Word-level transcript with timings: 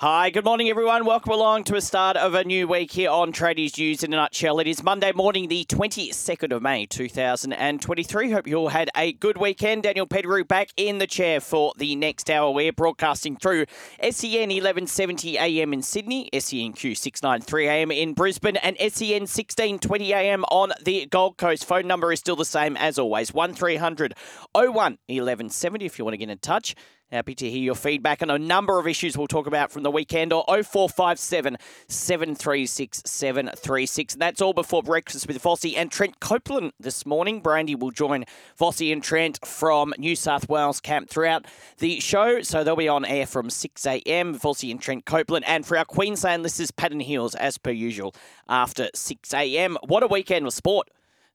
Hi, 0.00 0.28
good 0.28 0.44
morning, 0.44 0.68
everyone. 0.68 1.06
Welcome 1.06 1.32
along 1.32 1.64
to 1.64 1.74
a 1.74 1.80
start 1.80 2.18
of 2.18 2.34
a 2.34 2.44
new 2.44 2.68
week 2.68 2.92
here 2.92 3.08
on 3.08 3.32
Tradies 3.32 3.78
News 3.78 4.02
in 4.02 4.12
a 4.12 4.16
nutshell. 4.16 4.58
It 4.58 4.66
is 4.66 4.82
Monday 4.82 5.10
morning, 5.12 5.48
the 5.48 5.64
22nd 5.64 6.52
of 6.52 6.60
May, 6.60 6.84
2023. 6.84 8.30
Hope 8.30 8.46
you 8.46 8.56
all 8.56 8.68
had 8.68 8.90
a 8.94 9.14
good 9.14 9.38
weekend. 9.38 9.84
Daniel 9.84 10.06
Pettigrew 10.06 10.44
back 10.44 10.68
in 10.76 10.98
the 10.98 11.06
chair 11.06 11.40
for 11.40 11.72
the 11.78 11.96
next 11.96 12.30
hour. 12.30 12.50
We're 12.50 12.74
broadcasting 12.74 13.36
through 13.36 13.64
SEN 14.02 14.50
1170 14.50 15.38
AM 15.38 15.72
in 15.72 15.80
Sydney, 15.80 16.28
SENQ 16.30 16.94
693 16.94 17.66
AM 17.66 17.90
in 17.90 18.12
Brisbane, 18.12 18.56
and 18.56 18.76
SEN 18.76 19.22
1620 19.22 20.12
AM 20.12 20.44
on 20.50 20.72
the 20.84 21.06
Gold 21.06 21.38
Coast. 21.38 21.64
Phone 21.64 21.86
number 21.86 22.12
is 22.12 22.20
still 22.20 22.36
the 22.36 22.44
same 22.44 22.76
as 22.76 22.98
always 22.98 23.32
1300 23.32 24.12
01 24.52 24.74
1170 24.74 25.86
if 25.86 25.98
you 25.98 26.04
want 26.04 26.12
to 26.12 26.18
get 26.18 26.28
in 26.28 26.36
touch. 26.36 26.74
Happy 27.12 27.36
to 27.36 27.48
hear 27.48 27.62
your 27.62 27.76
feedback 27.76 28.20
on 28.20 28.30
a 28.30 28.38
number 28.38 28.80
of 28.80 28.88
issues 28.88 29.16
we'll 29.16 29.28
talk 29.28 29.46
about 29.46 29.70
from 29.70 29.84
the 29.84 29.92
weekend 29.92 30.32
or 30.32 30.44
0457 30.48 31.56
736 31.86 33.02
736. 33.06 34.16
That's 34.16 34.42
all 34.42 34.52
before 34.52 34.82
breakfast 34.82 35.28
with 35.28 35.40
Vossi 35.40 35.76
and 35.76 35.88
Trent 35.88 36.18
Copeland 36.18 36.72
this 36.80 37.06
morning. 37.06 37.40
Brandy 37.40 37.76
will 37.76 37.92
join 37.92 38.24
Vossi 38.58 38.92
and 38.92 39.04
Trent 39.04 39.38
from 39.46 39.94
New 39.98 40.16
South 40.16 40.48
Wales 40.48 40.80
camp 40.80 41.08
throughout 41.08 41.46
the 41.78 42.00
show, 42.00 42.42
so 42.42 42.64
they'll 42.64 42.74
be 42.74 42.88
on 42.88 43.04
air 43.04 43.26
from 43.26 43.50
6 43.50 43.86
a.m. 43.86 44.36
Vossi 44.36 44.72
and 44.72 44.82
Trent 44.82 45.04
Copeland. 45.04 45.44
And 45.46 45.64
for 45.64 45.78
our 45.78 45.84
Queensland 45.84 46.42
listeners, 46.42 46.72
Patton 46.72 46.98
Hills, 46.98 47.36
as 47.36 47.56
per 47.56 47.70
usual, 47.70 48.16
after 48.48 48.88
6 48.92 49.32
a.m. 49.32 49.78
What 49.86 50.02
a 50.02 50.08
weekend 50.08 50.44
of 50.44 50.52
sport! 50.52 50.88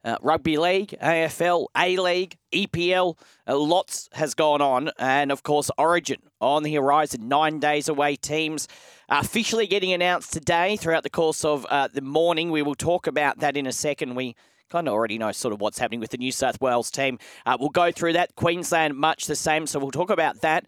Uh, 0.03 0.17
rugby 0.21 0.57
league, 0.57 0.95
AFL, 1.02 1.67
A 1.77 1.97
League, 1.97 2.38
EPL, 2.52 3.17
uh, 3.47 3.55
lots 3.55 4.09
has 4.13 4.33
gone 4.33 4.59
on. 4.59 4.89
And 4.97 5.31
of 5.31 5.44
course, 5.44 5.69
Origin 5.77 6.21
on 6.39 6.63
the 6.63 6.73
horizon, 6.73 7.27
nine 7.27 7.59
days 7.59 7.88
away. 7.88 8.16
Teams 8.16 8.67
officially 9.09 9.67
getting 9.67 9.94
announced 9.94 10.33
today 10.33 10.75
throughout 10.75 11.03
the 11.03 11.09
course 11.09 11.45
of 11.45 11.66
uh, 11.69 11.88
the 11.94 12.02
morning. 12.02 12.49
We 12.49 12.63
will 12.63 12.75
talk 12.75 13.05
about 13.05 13.39
that 13.39 13.55
in 13.55 13.67
a 13.67 13.72
second. 13.72 14.16
We 14.16 14.35
kind 14.72 14.88
of 14.88 14.94
already 14.94 15.17
know 15.17 15.31
sort 15.31 15.53
of 15.53 15.61
what's 15.61 15.77
happening 15.77 15.99
with 15.99 16.11
the 16.11 16.17
New 16.17 16.31
South 16.31 16.59
Wales 16.61 16.89
team. 16.89 17.19
Uh, 17.45 17.57
we'll 17.59 17.69
go 17.69 17.91
through 17.91 18.13
that. 18.13 18.35
Queensland, 18.35 18.95
much 18.95 19.27
the 19.27 19.35
same. 19.35 19.67
So 19.67 19.79
we'll 19.79 19.91
talk 19.91 20.09
about 20.09 20.41
that. 20.41 20.66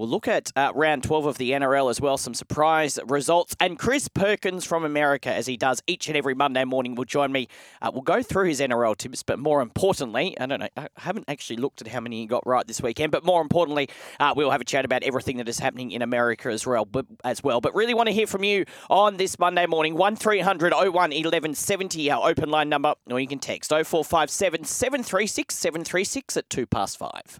We'll 0.00 0.08
look 0.08 0.28
at 0.28 0.50
uh, 0.56 0.72
round 0.74 1.02
12 1.02 1.26
of 1.26 1.36
the 1.36 1.50
NRL 1.50 1.90
as 1.90 2.00
well, 2.00 2.16
some 2.16 2.32
surprise 2.32 2.98
results. 3.06 3.54
And 3.60 3.78
Chris 3.78 4.08
Perkins 4.08 4.64
from 4.64 4.82
America, 4.82 5.30
as 5.30 5.46
he 5.46 5.58
does 5.58 5.82
each 5.86 6.08
and 6.08 6.16
every 6.16 6.32
Monday 6.32 6.64
morning, 6.64 6.94
will 6.94 7.04
join 7.04 7.30
me. 7.32 7.48
Uh, 7.82 7.90
we'll 7.92 8.00
go 8.00 8.22
through 8.22 8.46
his 8.46 8.60
NRL 8.60 8.96
tips, 8.96 9.22
but 9.22 9.38
more 9.38 9.60
importantly, 9.60 10.40
I 10.40 10.46
don't 10.46 10.60
know, 10.60 10.68
I 10.74 10.88
haven't 10.96 11.26
actually 11.28 11.58
looked 11.58 11.82
at 11.82 11.88
how 11.88 12.00
many 12.00 12.20
he 12.20 12.26
got 12.26 12.46
right 12.46 12.66
this 12.66 12.80
weekend, 12.80 13.12
but 13.12 13.26
more 13.26 13.42
importantly, 13.42 13.90
uh, 14.18 14.32
we'll 14.34 14.50
have 14.50 14.62
a 14.62 14.64
chat 14.64 14.86
about 14.86 15.02
everything 15.02 15.36
that 15.36 15.50
is 15.50 15.58
happening 15.58 15.90
in 15.90 16.00
America 16.00 16.48
as 16.48 16.66
well. 16.66 16.86
But, 16.86 17.04
as 17.22 17.42
well. 17.42 17.60
but 17.60 17.74
really 17.74 17.92
want 17.92 18.06
to 18.06 18.14
hear 18.14 18.26
from 18.26 18.42
you 18.42 18.64
on 18.88 19.18
this 19.18 19.38
Monday 19.38 19.66
morning. 19.66 19.96
1300 19.96 20.72
01 20.72 20.92
1170, 20.94 22.10
our 22.10 22.26
open 22.26 22.48
line 22.48 22.70
number, 22.70 22.94
or 23.10 23.20
you 23.20 23.28
can 23.28 23.38
text 23.38 23.68
0457 23.68 24.64
736 24.64 25.54
736 25.54 26.38
at 26.38 26.48
2 26.48 26.64
past 26.64 26.96
5. 26.96 27.38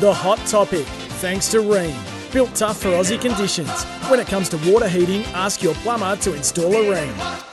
The 0.00 0.12
hot 0.12 0.38
topic, 0.48 0.86
thanks 1.14 1.48
to 1.48 1.58
Rheem. 1.58 1.94
Built 2.32 2.54
tough 2.54 2.80
for 2.80 2.88
Aussie 2.88 3.20
conditions. 3.20 3.84
When 4.10 4.20
it 4.20 4.26
comes 4.26 4.48
to 4.50 4.56
water 4.70 4.88
heating, 4.88 5.22
ask 5.34 5.62
your 5.62 5.74
plumber 5.76 6.16
to 6.16 6.34
install 6.34 6.72
a 6.72 6.94
Rheem. 6.94 7.44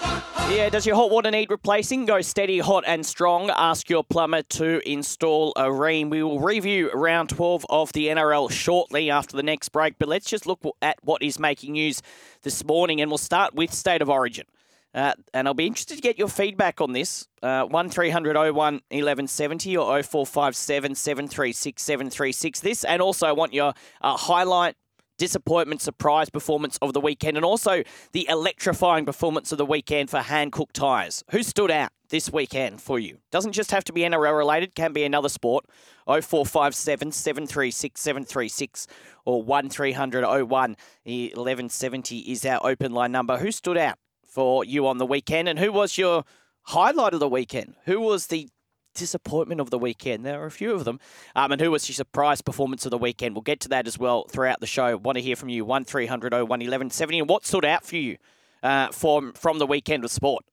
Yeah, 0.50 0.70
does 0.70 0.86
your 0.86 0.96
hot 0.96 1.12
water 1.12 1.32
need 1.32 1.50
replacing? 1.50 2.06
Go 2.06 2.20
steady, 2.22 2.60
hot, 2.60 2.84
and 2.86 3.06
strong. 3.06 3.50
Ask 3.52 3.90
your 3.90 4.04
plumber 4.04 4.42
to 4.44 4.82
install 4.90 5.54
a 5.56 5.64
Rheem. 5.64 6.10
We 6.10 6.24
will 6.24 6.40
review 6.40 6.92
round 6.92 7.30
12 7.30 7.66
of 7.70 7.94
the 7.94 8.08
NRL 8.08 8.52
shortly 8.52 9.10
after 9.10 9.38
the 9.38 9.44
next 9.44 9.70
break, 9.70 9.96
but 9.98 10.10
let's 10.10 10.30
just 10.30 10.46
look 10.46 10.60
at 10.82 10.98
what 11.04 11.22
is 11.22 11.40
making 11.40 11.74
news 11.74 12.02
this 12.42 12.66
morning, 12.66 13.00
and 13.00 13.10
we'll 13.10 13.18
start 13.18 13.54
with 13.54 13.74
State 13.74 14.02
of 14.02 14.10
Origin. 14.10 14.46
Uh, 14.94 15.14
and 15.34 15.48
I'll 15.48 15.54
be 15.54 15.68
interested 15.68 15.96
to 15.96 16.02
get 16.02 16.20
your 16.20 16.28
feedback 16.28 16.82
on 16.82 16.92
this. 16.92 17.28
Uh, 17.42 17.64
1300 17.66 18.36
01 18.36 18.54
1170 18.54 19.78
or 19.78 20.04
0457 20.04 20.96
736 20.96 21.82
736. 21.82 22.60
This, 22.60 22.84
and 22.84 23.02
also 23.02 23.28
I 23.28 23.32
want 23.32 23.54
your 23.54 23.74
uh, 24.02 24.18
highlight, 24.18 24.76
disappointment, 25.18 25.82
surprise 25.82 26.30
performance 26.30 26.78
of 26.82 26.94
the 26.94 27.00
weekend, 27.00 27.38
and 27.38 27.46
also 27.46 27.84
the 28.12 28.28
electrifying 28.28 29.06
performance 29.06 29.52
of 29.52 29.58
the 29.58 29.66
weekend 29.66 30.10
for 30.10 30.20
Hankook 30.20 30.72
Tyres. 30.74 31.24
Who 31.32 31.42
stood 31.44 31.72
out 31.72 31.92
this 32.10 32.34
weekend 32.34 32.82
for 32.82 33.00
you? 33.00 33.20
Doesn't 33.32 33.54
just 33.54 33.72
have 33.72 33.86
to 33.86 33.94
be 33.94 34.02
NRL 34.02 34.38
related, 34.38 34.76
can 34.76 34.92
be 34.92 35.04
another 35.04 35.30
sport. 35.30 35.66
0457 36.06 37.12
736 37.12 38.02
736 38.02 38.88
or 39.24 39.42
1300 39.42 40.26
01 40.26 40.76
1170 41.06 42.18
is 42.20 42.46
our 42.46 42.60
open 42.66 42.92
line 42.92 43.14
number. 43.14 43.38
Who 43.38 43.52
stood 43.52 43.78
out? 43.78 43.98
For 44.32 44.64
you 44.64 44.88
on 44.88 44.98
the 44.98 45.06
weekend. 45.06 45.50
And 45.50 45.60
who 45.60 45.72
was 45.72 45.98
your 45.98 46.24
highlight 46.64 47.14
of 47.14 47.20
the 47.20 47.28
weekend? 47.28 47.76
Who 47.86 48.00
was 48.00 48.28
the 48.28 48.48
disappointment 48.96 49.60
of 49.60 49.70
the 49.70 49.78
weekend? 49.78 50.26
There 50.26 50.42
are 50.42 50.46
a 50.46 50.52
few 50.52 50.72
of 50.72 50.86
them. 50.86 51.00
Um, 51.36 51.52
and 51.52 51.62
who 51.62 51.72
was 51.72 51.88
your 51.90 51.96
surprise 51.96 52.42
performance 52.42 52.86
of 52.86 52.92
the 52.92 52.98
weekend? 52.98 53.36
We'll 53.36 53.42
get 53.42 53.60
to 53.62 53.70
that 53.70 53.88
as 53.88 54.00
well 54.00 54.26
throughout 54.30 54.62
the 54.62 54.68
show. 54.68 54.96
Want 54.96 55.18
to 55.18 55.22
hear 55.22 55.36
from 55.36 55.50
you. 55.50 55.66
1300 55.66 56.32
01 56.32 56.48
1170. 56.48 57.20
And 57.20 57.30
what 57.30 57.46
stood 57.46 57.66
out 57.66 57.86
for 57.86 57.98
you 57.98 58.18
uh, 58.64 58.88
from, 58.90 59.34
from 59.34 59.60
the 59.60 59.68
weekend 59.68 60.06
of 60.06 60.12
sport? 60.12 60.46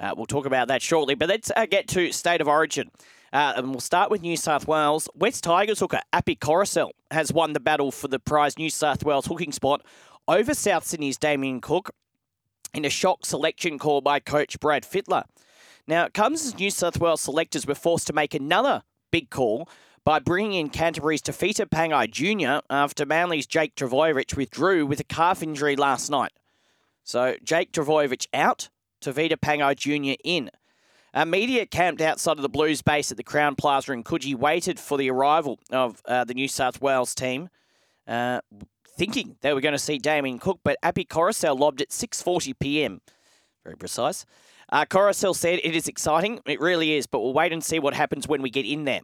Uh, 0.00 0.14
we'll 0.16 0.26
talk 0.26 0.46
about 0.46 0.66
that 0.68 0.82
shortly. 0.82 1.14
But 1.14 1.28
let's 1.28 1.52
uh, 1.54 1.66
get 1.66 1.86
to 1.88 2.10
State 2.10 2.40
of 2.40 2.48
Origin. 2.48 2.90
Uh, 3.32 3.52
and 3.56 3.70
we'll 3.70 3.80
start 3.80 4.10
with 4.10 4.22
New 4.22 4.36
South 4.36 4.66
Wales. 4.66 5.08
West 5.14 5.44
Tigers 5.44 5.78
hooker 5.78 6.00
Api 6.12 6.36
Koroisau 6.36 6.90
has 7.10 7.32
won 7.32 7.52
the 7.52 7.60
battle 7.60 7.92
for 7.92 8.08
the 8.08 8.18
prize 8.18 8.58
New 8.58 8.70
South 8.70 9.04
Wales 9.04 9.26
hooking 9.26 9.52
spot 9.52 9.84
over 10.26 10.54
South 10.54 10.84
Sydney's 10.84 11.18
Damien 11.18 11.60
Cook 11.60 11.90
in 12.74 12.84
a 12.84 12.90
shock 12.90 13.26
selection 13.26 13.78
call 13.78 14.00
by 14.00 14.20
coach 14.20 14.58
Brad 14.60 14.84
Fittler. 14.84 15.24
Now, 15.86 16.04
it 16.04 16.14
comes 16.14 16.44
as 16.44 16.58
New 16.58 16.70
South 16.70 17.00
Wales 17.00 17.22
selectors 17.22 17.66
were 17.66 17.74
forced 17.74 18.06
to 18.08 18.12
make 18.12 18.34
another 18.34 18.82
big 19.10 19.30
call 19.30 19.68
by 20.04 20.18
bringing 20.18 20.54
in 20.54 20.68
Canterbury's 20.68 21.22
Tevita 21.22 21.66
Pangai 21.66 22.10
Jr. 22.10 22.64
after 22.70 23.06
Manly's 23.06 23.46
Jake 23.46 23.74
Trbojevic 23.74 24.36
withdrew 24.36 24.86
with 24.86 25.00
a 25.00 25.04
calf 25.04 25.42
injury 25.42 25.76
last 25.76 26.10
night. 26.10 26.32
So, 27.04 27.36
Jake 27.42 27.72
Trbojevic 27.72 28.26
out, 28.34 28.68
Tevita 29.00 29.36
Pangai 29.36 29.76
Jr. 29.76 30.20
in. 30.24 30.50
A 31.14 31.24
media 31.24 31.64
camped 31.64 32.02
outside 32.02 32.36
of 32.36 32.42
the 32.42 32.48
Blues 32.50 32.82
base 32.82 33.10
at 33.10 33.16
the 33.16 33.24
Crowne 33.24 33.56
Plaza 33.56 33.92
in 33.92 34.04
Coogee 34.04 34.34
waited 34.34 34.78
for 34.78 34.98
the 34.98 35.10
arrival 35.10 35.58
of 35.70 36.02
uh, 36.04 36.24
the 36.24 36.34
New 36.34 36.48
South 36.48 36.82
Wales 36.82 37.14
team. 37.14 37.48
Uh, 38.06 38.40
thinking 38.98 39.36
they 39.40 39.54
were 39.54 39.60
going 39.60 39.72
to 39.72 39.78
see 39.78 39.96
Damien 39.96 40.38
Cook, 40.38 40.58
but 40.64 40.76
Api 40.82 41.04
Koroisau 41.04 41.58
lobbed 41.58 41.80
at 41.80 41.90
6.40 41.90 42.58
p.m. 42.58 43.00
Very 43.64 43.76
precise. 43.76 44.26
Uh, 44.70 44.84
Koroisau 44.84 45.34
said, 45.34 45.60
it 45.62 45.74
is 45.74 45.86
exciting. 45.86 46.40
It 46.44 46.60
really 46.60 46.94
is, 46.94 47.06
but 47.06 47.20
we'll 47.20 47.32
wait 47.32 47.52
and 47.52 47.62
see 47.62 47.78
what 47.78 47.94
happens 47.94 48.26
when 48.26 48.42
we 48.42 48.50
get 48.50 48.66
in 48.66 48.84
there. 48.84 49.00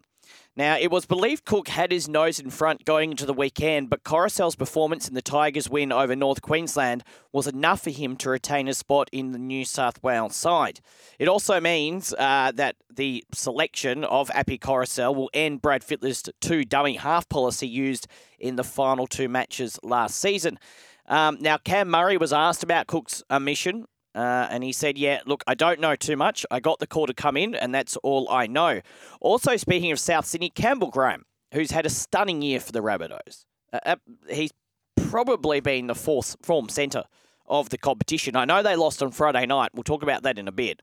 Now, 0.56 0.78
it 0.78 0.90
was 0.90 1.04
believed 1.04 1.44
Cook 1.44 1.68
had 1.68 1.90
his 1.90 2.08
nose 2.08 2.38
in 2.38 2.50
front 2.50 2.84
going 2.84 3.10
into 3.10 3.26
the 3.26 3.32
weekend, 3.32 3.90
but 3.90 4.04
Koroisau's 4.04 4.54
performance 4.54 5.08
in 5.08 5.14
the 5.14 5.22
Tigers' 5.22 5.68
win 5.68 5.90
over 5.90 6.14
North 6.14 6.42
Queensland 6.42 7.02
was 7.32 7.48
enough 7.48 7.82
for 7.82 7.90
him 7.90 8.16
to 8.18 8.30
retain 8.30 8.68
a 8.68 8.74
spot 8.74 9.08
in 9.12 9.32
the 9.32 9.38
New 9.38 9.64
South 9.64 10.00
Wales 10.02 10.36
side. 10.36 10.80
It 11.18 11.26
also 11.26 11.60
means 11.60 12.14
uh, 12.18 12.52
that 12.54 12.76
the 12.94 13.24
selection 13.32 14.04
of 14.04 14.30
Api 14.32 14.58
Koroisau 14.58 15.14
will 15.14 15.30
end 15.34 15.60
Brad 15.60 15.82
Fittler's 15.82 16.22
two 16.40 16.64
dummy 16.64 16.94
half 16.94 17.28
policy 17.28 17.66
used 17.66 18.06
in 18.38 18.56
the 18.56 18.64
final 18.64 19.08
two 19.08 19.28
matches 19.28 19.78
last 19.82 20.20
season. 20.20 20.58
Um, 21.06 21.38
now, 21.40 21.58
Cam 21.58 21.90
Murray 21.90 22.16
was 22.16 22.32
asked 22.32 22.62
about 22.62 22.86
Cook's 22.86 23.22
omission 23.30 23.86
uh, 24.14 24.46
and 24.50 24.62
he 24.62 24.72
said, 24.72 24.96
Yeah, 24.96 25.20
look, 25.26 25.42
I 25.46 25.54
don't 25.54 25.80
know 25.80 25.96
too 25.96 26.16
much. 26.16 26.46
I 26.50 26.60
got 26.60 26.78
the 26.78 26.86
call 26.86 27.06
to 27.06 27.14
come 27.14 27.36
in, 27.36 27.54
and 27.54 27.74
that's 27.74 27.96
all 27.98 28.28
I 28.30 28.46
know. 28.46 28.80
Also, 29.20 29.56
speaking 29.56 29.90
of 29.92 29.98
South 29.98 30.26
Sydney, 30.26 30.50
Campbell 30.50 30.90
Graham, 30.90 31.24
who's 31.52 31.70
had 31.70 31.86
a 31.86 31.90
stunning 31.90 32.42
year 32.42 32.60
for 32.60 32.72
the 32.72 32.80
Rabbitohs. 32.80 33.46
Uh, 33.72 33.78
uh, 33.84 33.96
he's 34.28 34.52
probably 34.96 35.60
been 35.60 35.88
the 35.88 35.94
fourth 35.94 36.36
form 36.42 36.68
centre 36.68 37.04
of 37.46 37.70
the 37.70 37.78
competition. 37.78 38.36
I 38.36 38.44
know 38.44 38.62
they 38.62 38.76
lost 38.76 39.02
on 39.02 39.10
Friday 39.10 39.46
night. 39.46 39.70
We'll 39.74 39.82
talk 39.84 40.02
about 40.02 40.22
that 40.22 40.38
in 40.38 40.48
a 40.48 40.52
bit. 40.52 40.80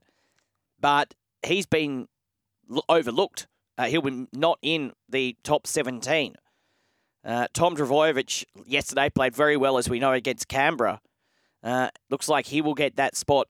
But 0.80 1.14
he's 1.42 1.66
been 1.66 2.08
overlooked. 2.88 3.46
Uh, 3.78 3.86
he'll 3.86 4.02
be 4.02 4.26
not 4.32 4.58
in 4.62 4.92
the 5.08 5.36
top 5.42 5.66
17. 5.66 6.36
Uh, 7.24 7.46
Tom 7.52 7.76
Trbojevic 7.76 8.44
yesterday 8.66 9.08
played 9.08 9.34
very 9.34 9.56
well, 9.56 9.78
as 9.78 9.88
we 9.88 9.98
know, 9.98 10.12
against 10.12 10.48
Canberra. 10.48 11.00
Uh, 11.62 11.88
looks 12.10 12.28
like 12.28 12.46
he 12.46 12.60
will 12.60 12.74
get 12.74 12.96
that 12.96 13.16
spot 13.16 13.48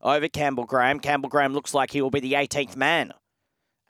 over 0.00 0.28
Campbell 0.28 0.64
Graham. 0.64 1.00
Campbell 1.00 1.28
Graham 1.28 1.52
looks 1.52 1.74
like 1.74 1.90
he 1.90 2.00
will 2.00 2.10
be 2.10 2.20
the 2.20 2.32
18th 2.32 2.76
man. 2.76 3.12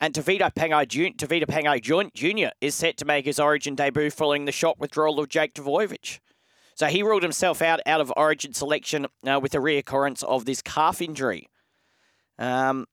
And 0.01 0.13
Tevita 0.13 0.53
Pangai, 0.53 0.87
Tevita 1.17 1.45
Pangai 1.45 1.81
Jr. 2.13 2.49
is 2.61 2.75
set 2.75 2.97
to 2.97 3.05
make 3.05 3.25
his 3.25 3.39
Origin 3.39 3.77
debut 3.77 4.11
following 4.11 4.47
the 4.47 4.53
shock 4.53 4.81
withdrawal 4.81 5.21
of 5.21 5.29
Jake 5.29 5.55
Trbojevic. 5.55 6.19
So 6.75 6.87
he 6.87 7.05
ruled 7.05 7.23
himself 7.23 7.63
out 7.63 7.81
out 7.87 8.01
of 8.01 8.13
Origin 8.17 8.53
selection 8.53 9.07
uh, 9.25 9.39
with 9.41 9.55
a 9.55 9.59
reoccurrence 9.59 10.25
of 10.25 10.45
this 10.45 10.61
calf 10.61 11.01
injury. 11.01 11.49
Um, 12.39 12.87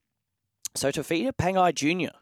so 0.75 0.91
Tevita 0.91 1.31
Pangai 1.31 1.73
Jr. 1.73 2.15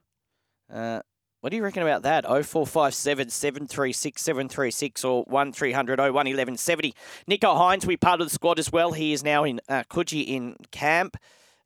Uh, 0.73 1.01
what 1.41 1.51
do 1.51 1.57
you 1.57 1.63
reckon 1.63 1.83
about 1.83 2.03
that? 2.03 2.25
0457 2.25 3.29
736 3.29 4.21
736 4.21 5.03
or 5.03 5.23
1300 5.23 5.99
01 5.99 6.11
1170. 6.11 6.93
Nicho 7.29 7.55
Hynes, 7.55 7.85
we 7.85 7.95
part 7.95 8.21
of 8.21 8.27
the 8.27 8.33
squad 8.33 8.57
as 8.57 8.71
well. 8.71 8.93
He 8.93 9.13
is 9.13 9.23
now 9.23 9.43
in 9.43 9.61
uh, 9.69 9.83
Coogee 9.89 10.27
in 10.27 10.55
camp. 10.71 11.17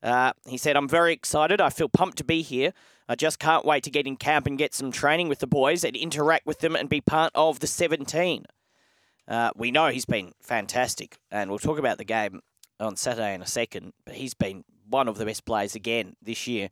Uh, 0.04 0.34
he 0.46 0.58
said, 0.58 0.76
I'm 0.76 0.90
very 0.90 1.14
excited. 1.14 1.62
I 1.62 1.70
feel 1.70 1.88
pumped 1.88 2.18
to 2.18 2.24
be 2.24 2.42
here. 2.42 2.74
I 3.08 3.16
just 3.16 3.40
can't 3.40 3.66
wait 3.66 3.84
to 3.84 3.92
get 3.92 4.08
in 4.08 4.18
camp 4.18 4.48
and 4.48 4.58
get 4.58 4.74
some 4.74 4.92
training 4.92 5.30
with 5.30 5.40
the 5.40 5.48
boys 5.48 5.84
and 5.84 5.96
interact 5.96 6.46
with 6.46 6.60
them 6.60 6.76
and 6.76 6.90
be 6.90 7.02
part 7.02 7.32
of 7.36 7.60
the 7.60 7.68
17. 7.68 8.46
Uh, 9.28 9.52
we 9.56 9.72
know 9.72 9.88
he's 9.88 10.06
been 10.06 10.34
fantastic, 10.42 11.18
and 11.30 11.50
we'll 11.50 11.60
talk 11.60 11.78
about 11.78 11.98
the 11.98 12.04
game 12.04 12.42
on 12.80 12.96
Saturday 12.96 13.34
in 13.34 13.42
a 13.42 13.48
second, 13.48 13.94
but 14.06 14.16
he's 14.16 14.34
been 14.34 14.64
one 14.90 15.08
of 15.08 15.18
the 15.18 15.26
best 15.26 15.46
players 15.46 15.76
again 15.76 16.16
this 16.22 16.48
year 16.48 16.70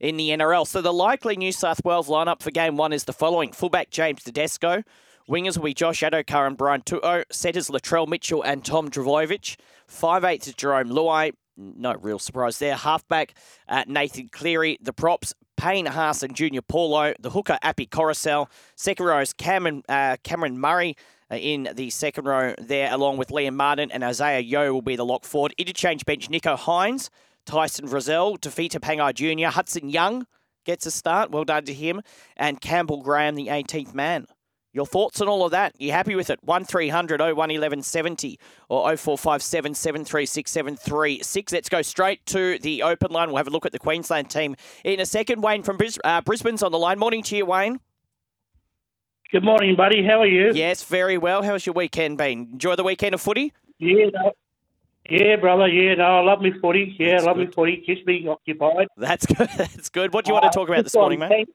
in 0.00 0.16
the 0.16 0.30
NRL. 0.30 0.66
So 0.66 0.80
the 0.80 0.92
likely 0.92 1.36
New 1.36 1.52
South 1.52 1.84
Wales 1.84 2.08
lineup 2.08 2.42
for 2.42 2.50
game 2.50 2.76
one 2.76 2.92
is 2.92 3.04
the 3.04 3.12
following 3.12 3.52
fullback 3.52 3.90
James 3.90 4.22
Tedesco. 4.22 4.82
Wingers 5.28 5.58
will 5.58 5.64
be 5.64 5.74
Josh 5.74 6.00
Addo-Carr 6.00 6.46
and 6.46 6.56
Brian 6.56 6.80
To'o. 6.80 7.24
Setters 7.30 7.68
Latrell 7.68 8.08
Mitchell 8.08 8.42
and 8.42 8.64
Tom 8.64 8.90
Trbojevic. 8.90 9.56
Five 9.86 10.24
eighths 10.24 10.50
Jarome 10.52 10.90
Luai. 10.90 11.32
No 11.56 11.94
real 11.94 12.18
surprise 12.18 12.58
there. 12.58 12.76
Halfback 12.76 13.34
uh, 13.68 13.84
Nathan 13.86 14.28
Cleary. 14.28 14.78
The 14.80 14.92
props 14.92 15.34
Payne 15.58 15.86
Haas 15.86 16.22
and 16.22 16.34
Junior 16.34 16.62
Paulo. 16.62 17.12
The 17.20 17.30
hooker 17.30 17.58
Api 17.62 17.86
Koroisau. 17.86 18.48
Second 18.74 19.04
row 19.04 19.20
is 19.20 19.34
Cameron, 19.34 19.82
uh, 19.88 20.16
Cameron 20.22 20.58
Murray. 20.58 20.96
Uh, 21.30 21.36
in 21.36 21.68
the 21.74 21.90
second 21.90 22.24
row 22.24 22.54
there, 22.58 22.90
along 22.90 23.18
with 23.18 23.28
Liam 23.28 23.52
Martin 23.54 23.90
and 23.90 24.02
Isaah 24.02 24.40
Yeo 24.40 24.72
will 24.72 24.80
be 24.80 24.96
the 24.96 25.04
lock 25.04 25.26
forward. 25.26 25.54
Interchange 25.58 26.06
bench 26.06 26.30
Nicho 26.30 26.56
Hynes, 26.56 27.10
Tyson 27.48 27.88
Frizell, 27.88 28.38
Tevita 28.38 28.78
Pangai 28.78 29.14
Jr., 29.14 29.48
Hudson 29.48 29.88
Young 29.88 30.26
gets 30.66 30.84
a 30.84 30.90
start. 30.90 31.30
Well 31.30 31.44
done 31.44 31.64
to 31.64 31.72
him. 31.72 32.02
And 32.36 32.60
Campbell 32.60 33.02
Graham, 33.02 33.36
the 33.36 33.46
18th 33.46 33.94
man. 33.94 34.26
Your 34.74 34.84
thoughts 34.84 35.22
on 35.22 35.28
all 35.28 35.46
of 35.46 35.50
that? 35.52 35.74
You 35.80 35.90
happy 35.92 36.14
with 36.14 36.28
it? 36.28 36.40
1300 36.42 37.20
01 37.20 37.34
1170 37.34 38.38
or 38.68 38.94
0457 38.94 39.74
736 39.74 40.50
736. 40.50 41.52
Let's 41.52 41.70
go 41.70 41.80
straight 41.80 42.24
to 42.26 42.58
the 42.58 42.82
open 42.82 43.10
line. 43.10 43.28
We'll 43.28 43.38
have 43.38 43.48
a 43.48 43.50
look 43.50 43.64
at 43.64 43.72
the 43.72 43.78
Queensland 43.78 44.28
team 44.28 44.54
in 44.84 45.00
a 45.00 45.06
second. 45.06 45.40
Wayne 45.40 45.62
from 45.62 45.78
Bris- 45.78 45.98
uh, 46.04 46.20
Brisbane's 46.20 46.62
on 46.62 46.70
the 46.70 46.78
line. 46.78 46.98
Morning 46.98 47.22
to 47.24 47.36
you, 47.36 47.46
Wayne. 47.46 47.80
Good 49.32 49.42
morning, 49.42 49.74
buddy. 49.74 50.04
How 50.04 50.20
are 50.20 50.26
you? 50.26 50.52
Yes, 50.54 50.84
very 50.84 51.16
well. 51.16 51.42
How's 51.42 51.64
your 51.64 51.74
weekend 51.74 52.18
been? 52.18 52.50
Enjoy 52.52 52.76
the 52.76 52.84
weekend 52.84 53.14
of 53.14 53.22
footy? 53.22 53.54
Yeah, 53.78 54.10
yeah, 55.08 55.36
brother. 55.36 55.68
Yeah, 55.68 55.94
no, 55.94 56.04
I 56.18 56.20
love 56.20 56.40
me 56.40 56.52
footy. 56.60 56.94
Yeah, 56.98 57.12
That's 57.12 57.22
I 57.24 57.26
love 57.26 57.36
good. 57.36 57.48
me 57.48 57.54
footy. 57.54 57.76
Keeps 57.86 58.06
me 58.06 58.26
occupied. 58.28 58.88
That's 58.96 59.26
good. 59.26 59.48
That's 59.56 59.88
good. 59.88 60.12
What 60.14 60.24
do 60.24 60.30
you 60.30 60.34
want 60.34 60.44
to 60.52 60.56
talk 60.56 60.68
about 60.68 60.80
Uh, 60.80 60.82
this 60.82 60.94
morning, 60.94 61.20
mate? 61.20 61.48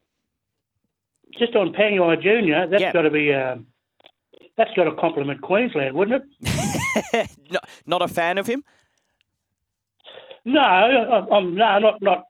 Just 1.38 1.56
on 1.56 1.74
Pangai 1.74 2.22
Junior, 2.22 2.68
that's 2.68 2.82
Yeah. 2.82 2.92
got 2.94 3.02
to 3.04 3.10
be. 3.10 3.34
Um, 3.34 3.66
that's 4.56 4.70
got 4.76 4.84
to 4.84 4.94
compliment 4.96 5.42
Queensland, 5.42 5.96
wouldn't 5.96 6.24
it? 6.42 7.30
no, 7.52 7.60
not 7.88 8.04
a 8.04 8.08
fan 8.08 8.38
of 8.38 8.46
him? 8.46 8.64
No, 10.46 10.60
I'm, 10.60 11.32
I'm 11.32 11.56
no, 11.56 11.80
not 11.80 12.02
not. 12.02 12.26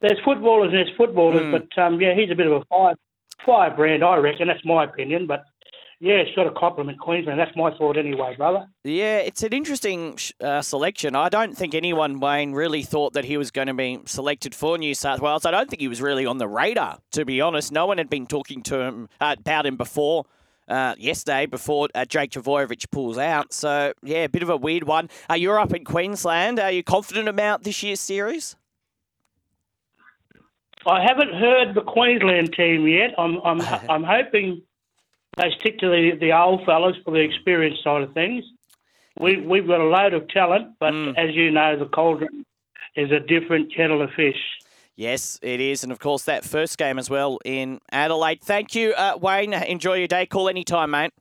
There's 0.00 0.20
footballers 0.24 0.68
and 0.72 0.76
there's 0.86 0.96
footballers, 0.96 1.42
Hmm. 1.42 1.50
but 1.50 1.82
um, 1.82 2.00
yeah, 2.00 2.14
he's 2.14 2.30
a 2.30 2.36
bit 2.36 2.46
of 2.46 2.52
a 2.52 2.64
fire 2.66 2.94
firebrand, 3.44 4.04
I 4.04 4.16
reckon. 4.18 4.46
That's 4.46 4.64
my 4.64 4.84
opinion, 4.84 5.26
but 5.26 5.44
yeah, 6.00 6.14
it's 6.14 6.34
got 6.36 6.44
to 6.44 6.52
compliment 6.52 7.00
Queensland. 7.00 7.40
That's 7.40 7.56
my 7.56 7.76
thought 7.76 7.96
anyway, 7.96 8.36
brother. 8.36 8.68
Yeah, 8.84 9.18
it's 9.18 9.42
an 9.42 9.52
interesting 9.52 10.16
uh, 10.40 10.62
selection. 10.62 11.16
I 11.16 11.28
don't 11.28 11.56
think 11.56 11.74
anyone, 11.74 12.20
Wayne, 12.20 12.52
really 12.52 12.84
thought 12.84 13.14
that 13.14 13.24
he 13.24 13.36
was 13.36 13.50
going 13.50 13.66
to 13.66 13.74
be 13.74 13.98
selected 14.06 14.54
for 14.54 14.78
New 14.78 14.94
South 14.94 15.20
Wales. 15.20 15.44
I 15.44 15.50
don't 15.50 15.68
think 15.68 15.80
he 15.80 15.88
was 15.88 16.00
really 16.00 16.24
on 16.24 16.38
the 16.38 16.46
radar, 16.46 16.98
to 17.12 17.24
be 17.24 17.40
honest. 17.40 17.72
No 17.72 17.86
one 17.86 17.98
had 17.98 18.08
been 18.08 18.28
talking 18.28 18.62
to 18.64 18.80
him 18.80 19.08
uh, 19.20 19.34
about 19.38 19.66
him 19.66 19.76
before. 19.76 20.24
Uh, 20.68 20.94
yesterday, 20.98 21.46
before 21.46 21.88
uh, 21.94 22.04
Jake 22.04 22.30
Trbojevic 22.30 22.90
pulls 22.90 23.16
out. 23.16 23.54
So, 23.54 23.94
yeah, 24.02 24.24
a 24.24 24.28
bit 24.28 24.42
of 24.42 24.50
a 24.50 24.56
weird 24.58 24.84
one. 24.84 25.08
Uh, 25.30 25.32
you're 25.32 25.58
up 25.58 25.72
in 25.72 25.82
Queensland. 25.82 26.60
Are 26.60 26.70
you 26.70 26.82
confident 26.82 27.26
about 27.26 27.62
this 27.62 27.82
year's 27.82 28.00
series? 28.00 28.54
I 30.86 31.02
haven't 31.02 31.32
heard 31.32 31.74
the 31.74 31.80
Queensland 31.80 32.52
team 32.52 32.86
yet. 32.86 33.14
I'm 33.16 33.38
I'm 33.44 33.62
I'm 33.88 34.04
hoping 34.04 34.60
they 35.38 35.50
stick 35.60 35.78
to 35.78 35.88
the 35.88 36.18
the 36.20 36.32
old 36.32 36.64
fellas 36.66 36.96
for 37.04 37.12
the 37.12 37.20
experience 37.20 37.78
side 37.82 38.02
of 38.02 38.12
things. 38.12 38.44
We 39.18 39.38
we've 39.38 39.66
got 39.66 39.80
a 39.80 39.84
load 39.84 40.14
of 40.14 40.28
talent, 40.28 40.74
but 40.78 40.94
as 41.16 41.34
you 41.34 41.50
know, 41.50 41.78
the 41.78 41.86
Cauldron 41.86 42.44
is 42.96 43.10
a 43.10 43.20
different 43.20 43.74
kettle 43.74 44.02
of 44.02 44.10
fish. 44.10 44.36
Yes, 44.96 45.38
it 45.42 45.60
is. 45.60 45.84
And 45.84 45.92
of 45.92 46.00
course, 46.00 46.24
that 46.24 46.44
first 46.44 46.76
game 46.76 46.98
as 46.98 47.08
well 47.08 47.38
in 47.44 47.80
Adelaide. 47.92 48.42
Thank 48.42 48.74
you, 48.74 48.92
uh, 48.94 49.16
Wayne. 49.20 49.52
Enjoy 49.54 49.94
your 49.94 50.08
day. 50.08 50.26
Call 50.26 50.48
anytime, 50.48 50.90
mate. 50.90 51.12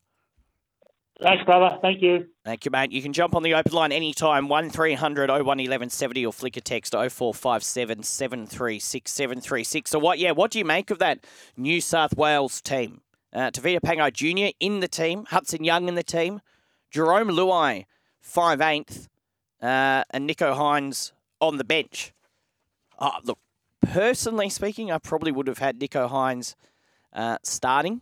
Thanks, 1.22 1.44
brother. 1.46 1.78
Thank 1.81 2.02
you. 2.02 2.28
Thank 2.46 2.66
you, 2.66 2.72
mate. 2.72 2.92
You 2.92 3.02
can 3.02 3.14
jump 3.14 3.36
on 3.36 3.42
the 3.42 3.56
open 3.56 3.72
line 3.72 3.92
anytime, 3.92 4.50
1300 4.50 5.30
01 5.30 5.44
1170 5.44 6.25
or 6.25 6.34
flick 6.34 6.58
a 6.58 6.62
text 6.62 6.94
0457 6.94 8.04
736 8.04 9.12
736. 9.12 9.92
So, 9.92 10.00
what, 10.00 10.19
yeah, 10.19 10.31
what 10.31 10.52
do 10.52 10.60
you 10.60 10.66
make 10.66 10.92
of 10.92 11.00
that 11.00 11.25
New 11.56 11.81
South 11.81 12.16
Wales 12.16 12.62
team? 12.62 13.02
Uh, 13.33 13.51
Tevita 13.51 13.79
Pangai 13.79 14.12
Jr. 14.13 14.53
in 14.59 14.79
the 14.79 14.88
team, 14.88 15.25
Hudson 15.29 15.63
Young 15.63 15.88
in 15.88 15.95
the 15.95 16.03
team, 16.03 16.41
Jarome 16.94 17.31
Luai, 17.31 17.85
5'8", 18.24 19.07
uh, 19.62 20.03
and 20.09 20.29
Nicho 20.29 20.56
Hynes 20.56 21.12
on 21.41 21.57
the 21.57 21.63
bench. 21.63 22.13
Uh, 22.97 23.12
look, 23.24 23.39
personally 23.81 24.50
speaking, 24.50 24.91
I 24.91 24.97
probably 24.97 25.31
would 25.31 25.47
have 25.47 25.57
had 25.57 25.79
Nicho 25.79 26.09
Hynes 26.09 26.56
uh, 27.13 27.38
starting, 27.44 28.01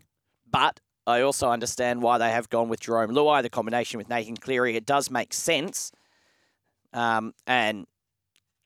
but 0.50 0.80
I 1.08 1.22
also 1.22 1.50
understand 1.50 2.02
why 2.02 2.18
they 2.18 2.32
have 2.32 2.50
gone 2.50 2.70
with 2.70 2.82
Jarome 2.82 3.12
Luai, 3.12 3.42
the 3.42 3.50
combination 3.50 3.98
with 3.98 4.10
Nathan 4.10 4.38
Cleary. 4.38 4.76
It 4.76 4.86
does 4.86 5.12
make 5.12 5.34
sense. 5.34 5.92
Um, 6.94 7.34
and 7.46 7.88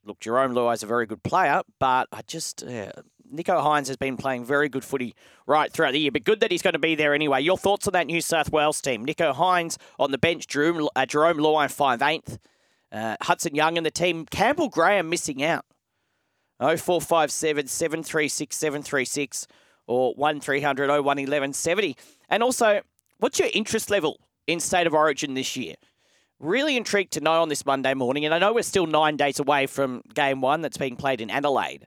look, 0.05 0.19
Jarome 0.19 0.53
Luai 0.53 0.74
is 0.74 0.84
a 0.84 0.88
very 0.88 1.05
good 1.05 1.24
player, 1.24 1.62
but 1.79 2.07
I 2.12 2.22
just. 2.22 2.63
Uh, 2.63 2.91
Nicho 3.33 3.63
Hynes 3.63 3.88
has 3.88 3.98
been 3.98 4.17
playing 4.17 4.45
very 4.45 4.69
good 4.69 4.83
footy 4.83 5.15
right 5.45 5.71
throughout 5.71 5.91
the 5.91 6.00
year, 6.00 6.12
but 6.12 6.24
good 6.24 6.39
that 6.39 6.51
he's 6.51 6.62
going 6.62 6.74
to 6.74 6.79
be 6.79 6.95
there 6.95 7.13
anyway. 7.13 7.41
Your 7.41 7.57
thoughts 7.57 7.88
on 7.88 7.93
that 7.93 8.07
New 8.07 8.21
South 8.21 8.51
Wales 8.51 8.81
team? 8.81 9.05
Nicho 9.05 9.33
Hynes 9.33 9.77
on 10.00 10.12
the 10.12 10.17
bench, 10.17 10.48
Jarome, 10.48 10.88
uh, 10.95 11.05
Jarome 11.05 11.38
Luai 11.38 11.67
5'8", 11.67 12.38
uh, 12.91 13.17
Hudson 13.21 13.55
Young 13.55 13.77
in 13.77 13.83
the 13.83 13.91
team, 13.91 14.25
Campbell 14.25 14.69
Graham 14.69 15.09
missing 15.09 15.43
out. 15.43 15.65
0457 16.59 17.67
736 17.67 18.55
736 18.55 19.48
or 19.88 20.13
1300 20.15 20.89
01 20.89 21.03
1170. 21.03 21.95
And 22.29 22.43
also, 22.43 22.81
what's 23.19 23.39
your 23.39 23.50
interest 23.53 23.89
level 23.89 24.19
in 24.45 24.59
State 24.59 24.86
of 24.86 24.93
Origin 24.93 25.33
this 25.33 25.55
year? 25.55 25.75
Really 26.39 26.77
intrigued 26.77 27.13
to 27.13 27.21
know 27.21 27.41
on 27.41 27.50
this 27.50 27.65
Monday 27.65 27.93
morning, 27.93 28.24
and 28.24 28.33
I 28.33 28.39
know 28.39 28.53
we're 28.53 28.63
still 28.63 28.88
nine 28.88 29.17
days 29.17 29.39
away 29.39 29.67
from 29.67 30.01
game 30.13 30.41
one 30.41 30.62
that's 30.62 30.77
being 30.77 30.95
played 30.95 31.21
in 31.21 31.29
Adelaide. 31.29 31.86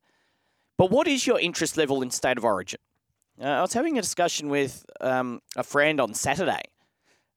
But 0.77 0.91
what 0.91 1.07
is 1.07 1.27
your 1.27 1.39
interest 1.39 1.77
level 1.77 2.03
in 2.03 2.11
State 2.11 2.39
of 2.39 2.45
Origin? 2.45 2.81
Uh, 3.41 3.47
I 3.47 3.61
was 3.61 3.73
having 3.73 3.99
a 3.99 4.03
discussion 4.03 4.49
with 4.49 4.85
um, 5.01 5.41
a 5.57 5.63
friend 5.63 6.01
on 6.01 6.15
Saturday, 6.15 6.63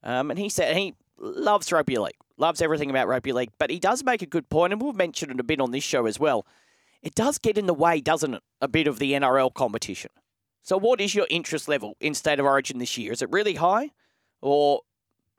um, 0.03 0.29
and 0.29 0.39
he 0.39 0.49
said 0.49 0.75
he 0.75 0.93
loves 1.17 1.71
rugby 1.71 1.97
league, 1.97 2.17
loves 2.37 2.61
everything 2.61 2.89
about 2.89 3.07
rugby 3.07 3.31
league, 3.31 3.51
but 3.57 3.69
he 3.69 3.79
does 3.79 4.03
make 4.03 4.21
a 4.21 4.25
good 4.25 4.49
point, 4.49 4.73
and 4.73 4.81
we'll 4.81 4.93
mention 4.93 5.31
it 5.31 5.39
a 5.39 5.43
bit 5.43 5.61
on 5.61 5.71
this 5.71 5.83
show 5.83 6.05
as 6.05 6.19
well. 6.19 6.45
It 7.01 7.15
does 7.15 7.37
get 7.37 7.57
in 7.57 7.65
the 7.65 7.73
way, 7.73 8.01
doesn't 8.01 8.33
it, 8.33 8.43
a 8.61 8.67
bit 8.67 8.87
of 8.87 8.99
the 8.99 9.13
NRL 9.13 9.53
competition? 9.53 10.11
So, 10.61 10.77
what 10.77 10.99
is 10.99 11.13
your 11.13 11.27
interest 11.29 11.67
level 11.67 11.95
in 11.99 12.13
State 12.13 12.39
of 12.39 12.45
Origin 12.45 12.79
this 12.79 12.97
year? 12.97 13.11
Is 13.11 13.21
it 13.21 13.31
really 13.31 13.55
high 13.55 13.91
or 14.41 14.81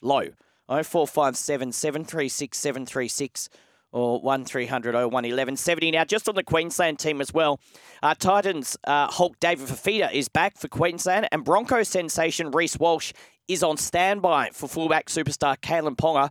low? 0.00 0.31
0457 0.69 1.73
736 1.73 2.59
736 2.59 3.49
or 3.97 4.21
1300 4.21 4.95
01 4.95 5.11
1170. 5.11 5.91
Now, 5.91 6.05
just 6.05 6.29
on 6.29 6.35
the 6.35 6.45
Queensland 6.45 6.99
team 6.99 7.23
as 7.23 7.33
well, 7.33 7.59
uh, 8.03 8.15
Titans 8.15 8.76
uh, 8.85 9.11
Hulk 9.11 9.41
David 9.41 9.69
Fifita 9.69 10.12
is 10.12 10.29
back 10.29 10.59
for 10.59 10.69
Queensland, 10.69 11.29
and 11.33 11.43
Broncos 11.43 11.88
sensation 11.88 12.50
Reece 12.50 12.79
Walsh 12.79 13.15
is 13.49 13.62
on 13.62 13.79
standby 13.79 14.50
for 14.53 14.69
fullback 14.69 15.07
superstar 15.07 15.57
Kalyn 15.57 15.97
Ponga. 15.97 16.31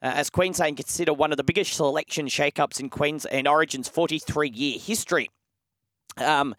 Uh, 0.00 0.12
as 0.14 0.28
Queensland 0.30 0.76
consider 0.76 1.14
one 1.14 1.32
of 1.32 1.38
the 1.38 1.44
biggest 1.44 1.72
selection 1.72 2.26
shakeups 2.26 2.78
in 2.78 2.90
Queens 2.90 3.24
in 3.24 3.48
Origin's 3.48 3.88
43 3.88 4.50
year 4.50 4.78
history. 4.78 5.30
Um, 6.18 6.54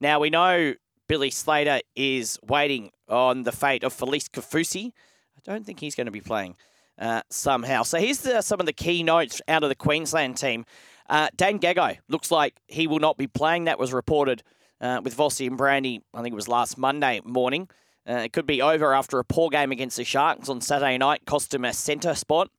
now 0.00 0.20
we 0.20 0.28
know 0.28 0.74
Billy 1.08 1.30
Slater 1.30 1.80
is 1.96 2.38
waiting 2.46 2.90
on 3.08 3.44
the 3.44 3.52
fate 3.52 3.82
of 3.82 3.94
Felise 3.94 4.28
Kaufusi. 4.28 4.92
I 5.36 5.40
don't 5.44 5.64
think 5.64 5.80
he's 5.80 5.94
going 5.94 6.06
to 6.06 6.12
be 6.12 6.20
playing 6.20 6.56
uh, 6.98 7.22
somehow. 7.30 7.82
So 7.82 7.98
here's 7.98 8.18
the, 8.18 8.42
some 8.42 8.60
of 8.60 8.66
the 8.66 8.72
key 8.72 9.02
notes 9.02 9.40
out 9.48 9.62
of 9.62 9.68
the 9.68 9.74
Queensland 9.74 10.36
team. 10.36 10.64
Uh, 11.08 11.28
Dan 11.36 11.58
Gagai 11.58 11.98
looks 12.08 12.30
like 12.30 12.54
he 12.66 12.86
will 12.86 12.98
not 12.98 13.16
be 13.16 13.26
playing. 13.26 13.64
That 13.64 13.78
was 13.78 13.92
reported 13.92 14.42
uh, 14.80 15.00
with 15.02 15.16
Vossi 15.16 15.46
and 15.46 15.56
Brandy, 15.56 16.02
I 16.12 16.22
think 16.22 16.32
it 16.32 16.36
was 16.36 16.48
last 16.48 16.78
Monday 16.78 17.20
morning. 17.24 17.68
Uh, 18.08 18.16
it 18.16 18.32
could 18.32 18.46
be 18.46 18.60
over 18.60 18.92
after 18.92 19.18
a 19.18 19.24
poor 19.24 19.48
game 19.48 19.72
against 19.72 19.96
the 19.96 20.04
Sharks 20.04 20.48
on 20.48 20.60
Saturday 20.60 20.98
night, 20.98 21.22
cost 21.24 21.54
him 21.54 21.64
a 21.64 21.72
centre 21.72 22.14
spot. 22.14 22.50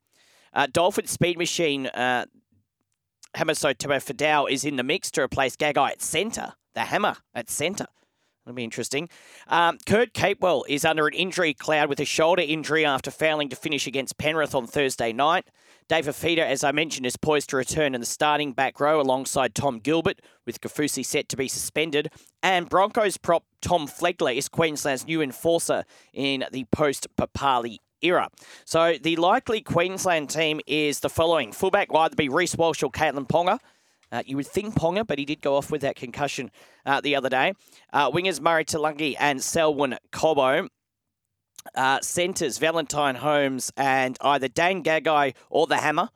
Uh, 0.54 0.68
Dolphin 0.72 1.06
Speed 1.06 1.38
Machine, 1.38 1.88
uh, 1.88 2.26
Hamiso 3.36 4.02
Fidel 4.02 4.46
is 4.48 4.64
in 4.64 4.78
the 4.78 4.84
mix 4.84 5.12
to 5.12 5.22
replace 5.22 5.56
Gagai 5.56 5.92
at 5.92 6.02
centre, 6.02 6.54
the 6.74 6.82
hammer 6.82 7.18
at 7.34 7.50
centre. 7.50 7.88
That'll 8.46 8.56
be 8.56 8.64
interesting. 8.64 9.10
Um, 9.48 9.80
Kurt 9.88 10.14
Capewell 10.14 10.66
is 10.70 10.86
under 10.86 11.08
an 11.08 11.16
injury 11.16 11.56
cloud 11.56 11.90
with 11.90 12.00
a 12.00 12.06
shoulder 12.06 12.44
injury 12.44 12.86
after 12.86 13.10
failing 13.10 13.50
to 13.50 13.56
finish 13.56 13.88
against 13.88 14.20
Penrith 14.20 14.54
on 14.54 14.68
Thursday 14.68 15.12
night. 15.12 15.48
Dave 15.88 16.06
Fifita, 16.06 16.40
as 16.40 16.64
I 16.64 16.72
mentioned, 16.72 17.08
is 17.08 17.18
poised 17.18 17.50
to 17.50 17.58
return 17.58 17.96
in 17.96 18.02
the 18.02 18.06
starting 18.06 18.54
back 18.54 18.80
row 18.80 19.02
alongside 19.02 19.56
Tom 19.56 19.80
Gilbert, 19.80 20.22
with 20.46 20.62
Kaufusi 20.62 21.04
set 21.04 21.28
to 21.30 21.38
be 21.38 21.48
suspended. 21.48 22.12
And 22.44 22.70
Broncos 22.70 23.18
prop 23.18 23.46
Tom 23.62 23.88
Flegler 23.88 24.36
is 24.36 24.48
Queensland's 24.48 25.08
new 25.08 25.22
enforcer 25.22 25.84
in 26.14 26.46
the 26.52 26.66
post 26.66 27.08
Papalii 27.18 27.78
era. 28.02 28.30
So 28.66 28.96
the 29.02 29.16
likely 29.16 29.62
Queensland 29.62 30.30
team 30.30 30.60
is 30.68 31.00
the 31.00 31.10
following. 31.10 31.52
Fullback 31.52 31.92
will 31.92 32.02
either 32.02 32.16
be 32.16 32.30
Reece 32.30 32.56
Walsh 32.56 32.84
or 32.84 32.92
Kalyn 32.92 33.28
Ponga. 33.28 33.60
Uh, 34.16 34.24
you 34.26 34.38
would 34.38 34.48
think 34.48 34.76
Ponga, 34.76 35.06
but 35.06 35.20
he 35.20 35.26
did 35.26 35.42
go 35.42 35.58
off 35.58 35.70
with 35.70 35.82
that 35.82 35.98
concussion 35.98 36.50
uh, 36.86 37.02
the 37.02 37.18
other 37.18 37.28
day. 37.28 37.52
Uh, 37.92 38.10
wingers 38.10 38.40
Murray 38.40 38.64
Taulagi 38.64 39.16
and 39.20 39.44
Selwyn 39.44 39.98
Cobbo. 40.12 40.70
Uh, 41.74 42.00
centres 42.00 42.60
Valentine 42.60 43.16
Holmes 43.16 43.74
and 43.76 44.18
either 44.22 44.48
Dan 44.48 44.84
Gagai 44.84 45.34
or 45.50 45.68
the 45.68 45.78
Hammer. 45.78 46.10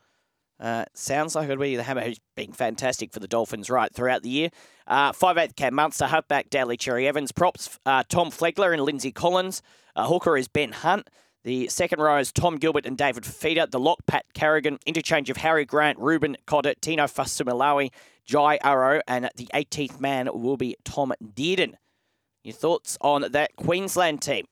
Uh, 0.60 0.86
sounds 0.94 1.36
like 1.36 1.50
it'll 1.50 1.62
be 1.62 1.76
the 1.76 1.84
Hammer 1.84 2.02
who's 2.02 2.20
been 2.36 2.54
fantastic 2.54 3.12
for 3.12 3.20
the 3.20 3.28
Dolphins 3.28 3.70
right 3.70 3.94
throughout 3.94 4.22
the 4.24 4.30
year. 4.30 4.50
Uh, 4.88 5.12
5'8 5.12 5.56
Cam 5.56 5.74
Munster, 5.74 6.06
halfback 6.06 6.50
Daly 6.50 6.78
Cherry 6.78 7.08
Evans, 7.08 7.32
props 7.32 7.80
Tom 7.86 8.30
Flegler 8.30 8.72
and 8.72 8.84
Lindsay 8.84 9.12
Collins. 9.12 9.62
Hooker 9.98 10.38
is 10.38 10.48
Ben 10.48 10.72
Hunt. 10.72 11.10
The 11.44 11.70
second 11.70 12.02
row 12.02 12.18
is 12.18 12.34
Tom 12.34 12.58
Gilbert 12.58 12.86
and 12.86 12.98
David 12.98 13.24
Fifita. 13.24 13.72
The 13.72 13.80
lock, 13.80 14.00
Pat 14.06 14.26
Carrigan. 14.34 14.78
Interchange 14.86 15.30
of 15.30 15.38
Harry 15.38 15.64
Grant, 15.64 15.98
Reuben 15.98 16.36
Cotter, 16.46 16.74
Tino 16.82 17.06
Fa'asuamaleaui, 17.06 17.92
Jai 18.26 18.60
Arrow, 18.62 19.02
and 19.08 19.30
the 19.38 19.48
18th 19.54 20.02
man 20.02 20.30
will 20.34 20.58
be 20.58 20.76
Tom 20.84 21.14
Dearden. 21.24 21.76
Your 22.44 22.54
thoughts 22.54 22.98
on 23.00 23.32
that 23.32 23.56
Queensland 23.56 24.22
team? 24.22 24.46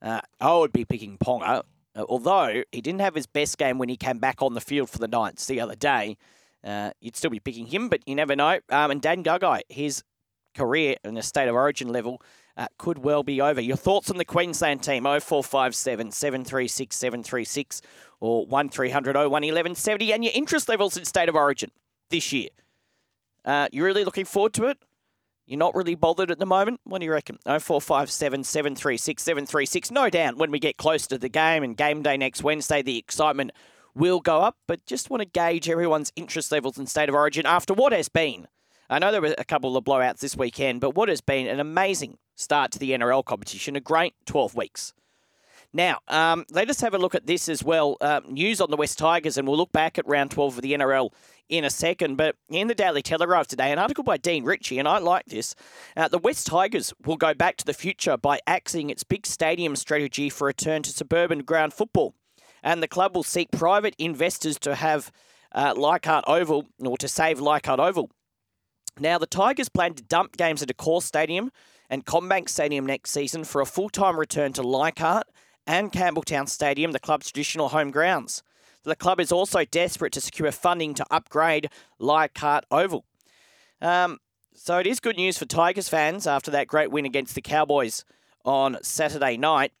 Uh, 0.00 0.20
I 0.40 0.54
would 0.54 0.72
be 0.72 0.84
picking 0.84 1.18
Ponga, 1.18 1.62
uh, 1.96 2.04
although 2.08 2.62
he 2.70 2.80
didn't 2.80 3.00
have 3.00 3.14
his 3.14 3.26
best 3.26 3.58
game 3.58 3.78
when 3.78 3.88
he 3.88 3.96
came 3.96 4.18
back 4.18 4.42
on 4.42 4.54
the 4.54 4.60
field 4.60 4.90
for 4.90 4.98
the 4.98 5.08
Knights 5.08 5.46
the 5.46 5.60
other 5.60 5.76
day. 5.76 6.16
Uh, 6.64 6.92
you'd 7.00 7.16
still 7.16 7.30
be 7.30 7.40
picking 7.40 7.66
him, 7.66 7.88
but 7.88 8.00
you 8.06 8.14
never 8.14 8.36
know. 8.36 8.60
Um, 8.68 8.92
and 8.92 9.02
Dan 9.02 9.24
Gagai, 9.24 9.62
his 9.68 10.04
career 10.56 10.96
in 11.02 11.14
the 11.14 11.22
state 11.22 11.48
of 11.48 11.54
origin 11.54 11.88
level 11.88 12.22
uh, 12.56 12.66
could 12.78 12.98
well 12.98 13.22
be 13.22 13.40
over. 13.40 13.60
Your 13.60 13.76
thoughts 13.76 14.10
on 14.10 14.18
the 14.18 14.24
Queensland 14.24 14.82
team 14.82 15.04
0457 15.04 16.10
736 16.10 16.96
736 16.96 17.82
or 18.20 18.46
1300 18.46 19.16
01 19.16 19.30
1170 19.30 20.12
and 20.12 20.24
your 20.24 20.32
interest 20.34 20.68
levels 20.68 20.96
in 20.96 21.04
state 21.04 21.28
of 21.28 21.34
origin 21.34 21.70
this 22.10 22.32
year. 22.32 22.48
Uh, 23.44 23.68
you 23.72 23.84
really 23.84 24.04
looking 24.04 24.24
forward 24.24 24.52
to 24.54 24.66
it? 24.66 24.78
You're 25.46 25.58
not 25.58 25.74
really 25.74 25.96
bothered 25.96 26.30
at 26.30 26.38
the 26.38 26.46
moment? 26.46 26.80
What 26.84 27.00
do 27.00 27.04
you 27.04 27.12
reckon? 27.12 27.38
0457 27.44 28.44
736 28.44 29.22
736. 29.22 29.90
No 29.90 30.08
doubt 30.08 30.36
when 30.36 30.50
we 30.50 30.58
get 30.58 30.76
close 30.76 31.06
to 31.08 31.18
the 31.18 31.28
game 31.28 31.64
and 31.64 31.76
game 31.76 32.02
day 32.02 32.16
next 32.16 32.42
Wednesday, 32.42 32.80
the 32.82 32.96
excitement 32.96 33.50
will 33.94 34.20
go 34.20 34.40
up, 34.40 34.56
but 34.66 34.86
just 34.86 35.10
want 35.10 35.20
to 35.20 35.28
gauge 35.28 35.68
everyone's 35.68 36.12
interest 36.16 36.52
levels 36.52 36.78
in 36.78 36.86
State 36.86 37.08
of 37.08 37.14
Origin 37.14 37.44
after 37.44 37.74
what 37.74 37.92
has 37.92 38.08
been. 38.08 38.46
I 38.92 38.98
know 38.98 39.10
there 39.10 39.22
were 39.22 39.34
a 39.38 39.44
couple 39.44 39.74
of 39.76 39.84
blowouts 39.84 40.18
this 40.18 40.36
weekend, 40.36 40.82
but 40.82 40.94
what 40.94 41.08
has 41.08 41.22
been 41.22 41.46
an 41.46 41.60
amazing 41.60 42.18
start 42.36 42.72
to 42.72 42.78
the 42.78 42.90
NRL 42.90 43.24
competition, 43.24 43.74
a 43.74 43.80
great 43.80 44.14
12 44.26 44.54
weeks. 44.54 44.92
Now, 45.72 46.00
um, 46.08 46.44
let 46.50 46.68
us 46.68 46.82
have 46.82 46.92
a 46.92 46.98
look 46.98 47.14
at 47.14 47.26
this 47.26 47.48
as 47.48 47.64
well. 47.64 47.96
Uh, 48.02 48.20
news 48.28 48.60
on 48.60 48.70
the 48.70 48.76
West 48.76 48.98
Tigers, 48.98 49.38
and 49.38 49.48
we'll 49.48 49.56
look 49.56 49.72
back 49.72 49.96
at 49.98 50.06
round 50.06 50.30
12 50.30 50.58
of 50.58 50.62
the 50.62 50.74
NRL 50.74 51.10
in 51.48 51.64
a 51.64 51.70
second. 51.70 52.16
But 52.16 52.36
in 52.50 52.68
the 52.68 52.74
Daily 52.74 53.00
Telegraph 53.00 53.46
today, 53.46 53.72
an 53.72 53.78
article 53.78 54.04
by 54.04 54.18
Dean 54.18 54.44
Ritchie, 54.44 54.78
and 54.78 54.86
I 54.86 54.98
like 54.98 55.24
this. 55.24 55.54
Uh, 55.96 56.08
the 56.08 56.18
West 56.18 56.46
Tigers 56.46 56.92
will 57.06 57.16
go 57.16 57.32
back 57.32 57.56
to 57.56 57.64
the 57.64 57.72
future 57.72 58.18
by 58.18 58.40
axing 58.46 58.90
its 58.90 59.04
big 59.04 59.24
stadium 59.24 59.74
strategy 59.74 60.28
for 60.28 60.46
return 60.46 60.82
to 60.82 60.90
suburban 60.90 61.38
ground 61.38 61.72
football. 61.72 62.14
And 62.62 62.82
the 62.82 62.88
club 62.88 63.16
will 63.16 63.22
seek 63.22 63.50
private 63.50 63.94
investors 63.98 64.58
to 64.60 64.74
have 64.74 65.10
uh, 65.54 65.72
Leichhardt 65.74 66.24
Oval, 66.26 66.66
or 66.78 66.98
to 66.98 67.08
save 67.08 67.40
Leichhardt 67.40 67.80
Oval. 67.80 68.10
Now, 68.98 69.18
the 69.18 69.26
Tigers 69.26 69.68
plan 69.68 69.94
to 69.94 70.02
dump 70.02 70.36
games 70.36 70.62
Accor 70.62 71.02
stadium 71.02 71.50
and 71.88 72.04
CommBank 72.04 72.48
Stadium 72.48 72.86
next 72.86 73.10
season 73.10 73.44
for 73.44 73.60
a 73.60 73.66
full 73.66 73.88
time 73.88 74.18
return 74.18 74.52
to 74.54 74.62
Leichhardt 74.62 75.28
and 75.66 75.92
Campbelltown 75.92 76.48
Stadium, 76.48 76.92
the 76.92 76.98
club's 76.98 77.30
traditional 77.30 77.68
home 77.68 77.90
grounds. 77.90 78.42
The 78.84 78.96
club 78.96 79.20
is 79.20 79.30
also 79.30 79.64
desperate 79.64 80.12
to 80.14 80.20
secure 80.20 80.50
funding 80.50 80.94
to 80.94 81.06
upgrade 81.10 81.68
Leichhardt 81.98 82.64
Oval. 82.70 83.04
Um, 83.80 84.18
so 84.54 84.78
it 84.78 84.86
is 84.86 85.00
good 85.00 85.16
news 85.16 85.38
for 85.38 85.46
Tigers 85.46 85.88
fans 85.88 86.26
after 86.26 86.50
that 86.50 86.66
great 86.66 86.90
win 86.90 87.06
against 87.06 87.34
the 87.34 87.40
Cowboys 87.40 88.04
on 88.44 88.78
Saturday 88.82 89.36
night. 89.36 89.72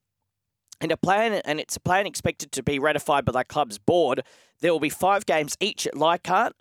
And 0.80 0.90
a 0.90 0.96
plan, 0.96 1.34
and 1.44 1.60
it's 1.60 1.76
a 1.76 1.80
plan 1.80 2.06
expected 2.06 2.50
to 2.52 2.62
be 2.62 2.78
ratified 2.78 3.24
by 3.24 3.32
the 3.32 3.44
club's 3.44 3.78
board. 3.78 4.22
There 4.60 4.72
will 4.72 4.80
be 4.80 4.88
five 4.88 5.26
games 5.26 5.56
each 5.60 5.86
at 5.86 5.96
Leichhardt 5.96 6.54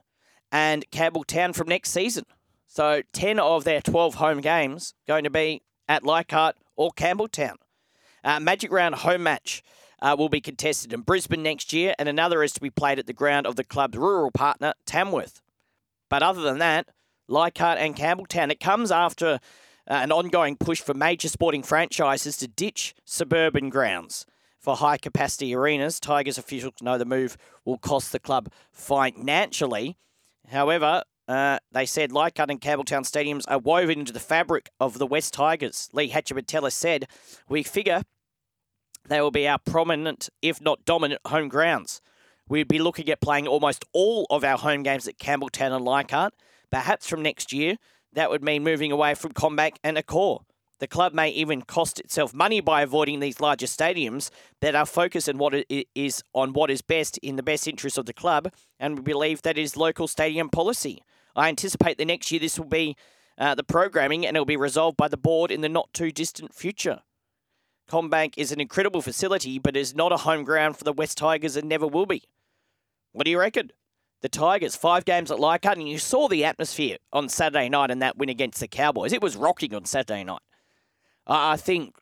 and 0.51 0.85
Campbelltown 0.91 1.55
from 1.55 1.67
next 1.67 1.91
season. 1.91 2.25
So 2.73 3.01
10 3.11 3.37
of 3.37 3.65
their 3.65 3.81
12 3.81 4.15
home 4.15 4.39
games 4.39 4.93
going 5.05 5.25
to 5.25 5.29
be 5.29 5.61
at 5.89 6.05
Leichhardt 6.05 6.55
or 6.77 6.91
Campbelltown. 6.91 7.55
Uh, 8.23 8.39
Magic 8.39 8.71
Round 8.71 8.95
home 8.95 9.23
match 9.23 9.61
uh, 10.01 10.15
will 10.17 10.29
be 10.29 10.39
contested 10.39 10.93
in 10.93 11.01
Brisbane 11.01 11.43
next 11.43 11.73
year, 11.73 11.93
and 11.99 12.07
another 12.07 12.43
is 12.43 12.53
to 12.53 12.61
be 12.61 12.69
played 12.69 12.97
at 12.97 13.07
the 13.07 13.13
ground 13.13 13.45
of 13.45 13.57
the 13.57 13.65
club's 13.65 13.97
rural 13.97 14.31
partner, 14.31 14.71
Tamworth. 14.85 15.41
But 16.09 16.23
other 16.23 16.39
than 16.39 16.59
that, 16.59 16.87
Leichhardt 17.27 17.77
and 17.77 17.93
Campbelltown, 17.93 18.51
it 18.51 18.61
comes 18.61 18.89
after 18.89 19.41
uh, 19.89 19.93
an 19.93 20.13
ongoing 20.13 20.55
push 20.55 20.79
for 20.79 20.93
major 20.93 21.27
sporting 21.27 21.63
franchises 21.63 22.37
to 22.37 22.47
ditch 22.47 22.95
suburban 23.03 23.69
grounds 23.69 24.25
for 24.57 24.77
high 24.77 24.97
capacity 24.97 25.53
arenas. 25.53 25.99
Tigers 25.99 26.37
officials 26.37 26.75
know 26.81 26.97
the 26.97 27.03
move 27.03 27.35
will 27.65 27.79
cost 27.79 28.13
the 28.13 28.19
club 28.19 28.49
financially. 28.71 29.97
However, 30.47 31.03
uh, 31.31 31.59
they 31.71 31.85
said 31.85 32.11
Leichhardt 32.11 32.49
and 32.49 32.59
Campbelltown 32.59 33.03
stadiums 33.03 33.45
are 33.47 33.57
woven 33.57 33.99
into 33.99 34.13
the 34.13 34.19
fabric 34.19 34.69
of 34.79 34.97
the 34.97 35.07
West 35.07 35.33
Tigers. 35.33 35.89
Lee 35.93 36.09
Hatcher 36.09 36.35
said, 36.69 37.07
We 37.47 37.63
figure 37.63 38.03
they 39.07 39.21
will 39.21 39.31
be 39.31 39.47
our 39.47 39.59
prominent, 39.59 40.29
if 40.41 40.61
not 40.61 40.85
dominant, 40.85 41.21
home 41.25 41.47
grounds. 41.47 42.01
We'd 42.49 42.67
be 42.67 42.79
looking 42.79 43.09
at 43.09 43.21
playing 43.21 43.47
almost 43.47 43.85
all 43.93 44.27
of 44.29 44.43
our 44.43 44.57
home 44.57 44.83
games 44.83 45.07
at 45.07 45.17
Campbelltown 45.17 45.71
and 45.71 45.85
Leichhardt. 45.85 46.33
Perhaps 46.69 47.07
from 47.07 47.21
next 47.21 47.53
year, 47.53 47.77
that 48.13 48.29
would 48.29 48.43
mean 48.43 48.63
moving 48.63 48.91
away 48.91 49.13
from 49.15 49.31
CommBank 49.31 49.77
and 49.83 49.97
Accor. 49.97 50.41
The 50.79 50.87
club 50.87 51.13
may 51.13 51.29
even 51.29 51.61
cost 51.61 51.99
itself 51.99 52.33
money 52.33 52.59
by 52.59 52.81
avoiding 52.81 53.19
these 53.19 53.39
larger 53.39 53.67
stadiums, 53.67 54.31
but 54.59 54.75
our 54.75 54.85
focus 54.85 55.29
on 55.29 55.37
what 55.37 55.53
is 55.95 56.23
on 56.33 56.53
what 56.53 56.71
is 56.71 56.81
best 56.81 57.19
in 57.19 57.35
the 57.35 57.43
best 57.43 57.67
interest 57.67 57.99
of 57.99 58.07
the 58.07 58.13
club, 58.13 58.51
and 58.79 58.97
we 58.97 59.03
believe 59.03 59.43
that 59.43 59.59
is 59.59 59.77
local 59.77 60.07
stadium 60.07 60.49
policy. 60.49 61.03
I 61.35 61.49
anticipate 61.49 61.97
the 61.97 62.05
next 62.05 62.31
year 62.31 62.39
this 62.39 62.57
will 62.59 62.67
be 62.67 62.95
uh, 63.37 63.55
the 63.55 63.63
programming, 63.63 64.25
and 64.25 64.35
it 64.35 64.39
will 64.39 64.45
be 64.45 64.57
resolved 64.57 64.97
by 64.97 65.07
the 65.07 65.17
board 65.17 65.51
in 65.51 65.61
the 65.61 65.69
not 65.69 65.91
too 65.93 66.11
distant 66.11 66.53
future. 66.53 67.01
CommBank 67.89 68.35
is 68.37 68.51
an 68.51 68.61
incredible 68.61 69.01
facility, 69.01 69.59
but 69.59 69.75
is 69.75 69.95
not 69.95 70.11
a 70.11 70.17
home 70.17 70.43
ground 70.43 70.77
for 70.77 70.83
the 70.83 70.93
West 70.93 71.17
Tigers 71.17 71.55
and 71.55 71.67
never 71.67 71.87
will 71.87 72.05
be. 72.05 72.23
What 73.11 73.25
do 73.25 73.31
you 73.31 73.39
reckon? 73.39 73.71
The 74.21 74.29
Tigers, 74.29 74.75
five 74.75 75.03
games 75.03 75.31
at 75.31 75.39
Leichhardt, 75.39 75.77
and 75.77 75.89
you 75.89 75.97
saw 75.97 76.27
the 76.27 76.45
atmosphere 76.45 76.97
on 77.11 77.27
Saturday 77.27 77.67
night 77.67 77.89
in 77.89 77.99
that 77.99 78.17
win 78.17 78.29
against 78.29 78.59
the 78.59 78.67
Cowboys. 78.67 79.11
It 79.11 79.21
was 79.21 79.35
rocking 79.35 79.73
on 79.73 79.85
Saturday 79.85 80.23
night. 80.23 80.41
I 81.25 81.57
think, 81.57 81.95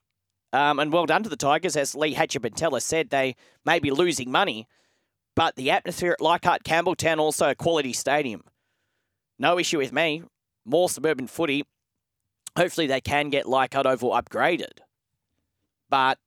um, 0.51 0.79
and 0.79 0.91
well 0.91 1.05
done 1.05 1.23
to 1.23 1.29
the 1.29 1.37
Tigers, 1.37 1.77
as 1.77 1.95
Lee 1.95 2.13
Hatcher 2.13 2.39
said, 2.79 3.09
they 3.09 3.35
may 3.65 3.79
be 3.79 3.91
losing 3.91 4.31
money, 4.31 4.67
but 5.35 5.55
the 5.55 5.71
atmosphere 5.71 6.11
at 6.11 6.21
Leichhardt 6.21 6.63
Campbelltown 6.63 7.17
also 7.17 7.49
a 7.49 7.55
quality 7.55 7.93
stadium. 7.93 8.43
No 9.39 9.57
issue 9.57 9.77
with 9.77 9.93
me. 9.93 10.23
More 10.65 10.89
suburban 10.89 11.27
footy. 11.27 11.63
Hopefully 12.57 12.87
they 12.87 13.01
can 13.01 13.29
get 13.29 13.47
Leichhardt 13.47 13.87
Oval 13.87 14.11
upgraded. 14.11 14.79
But 15.89 16.19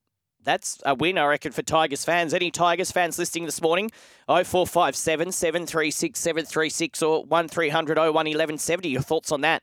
that's 0.43 0.81
a 0.85 0.95
win, 0.95 1.19
I 1.19 1.27
reckon, 1.27 1.53
for 1.53 1.63
Tigers 1.63 2.05
fans. 2.05 2.35
Any 2.35 2.51
Tigers 2.51 2.91
fans 2.91 3.19
listening 3.19 3.45
this 3.45 3.61
morning? 3.63 3.91
0457 4.27 5.31
736 5.31 6.19
736 6.19 7.03
or 7.03 7.25
1300 7.25 7.99
01 7.99 8.13
1170. 8.13 8.89
Your 8.89 9.03
thoughts 9.03 9.31
on 9.31 9.43
that? 9.43 9.63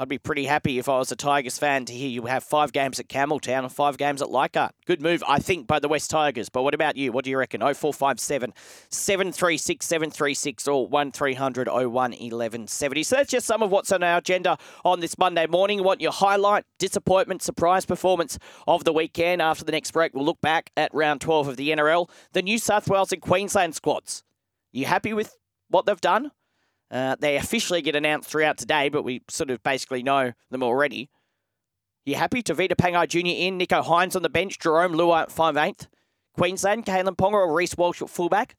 I'd 0.00 0.08
be 0.08 0.18
pretty 0.18 0.44
happy 0.44 0.78
if 0.78 0.88
I 0.88 0.96
was 0.98 1.10
a 1.10 1.16
Tigers 1.16 1.58
fan 1.58 1.84
to 1.86 1.92
hear 1.92 2.08
you 2.08 2.26
have 2.26 2.44
five 2.44 2.72
games 2.72 3.00
at 3.00 3.08
Campbelltown 3.08 3.64
and 3.64 3.72
five 3.72 3.98
games 3.98 4.22
at 4.22 4.30
Leichhardt. 4.30 4.72
Good 4.86 5.02
move, 5.02 5.24
I 5.26 5.40
think, 5.40 5.66
by 5.66 5.80
the 5.80 5.88
West 5.88 6.08
Tigers. 6.08 6.48
But 6.48 6.62
what 6.62 6.72
about 6.72 6.96
you? 6.96 7.10
What 7.10 7.24
do 7.24 7.30
you 7.30 7.38
reckon? 7.38 7.60
0457 7.60 8.54
736 8.90 9.84
736 9.84 10.68
or 10.68 10.86
1300 10.86 11.66
01 11.66 11.90
1170. 11.90 13.02
So 13.02 13.16
that's 13.16 13.28
just 13.28 13.44
some 13.44 13.60
of 13.60 13.72
what's 13.72 13.90
on 13.90 14.04
our 14.04 14.18
agenda 14.18 14.56
on 14.84 15.00
this 15.00 15.18
Monday 15.18 15.48
morning. 15.48 15.82
What 15.82 16.00
your 16.00 16.12
highlight, 16.12 16.64
disappointment, 16.78 17.42
surprise 17.42 17.84
performance 17.84 18.38
of 18.68 18.84
the 18.84 18.92
weekend. 18.92 19.42
After 19.42 19.64
the 19.64 19.72
next 19.72 19.90
break, 19.90 20.14
we'll 20.14 20.24
look 20.24 20.40
back 20.40 20.70
at 20.76 20.94
round 20.94 21.20
12 21.22 21.48
of 21.48 21.56
the 21.56 21.70
NRL. 21.70 22.08
The 22.34 22.42
New 22.42 22.58
South 22.58 22.88
Wales 22.88 23.10
and 23.10 23.20
Queensland 23.20 23.74
squads. 23.74 24.22
You 24.70 24.86
happy 24.86 25.12
with 25.12 25.36
what 25.68 25.86
they've 25.86 26.00
done? 26.00 26.30
Uh, 26.90 27.16
they 27.18 27.36
officially 27.36 27.82
get 27.82 27.96
announced 27.96 28.30
throughout 28.30 28.56
today, 28.56 28.88
but 28.88 29.02
we 29.02 29.22
sort 29.28 29.50
of 29.50 29.62
basically 29.62 30.02
know 30.02 30.32
them 30.50 30.62
already. 30.62 31.10
You 32.06 32.14
happy? 32.14 32.42
Tevita 32.42 32.72
Pangai 32.72 33.06
Jr. 33.06 33.18
in, 33.18 33.58
Nicho 33.58 33.84
Hynes 33.84 34.16
on 34.16 34.22
the 34.22 34.30
bench, 34.30 34.58
Jarome 34.58 34.94
Luai 34.94 35.22
at 35.22 35.28
5'8". 35.28 35.86
Queensland, 36.32 36.86
Kalyn 36.86 37.16
Ponga 37.16 37.34
or 37.34 37.54
Reece 37.54 37.76
Walsh 37.76 38.00
at 38.00 38.08
fullback. 38.08 38.56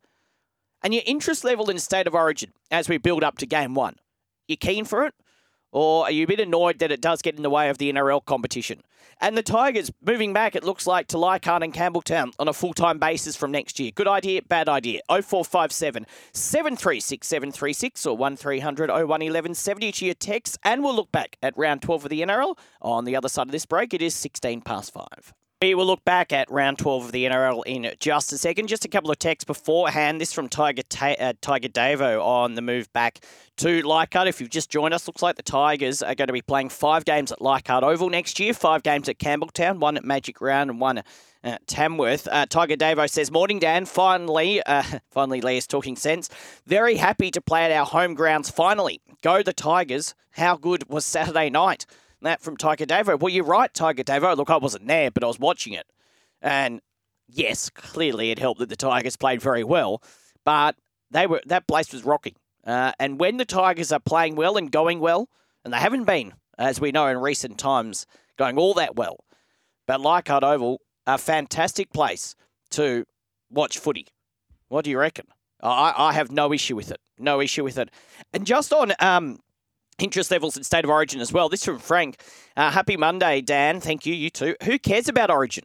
And 0.83 0.93
your 0.93 1.03
interest 1.05 1.43
level 1.43 1.69
in 1.69 1.79
State 1.79 2.07
of 2.07 2.13
Origin 2.13 2.53
as 2.69 2.87
we 2.87 2.97
build 2.97 3.23
up 3.23 3.37
to 3.39 3.45
game 3.45 3.73
one. 3.73 3.95
You 4.47 4.57
keen 4.57 4.85
for 4.85 5.05
it? 5.05 5.13
Or 5.71 6.05
are 6.05 6.11
you 6.11 6.23
a 6.23 6.27
bit 6.27 6.39
annoyed 6.39 6.79
that 6.79 6.91
it 6.91 7.01
does 7.01 7.21
get 7.21 7.35
in 7.35 7.43
the 7.43 7.49
way 7.49 7.69
of 7.69 7.77
the 7.77 7.91
NRL 7.91 8.25
competition? 8.25 8.81
And 9.21 9.37
the 9.37 9.43
Tigers 9.43 9.91
moving 10.01 10.33
back, 10.33 10.55
it 10.55 10.63
looks 10.63 10.87
like, 10.87 11.07
to 11.07 11.17
Leichhardt 11.17 11.61
and 11.61 11.73
Campbelltown 11.73 12.33
on 12.39 12.47
a 12.47 12.53
full 12.53 12.73
time 12.73 12.99
basis 12.99 13.35
from 13.35 13.51
next 13.51 13.79
year. 13.79 13.91
Good 13.93 14.07
idea, 14.07 14.41
bad 14.41 14.69
idea. 14.69 15.01
0457 15.09 16.05
736 16.31 17.27
736 17.27 18.05
or 18.05 18.15
1300 18.15 18.89
01 18.89 19.07
1170 19.07 19.91
to 19.91 20.05
your 20.05 20.13
text. 20.13 20.57
And 20.63 20.83
we'll 20.83 20.95
look 20.95 21.11
back 21.11 21.37
at 21.43 21.57
round 21.57 21.81
12 21.81 22.05
of 22.05 22.09
the 22.09 22.21
NRL. 22.21 22.57
On 22.81 23.05
the 23.05 23.15
other 23.15 23.29
side 23.29 23.47
of 23.47 23.51
this 23.51 23.65
break, 23.65 23.93
it 23.93 24.01
is 24.01 24.15
16 24.15 24.61
past 24.61 24.93
5. 24.93 25.33
We 25.61 25.75
will 25.75 25.87
look 25.87 26.05
back 26.05 26.31
at 26.31 26.49
round 26.49 26.77
12 26.77 27.07
of 27.07 27.11
the 27.11 27.25
NRL 27.25 27.63
in 27.65 27.91
just 27.99 28.31
a 28.31 28.37
second. 28.37 28.67
Just 28.67 28.85
a 28.85 28.87
couple 28.87 29.11
of 29.11 29.19
texts 29.19 29.43
beforehand. 29.43 30.21
This 30.21 30.31
from 30.31 30.47
Tiger 30.47 30.83
Ta- 30.83 31.17
uh, 31.19 31.33
Tiger 31.41 31.67
Davo 31.67 32.23
on 32.23 32.55
the 32.55 32.61
move 32.61 32.89
back 32.93 33.19
to 33.57 33.85
Leichhardt. 33.85 34.29
If 34.29 34.39
you've 34.39 34.49
just 34.49 34.69
joined 34.69 34.93
us, 34.93 35.05
looks 35.05 35.21
like 35.21 35.35
the 35.35 35.43
Tigers 35.43 36.01
are 36.01 36.15
going 36.15 36.27
to 36.27 36.33
be 36.33 36.41
playing 36.41 36.69
five 36.69 37.03
games 37.03 37.33
at 37.33 37.41
Leichhardt 37.41 37.83
Oval 37.83 38.09
next 38.09 38.39
year, 38.39 38.53
five 38.53 38.83
games 38.83 39.09
at 39.09 39.19
Campbelltown, 39.19 39.79
one 39.79 39.97
at 39.97 40.05
Magic 40.05 40.39
Round 40.39 40.69
and 40.69 40.79
one 40.79 41.03
at 41.43 41.67
Tamworth. 41.67 42.29
Uh, 42.31 42.45
Tiger 42.45 42.77
Davo 42.77 43.09
says, 43.09 43.29
Morning, 43.29 43.59
Dan. 43.59 43.85
Finally, 43.85 44.63
uh, 44.63 44.83
finally, 45.11 45.41
Lee 45.41 45.57
is 45.57 45.67
talking 45.67 45.97
sense. 45.97 46.29
Very 46.67 46.95
happy 46.95 47.31
to 47.31 47.41
play 47.41 47.65
at 47.65 47.71
our 47.73 47.85
home 47.85 48.13
grounds 48.13 48.49
finally. 48.49 49.01
Go 49.21 49.43
the 49.43 49.51
Tigers. 49.51 50.15
How 50.31 50.55
good 50.55 50.87
was 50.87 51.03
Saturday 51.03 51.49
night? 51.49 51.85
That 52.21 52.41
from 52.41 52.57
Tiger 52.57 52.85
Davo. 52.85 53.19
Well, 53.19 53.31
you're 53.31 53.45
right, 53.45 53.73
Tiger 53.73 54.03
Davo. 54.03 54.35
Look, 54.35 54.49
I 54.49 54.57
wasn't 54.57 54.87
there, 54.87 55.09
but 55.09 55.23
I 55.23 55.27
was 55.27 55.39
watching 55.39 55.73
it. 55.73 55.87
And 56.41 56.81
yes, 57.27 57.69
clearly 57.69 58.31
it 58.31 58.39
helped 58.39 58.59
that 58.59 58.69
the 58.69 58.75
Tigers 58.75 59.15
played 59.15 59.41
very 59.41 59.63
well, 59.63 60.01
but 60.43 60.75
they 61.11 61.27
were 61.27 61.41
that 61.45 61.67
place 61.67 61.93
was 61.93 62.03
rocking. 62.03 62.35
Uh, 62.65 62.91
and 62.99 63.19
when 63.19 63.37
the 63.37 63.45
Tigers 63.45 63.91
are 63.91 63.99
playing 63.99 64.35
well 64.35 64.57
and 64.57 64.71
going 64.71 64.99
well, 64.99 65.29
and 65.63 65.73
they 65.73 65.77
haven't 65.77 66.03
been, 66.03 66.33
as 66.57 66.81
we 66.81 66.91
know 66.91 67.07
in 67.07 67.17
recent 67.17 67.57
times, 67.57 68.05
going 68.37 68.57
all 68.57 68.73
that 68.73 68.95
well, 68.95 69.23
but 69.87 70.01
Leichhardt 70.01 70.43
Oval, 70.43 70.81
a 71.07 71.17
fantastic 71.17 71.91
place 71.91 72.35
to 72.71 73.05
watch 73.49 73.77
footy. 73.77 74.07
What 74.67 74.83
do 74.85 74.91
you 74.91 74.99
reckon? 74.99 75.25
I, 75.61 75.93
I 75.97 76.13
have 76.13 76.31
no 76.31 76.53
issue 76.53 76.75
with 76.75 76.91
it. 76.91 76.99
No 77.17 77.41
issue 77.41 77.63
with 77.63 77.77
it. 77.77 77.89
And 78.33 78.45
just 78.45 78.71
on 78.71 78.93
um, 78.99 79.39
interest 80.01 80.31
levels 80.31 80.57
in 80.57 80.63
State 80.63 80.83
of 80.83 80.89
Origin 80.89 81.21
as 81.21 81.31
well. 81.31 81.49
This 81.49 81.65
from 81.65 81.79
Frank. 81.79 82.21
Uh, 82.55 82.71
happy 82.71 82.97
Monday, 82.97 83.41
Dan. 83.41 83.79
Thank 83.79 84.05
you. 84.05 84.13
You 84.13 84.29
too. 84.29 84.55
Who 84.63 84.79
cares 84.79 85.07
about 85.07 85.29
Origin? 85.29 85.63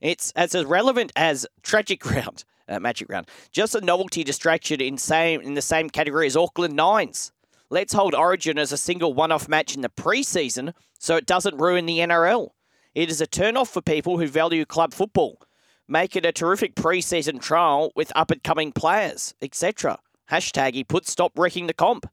It's 0.00 0.32
as 0.32 0.54
relevant 0.64 1.12
as 1.16 1.46
Tragic 1.62 2.04
Round, 2.10 2.44
uh, 2.68 2.78
Magic 2.80 3.08
Round. 3.08 3.28
Just 3.50 3.74
a 3.74 3.80
novelty 3.80 4.24
distraction 4.24 4.80
in 4.80 4.98
same 4.98 5.40
in 5.40 5.54
the 5.54 5.62
same 5.62 5.90
category 5.90 6.26
as 6.26 6.36
Auckland 6.36 6.76
Nines. 6.76 7.32
Let's 7.68 7.94
hold 7.94 8.14
Origin 8.14 8.58
as 8.58 8.70
a 8.70 8.76
single 8.76 9.12
one-off 9.12 9.48
match 9.48 9.74
in 9.74 9.80
the 9.80 9.88
preseason, 9.88 10.72
so 10.98 11.16
it 11.16 11.26
doesn't 11.26 11.58
ruin 11.58 11.86
the 11.86 11.98
NRL. 11.98 12.50
It 12.94 13.10
is 13.10 13.20
a 13.20 13.26
turn-off 13.26 13.70
for 13.70 13.82
people 13.82 14.18
who 14.18 14.28
value 14.28 14.64
club 14.64 14.94
football. 14.94 15.40
Make 15.88 16.14
it 16.14 16.24
a 16.24 16.32
terrific 16.32 16.76
preseason 16.76 17.40
trial 17.40 17.90
with 17.96 18.12
up-and-coming 18.14 18.72
players, 18.72 19.34
etc. 19.42 19.98
Hashtag 20.30 20.74
he 20.74 20.84
put 20.84 21.08
stop 21.08 21.36
wrecking 21.36 21.66
the 21.66 21.74
comp. 21.74 22.06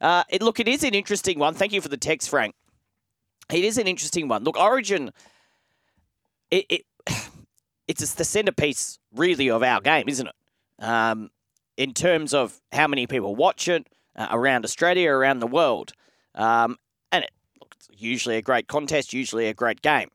Uh, 0.00 0.24
it, 0.28 0.42
look, 0.42 0.60
it 0.60 0.68
is 0.68 0.84
an 0.84 0.94
interesting 0.94 1.38
one. 1.38 1.54
Thank 1.54 1.72
you 1.72 1.80
for 1.80 1.88
the 1.88 1.96
text, 1.96 2.30
Frank. 2.30 2.54
It 3.52 3.64
is 3.64 3.78
an 3.78 3.86
interesting 3.86 4.28
one. 4.28 4.44
Look, 4.44 4.58
Origin, 4.58 5.10
it, 6.50 6.66
it 6.68 6.82
it's 7.88 8.14
the 8.14 8.24
centerpiece 8.24 8.98
really 9.14 9.50
of 9.50 9.62
our 9.62 9.80
game, 9.80 10.08
isn't 10.08 10.26
it? 10.26 10.84
Um, 10.84 11.30
in 11.76 11.94
terms 11.94 12.34
of 12.34 12.60
how 12.72 12.86
many 12.86 13.06
people 13.06 13.34
watch 13.34 13.68
it 13.68 13.86
uh, 14.16 14.28
around 14.30 14.64
Australia, 14.64 15.10
around 15.10 15.40
the 15.40 15.46
world, 15.46 15.92
um, 16.34 16.76
and 17.10 17.24
it, 17.24 17.30
look, 17.60 17.74
it's 17.76 17.88
usually 17.96 18.36
a 18.36 18.42
great 18.42 18.68
contest, 18.68 19.12
usually 19.12 19.46
a 19.46 19.54
great 19.54 19.80
game. 19.82 20.08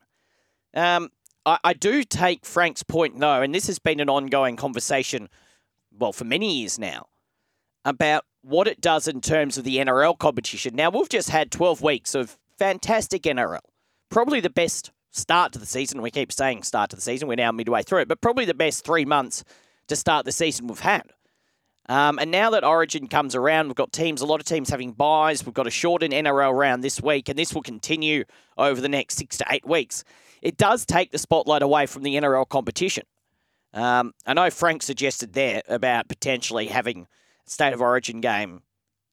Um, 0.74 1.10
I, 1.44 1.58
I 1.64 1.72
do 1.72 2.04
take 2.04 2.46
Frank's 2.46 2.82
point 2.82 3.18
though, 3.18 3.42
and 3.42 3.54
this 3.54 3.66
has 3.66 3.78
been 3.78 4.00
an 4.00 4.08
ongoing 4.08 4.56
conversation, 4.56 5.28
well, 5.96 6.12
for 6.12 6.24
many 6.24 6.60
years 6.60 6.78
now, 6.78 7.06
about 7.84 8.24
what 8.44 8.68
it 8.68 8.80
does 8.80 9.08
in 9.08 9.20
terms 9.20 9.56
of 9.56 9.64
the 9.64 9.78
NRL 9.78 10.18
competition. 10.18 10.76
Now, 10.76 10.90
we've 10.90 11.08
just 11.08 11.30
had 11.30 11.50
12 11.50 11.80
weeks 11.82 12.14
of 12.14 12.38
fantastic 12.58 13.22
NRL. 13.22 13.60
Probably 14.10 14.40
the 14.40 14.50
best 14.50 14.92
start 15.10 15.52
to 15.52 15.58
the 15.58 15.66
season. 15.66 16.02
We 16.02 16.10
keep 16.10 16.30
saying 16.30 16.62
start 16.62 16.90
to 16.90 16.96
the 16.96 17.02
season. 17.02 17.28
We're 17.28 17.36
now 17.36 17.52
midway 17.52 17.82
through 17.82 18.00
it, 18.00 18.08
but 18.08 18.20
probably 18.20 18.44
the 18.44 18.54
best 18.54 18.84
three 18.84 19.04
months 19.04 19.44
to 19.88 19.96
start 19.96 20.24
the 20.24 20.32
season 20.32 20.66
we've 20.66 20.80
had. 20.80 21.04
Um, 21.86 22.18
and 22.18 22.30
now 22.30 22.50
that 22.50 22.64
Origin 22.64 23.08
comes 23.08 23.34
around, 23.34 23.66
we've 23.68 23.76
got 23.76 23.92
teams, 23.92 24.20
a 24.20 24.26
lot 24.26 24.40
of 24.40 24.46
teams 24.46 24.70
having 24.70 24.92
buys. 24.92 25.44
We've 25.44 25.54
got 25.54 25.66
a 25.66 25.70
shortened 25.70 26.14
NRL 26.14 26.56
round 26.56 26.82
this 26.82 27.00
week, 27.00 27.28
and 27.28 27.38
this 27.38 27.54
will 27.54 27.62
continue 27.62 28.24
over 28.56 28.80
the 28.80 28.88
next 28.88 29.16
six 29.16 29.36
to 29.38 29.46
eight 29.50 29.66
weeks. 29.66 30.04
It 30.40 30.56
does 30.56 30.86
take 30.86 31.12
the 31.12 31.18
spotlight 31.18 31.62
away 31.62 31.86
from 31.86 32.02
the 32.02 32.14
NRL 32.16 32.48
competition. 32.48 33.04
Um, 33.74 34.12
I 34.26 34.34
know 34.34 34.50
Frank 34.50 34.82
suggested 34.82 35.32
there 35.32 35.62
about 35.68 36.08
potentially 36.08 36.66
having 36.66 37.06
state 37.46 37.72
of 37.72 37.80
origin 37.80 38.20
game 38.20 38.62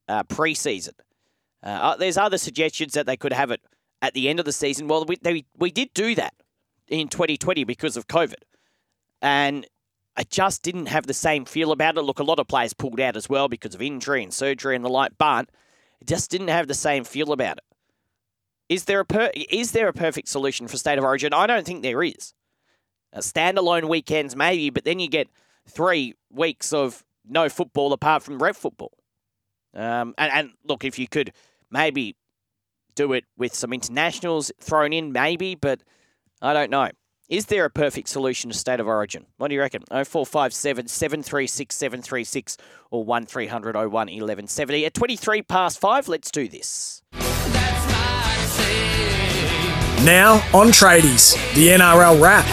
uh, 0.07 0.23
pre-season. 0.23 0.93
Uh, 1.63 1.69
uh, 1.69 1.95
there's 1.95 2.17
other 2.17 2.37
suggestions 2.37 2.93
that 2.93 3.05
they 3.05 3.17
could 3.17 3.33
have 3.33 3.51
it 3.51 3.61
at 4.01 4.13
the 4.13 4.29
end 4.29 4.39
of 4.39 4.45
the 4.45 4.51
season. 4.51 4.87
Well, 4.87 5.05
we 5.05 5.17
they, 5.21 5.45
we 5.57 5.71
did 5.71 5.93
do 5.93 6.15
that 6.15 6.33
in 6.87 7.07
2020 7.07 7.63
because 7.63 7.97
of 7.97 8.07
COVID, 8.07 8.43
and 9.21 9.67
I 10.17 10.23
just 10.23 10.63
didn't 10.63 10.87
have 10.87 11.07
the 11.07 11.13
same 11.13 11.45
feel 11.45 11.71
about 11.71 11.97
it. 11.97 12.01
Look, 12.01 12.19
a 12.19 12.23
lot 12.23 12.39
of 12.39 12.47
players 12.47 12.73
pulled 12.73 12.99
out 12.99 13.15
as 13.15 13.29
well 13.29 13.47
because 13.47 13.75
of 13.75 13.81
injury 13.81 14.23
and 14.23 14.33
surgery 14.33 14.75
and 14.75 14.83
the 14.83 14.89
like, 14.89 15.13
but 15.17 15.49
it 16.01 16.07
just 16.07 16.31
didn't 16.31 16.49
have 16.49 16.67
the 16.67 16.73
same 16.73 17.03
feel 17.03 17.31
about 17.31 17.57
it. 17.57 17.63
Is 18.67 18.85
there 18.85 19.01
a 19.01 19.05
per- 19.05 19.31
is 19.35 19.71
there 19.71 19.87
a 19.87 19.93
perfect 19.93 20.29
solution 20.29 20.67
for 20.67 20.77
state 20.77 20.97
of 20.97 21.03
origin? 21.03 21.33
I 21.33 21.45
don't 21.45 21.65
think 21.65 21.81
there 21.83 22.03
is. 22.03 22.33
Uh, 23.13 23.19
standalone 23.19 23.89
weekends 23.89 24.35
maybe, 24.35 24.69
but 24.69 24.85
then 24.85 24.99
you 24.99 25.09
get 25.09 25.27
three 25.67 26.15
weeks 26.31 26.73
of 26.73 27.03
no 27.27 27.49
football 27.49 27.93
apart 27.93 28.23
from 28.23 28.41
rep 28.41 28.55
football. 28.55 28.91
Um, 29.73 30.13
and, 30.17 30.31
and 30.31 30.51
look, 30.65 30.83
if 30.83 30.99
you 30.99 31.07
could 31.07 31.33
maybe 31.69 32.15
do 32.95 33.13
it 33.13 33.25
with 33.37 33.53
some 33.53 33.73
internationals 33.73 34.51
thrown 34.59 34.93
in, 34.93 35.11
maybe, 35.11 35.55
but 35.55 35.81
I 36.41 36.53
don't 36.53 36.69
know. 36.69 36.89
Is 37.29 37.45
there 37.45 37.63
a 37.63 37.69
perfect 37.69 38.09
solution 38.09 38.51
to 38.51 38.57
state 38.57 38.81
of 38.81 38.87
origin? 38.87 39.25
What 39.37 39.47
do 39.47 39.55
you 39.55 39.61
reckon? 39.61 39.83
0457 39.89 40.87
736 40.89 41.73
736 41.73 42.57
or 42.89 43.05
1300 43.05 43.75
01 43.75 43.89
1170. 43.89 44.85
At 44.85 44.93
23 44.93 45.41
past 45.43 45.79
5, 45.79 46.09
let's 46.09 46.29
do 46.29 46.49
this. 46.49 47.01
Now 50.03 50.43
on 50.53 50.69
Tradies, 50.69 51.35
the 51.53 51.69
NRL 51.69 52.21
wrap. 52.21 52.45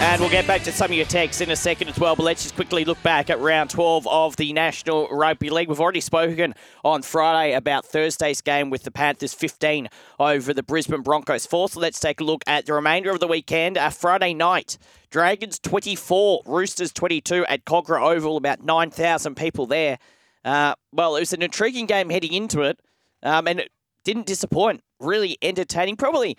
And 0.00 0.20
we'll 0.20 0.30
get 0.30 0.46
back 0.46 0.62
to 0.62 0.72
some 0.72 0.90
of 0.90 0.96
your 0.96 1.06
texts 1.06 1.40
in 1.40 1.50
a 1.50 1.56
second 1.56 1.88
as 1.88 1.98
well, 1.98 2.14
but 2.14 2.24
let's 2.24 2.42
just 2.42 2.54
quickly 2.54 2.84
look 2.84 3.02
back 3.02 3.30
at 3.30 3.40
round 3.40 3.70
12 3.70 4.06
of 4.06 4.36
the 4.36 4.52
National 4.52 5.08
Rugby 5.08 5.50
League. 5.50 5.68
We've 5.68 5.80
already 5.80 6.00
spoken 6.00 6.54
on 6.84 7.02
Friday 7.02 7.54
about 7.54 7.86
Thursday's 7.86 8.40
game 8.40 8.70
with 8.70 8.82
the 8.82 8.90
Panthers 8.90 9.32
15 9.34 9.88
over 10.20 10.52
the 10.52 10.62
Brisbane 10.62 11.02
Broncos 11.02 11.46
4. 11.46 11.70
So 11.70 11.80
let's 11.80 11.98
take 11.98 12.20
a 12.20 12.24
look 12.24 12.44
at 12.46 12.66
the 12.66 12.74
remainder 12.74 13.10
of 13.10 13.20
the 13.20 13.26
weekend. 13.26 13.78
Uh, 13.78 13.90
Friday 13.90 14.34
night, 14.34 14.78
Dragons 15.10 15.58
24, 15.58 16.42
Roosters 16.44 16.92
22 16.92 17.46
at 17.46 17.64
Kogarah 17.64 18.14
Oval, 18.14 18.36
about 18.36 18.62
9,000 18.62 19.34
people 19.36 19.66
there. 19.66 19.98
Uh, 20.44 20.74
well, 20.92 21.16
it 21.16 21.20
was 21.20 21.32
an 21.32 21.42
intriguing 21.42 21.86
game 21.86 22.10
heading 22.10 22.32
into 22.32 22.62
it, 22.62 22.78
um, 23.22 23.48
and 23.48 23.60
it 23.60 23.70
didn't 24.04 24.26
disappoint. 24.26 24.82
Really 25.00 25.38
entertaining, 25.40 25.96
probably 25.96 26.36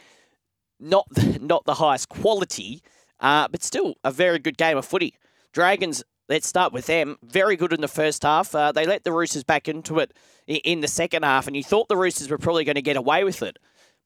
not 0.79 1.07
the, 1.11 1.39
not 1.41 1.65
the 1.65 1.75
highest 1.75 2.09
quality 2.09 2.81
uh, 3.19 3.47
but 3.47 3.63
still 3.63 3.95
a 4.04 4.12
very 4.12 4.39
good 4.39 4.58
game 4.58 4.78
of 4.78 4.86
footy. 4.86 5.15
Dragons 5.54 6.04
let's 6.30 6.47
start 6.47 6.73
with 6.73 6.88
them. 6.88 7.17
Very 7.23 7.56
good 7.56 7.73
in 7.73 7.82
the 7.82 7.88
first 7.88 8.23
half. 8.23 8.54
Uh, 8.54 8.71
they 8.71 8.86
let 8.86 9.04
the 9.04 9.12
Roosters 9.12 9.43
back 9.43 9.67
into 9.67 9.99
it 9.99 10.13
in 10.47 10.82
the 10.82 10.88
second 10.88 11.23
half, 11.23 11.47
and 11.47 11.56
you 11.56 11.63
thought 11.63 11.88
the 11.88 11.97
Roosters 11.97 12.30
were 12.30 12.38
probably 12.38 12.63
going 12.63 12.75
to 12.75 12.82
get 12.82 12.97
away 12.97 13.23
with 13.23 13.41
it. 13.41 13.58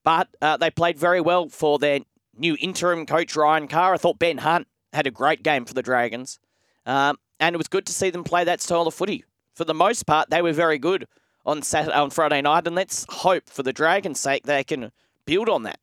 But 0.04 0.30
uh, 0.42 0.58
they 0.58 0.70
played 0.70 0.98
very 0.98 1.22
well 1.22 1.50
for 1.50 1.80
their 1.80 2.00
new 2.38 2.56
interim 2.60 3.06
coach, 3.06 3.36
Ryan 3.36 3.68
Carr. 3.68 3.94
I 3.94 3.98
thought 3.98 4.20
Ben 4.20 4.40
Hunt 4.40 4.68
had 4.94 5.08
a 5.08 5.12
great 5.12 5.44
game 5.44 5.66
for 5.66 5.74
the 5.74 5.84
Dragons. 5.84 6.40
Um, 6.86 7.18
and 7.40 7.54
it 7.54 7.58
was 7.58 7.68
good 7.68 7.86
to 7.86 7.94
see 7.94 8.10
them 8.10 8.24
play 8.24 8.44
that 8.44 8.62
style 8.62 8.88
of 8.88 8.94
footy. 8.94 9.24
For 9.56 9.66
the 9.66 9.74
most 9.74 10.06
part, 10.06 10.30
they 10.30 10.42
were 10.42 10.54
very 10.54 10.78
good 10.78 11.08
on 11.46 11.62
Saturday, 11.62 11.96
on 11.96 12.10
Friday 12.10 12.42
night, 12.42 12.66
and 12.66 12.76
let's 12.76 13.06
hope 13.10 13.50
for 13.50 13.64
the 13.64 13.74
Dragons' 13.74 14.20
sake 14.20 14.44
they 14.44 14.64
can 14.64 14.92
build 15.26 15.50
on 15.50 15.64
that. 15.64 15.80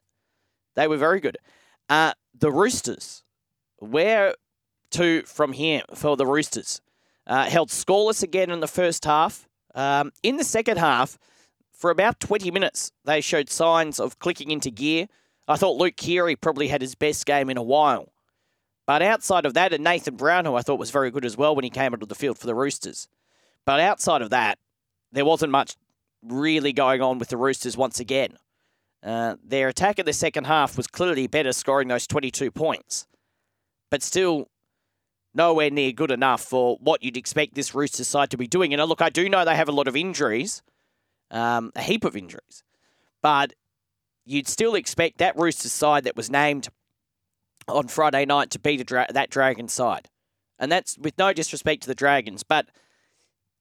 They 0.75 0.89
were 0.89 0.97
very 0.97 1.21
good. 1.21 1.39
Uh, 1.89 2.13
the 2.39 2.51
Roosters, 2.51 3.23
where 3.79 4.35
to 4.91 5.23
from 5.23 5.53
here 5.53 5.83
for 5.95 6.17
the 6.17 6.27
Roosters? 6.27 6.81
Uh, 7.27 7.45
held 7.45 7.71
scoreless 7.71 8.23
again 8.23 8.51
in 8.51 8.61
the 8.61 8.69
first 8.69 9.05
half. 9.05 9.49
Um, 9.75 10.13
in 10.23 10.37
the 10.37 10.45
second 10.45 10.79
half, 10.79 11.19
for 11.73 11.91
about 11.91 12.21
20 12.21 12.51
minutes, 12.51 12.93
they 13.05 13.21
showed 13.21 13.51
signs 13.51 14.01
of 14.01 14.19
clicking 14.19 14.51
into 14.51 14.71
gear. 14.71 15.09
I 15.49 15.57
thought 15.57 15.77
Luke 15.77 15.97
Keary 15.97 16.35
probably 16.37 16.69
had 16.69 16.81
his 16.81 16.95
best 16.95 17.27
game 17.27 17.51
in 17.51 17.57
a 17.57 17.63
while. 17.63 18.13
But 18.87 19.03
outside 19.03 19.45
of 19.45 19.55
that, 19.55 19.73
and 19.73 19.85
Nathan 19.85 20.17
Brown, 20.17 20.45
who 20.45 20.55
I 20.55 20.63
thought 20.63 20.79
was 20.79 20.91
very 20.91 21.11
good 21.11 21.25
as 21.25 21.37
well 21.37 21.55
when 21.55 21.65
he 21.65 21.71
came 21.71 21.93
onto 21.93 22.07
the 22.07 22.15
field 22.15 22.39
for 22.39 22.47
the 22.47 22.55
Roosters. 22.55 23.09
But 23.65 23.81
outside 23.81 24.23
of 24.23 24.31
that, 24.31 24.59
there 25.13 25.25
wasn't 25.25 25.53
much 25.53 25.77
really 26.23 26.73
going 26.73 27.03
on 27.03 27.19
with 27.19 27.29
the 27.29 27.37
Roosters 27.37 27.77
once 27.77 28.01
again. 28.01 28.39
Uh, 29.07 29.37
their 29.45 29.69
attack 29.69 30.01
in 30.01 30.05
the 30.05 30.13
second 30.13 30.49
half 30.49 30.77
was 30.77 30.89
clearly 30.89 31.29
better, 31.29 31.53
scoring 31.53 31.87
those 31.87 32.09
22 32.09 32.51
points. 32.51 33.07
But 33.89 34.03
still, 34.03 34.49
nowhere 35.33 35.71
near 35.71 35.93
good 35.93 36.11
enough 36.11 36.43
for 36.43 36.77
what 36.81 37.05
you'd 37.05 37.17
expect 37.17 37.55
this 37.55 37.73
Roosters 37.73 38.09
side 38.09 38.31
to 38.31 38.37
be 38.37 38.49
doing. 38.49 38.75
And 38.75 38.83
look, 38.89 39.01
I 39.01 39.11
do 39.11 39.29
know 39.29 39.45
they 39.45 39.55
have 39.55 39.69
a 39.69 39.73
lot 39.73 39.87
of 39.87 39.95
injuries, 39.95 40.61
um, 41.31 41.71
a 41.77 41.83
heap 41.83 42.05
of 42.05 42.17
injuries. 42.17 42.65
But 43.23 43.53
you'd 44.25 44.49
still 44.49 44.75
expect 44.75 45.19
that 45.19 45.37
Roosters 45.37 45.73
side 45.73 46.03
that 46.05 46.17
was 46.17 46.29
named 46.29 46.69
on 47.69 47.87
Friday 47.87 48.25
night 48.25 48.51
to 48.51 48.59
beat 48.59 48.85
dra- 48.87 49.07
that 49.11 49.31
Dragon 49.31 49.69
side. 49.69 50.09
And 50.59 50.73
that's 50.73 50.99
with 50.99 51.17
no 51.17 51.33
disrespect 51.33 51.83
to 51.83 51.89
the 51.89 51.95
Dragons, 51.95 52.43
but 52.43 52.67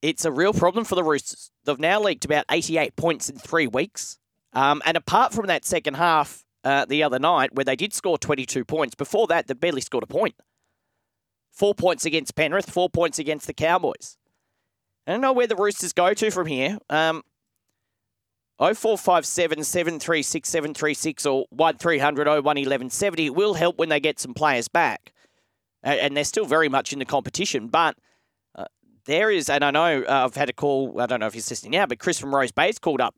it's 0.02 0.26
a 0.26 0.32
real 0.32 0.54
problem 0.54 0.86
for 0.86 0.96
the 0.96 1.04
Roosters. 1.04 1.52
They've 1.66 1.78
now 1.78 2.02
leaked 2.02 2.26
about 2.26 2.46
88 2.50 2.96
points 2.96 3.30
in 3.30 3.38
three 3.38 3.68
weeks. 3.68 4.18
Um, 4.56 4.82
and 4.86 4.96
apart 4.96 5.34
from 5.34 5.48
that 5.48 5.66
second 5.66 5.96
half 5.96 6.44
uh, 6.64 6.86
the 6.86 7.04
other 7.04 7.20
night, 7.20 7.54
where 7.54 7.66
they 7.66 7.76
did 7.76 7.94
score 7.94 8.18
22 8.18 8.64
points, 8.66 8.96
before 8.96 9.28
that, 9.28 9.48
they 9.48 9.54
barely 9.54 9.82
scored 9.82 10.04
a 10.04 10.08
point. 10.08 10.36
Four 11.52 11.76
points 11.76 12.06
against 12.06 12.36
Penrith, 12.36 12.70
four 12.70 12.90
points 12.90 13.20
against 13.20 13.48
the 13.48 13.54
Cowboys. 13.54 14.18
I 15.06 15.12
don't 15.12 15.22
know 15.22 15.34
where 15.34 15.48
the 15.48 15.56
Roosters 15.56 15.94
go 15.94 16.14
to 16.14 16.32
from 16.32 16.48
here. 16.48 16.80
Um, 16.90 17.24
0457 18.58 19.64
736 19.66 20.50
736 20.50 21.26
or 21.26 21.46
1300 21.50 22.28
01 22.28 22.44
1170 22.44 23.30
will 23.30 23.54
help 23.54 23.78
when 23.78 23.90
they 23.90 24.00
get 24.00 24.20
some 24.20 24.34
players 24.34 24.68
back. 24.70 25.12
And 25.84 26.18
they're 26.18 26.24
still 26.24 26.46
very 26.46 26.70
much 26.70 26.94
in 26.94 27.00
the 27.00 27.06
competition. 27.06 27.68
But 27.68 27.96
uh, 28.56 28.66
there 29.06 29.30
is, 29.30 29.50
and 29.50 29.64
I 29.64 29.72
know 29.72 30.02
uh, 30.02 30.26
I've 30.26 30.36
had 30.36 30.50
a 30.50 30.54
call, 30.54 31.00
I 31.00 31.06
don't 31.06 31.20
know 31.20 31.28
if 31.28 31.34
he's 31.34 31.50
listening 31.50 31.74
now, 31.74 31.86
but 31.86 32.00
Chris 32.00 32.18
from 32.18 32.34
Rose 32.34 32.52
Bay's 32.52 32.80
called 32.80 33.02
up 33.02 33.16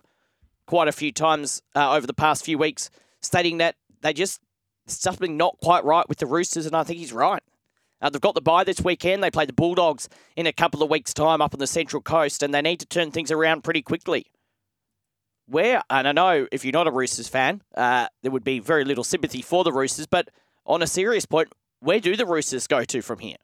quite 0.67 0.87
a 0.87 0.91
few 0.91 1.11
times 1.11 1.61
uh, 1.75 1.93
over 1.93 2.05
the 2.05 2.13
past 2.13 2.45
few 2.45 2.57
weeks 2.57 2.89
stating 3.21 3.57
that 3.57 3.75
they 4.01 4.13
just, 4.13 4.39
something 4.85 5.35
not 5.35 5.57
quite 5.61 5.83
right 5.83 6.07
with 6.07 6.19
the 6.19 6.27
Roosters. 6.27 6.67
And 6.67 6.75
I 6.75 6.83
think 6.83 6.99
he's 6.99 7.13
right. 7.13 7.41
Uh, 7.99 8.11
they've 8.11 8.21
got 8.21 8.35
the 8.35 8.41
bye 8.41 8.63
this 8.63 8.81
weekend. 8.81 9.23
They 9.23 9.31
play 9.31 9.45
the 9.45 9.53
Bulldogs 9.53 10.07
in 10.35 10.45
a 10.45 10.53
couple 10.53 10.83
of 10.83 10.89
weeks' 10.91 11.15
time 11.15 11.41
up 11.41 11.55
on 11.55 11.59
the 11.59 11.65
Central 11.65 12.01
Coast, 12.01 12.43
and 12.43 12.53
they 12.53 12.61
need 12.61 12.79
to 12.81 12.85
turn 12.85 13.09
things 13.09 13.31
around 13.31 13.63
pretty 13.63 13.81
quickly 13.81 14.27
where, 15.47 15.81
and 15.89 16.07
I 16.07 16.11
know 16.11 16.47
if 16.51 16.63
you're 16.63 16.73
not 16.73 16.87
a 16.87 16.91
Roosters 16.91 17.27
fan, 17.27 17.61
uh, 17.75 18.07
there 18.21 18.31
would 18.31 18.43
be 18.43 18.59
very 18.59 18.83
little 18.85 19.03
sympathy 19.03 19.41
for 19.41 19.63
the 19.63 19.71
Roosters, 19.71 20.05
but 20.05 20.29
on 20.65 20.81
a 20.81 20.87
serious 20.87 21.25
point, 21.25 21.51
where 21.79 21.99
do 21.99 22.15
the 22.15 22.25
Roosters 22.25 22.67
go 22.67 22.83
to 22.83 23.01
from 23.01 23.19
here? 23.19 23.37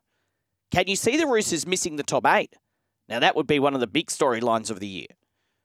Can 0.70 0.86
you 0.88 0.96
see 0.96 1.18
the 1.18 1.28
Roosters 1.28 1.66
missing 1.66 1.96
the 1.96 2.04
top 2.04 2.26
eight? 2.28 2.54
Now, 3.08 3.20
that 3.20 3.36
would 3.36 3.48
be 3.48 3.60
one 3.60 3.74
of 3.74 3.80
the 3.80 3.88
big 3.88 4.08
storylines 4.08 4.70
of 4.70 4.80
the 4.80 4.88
year. 4.88 5.08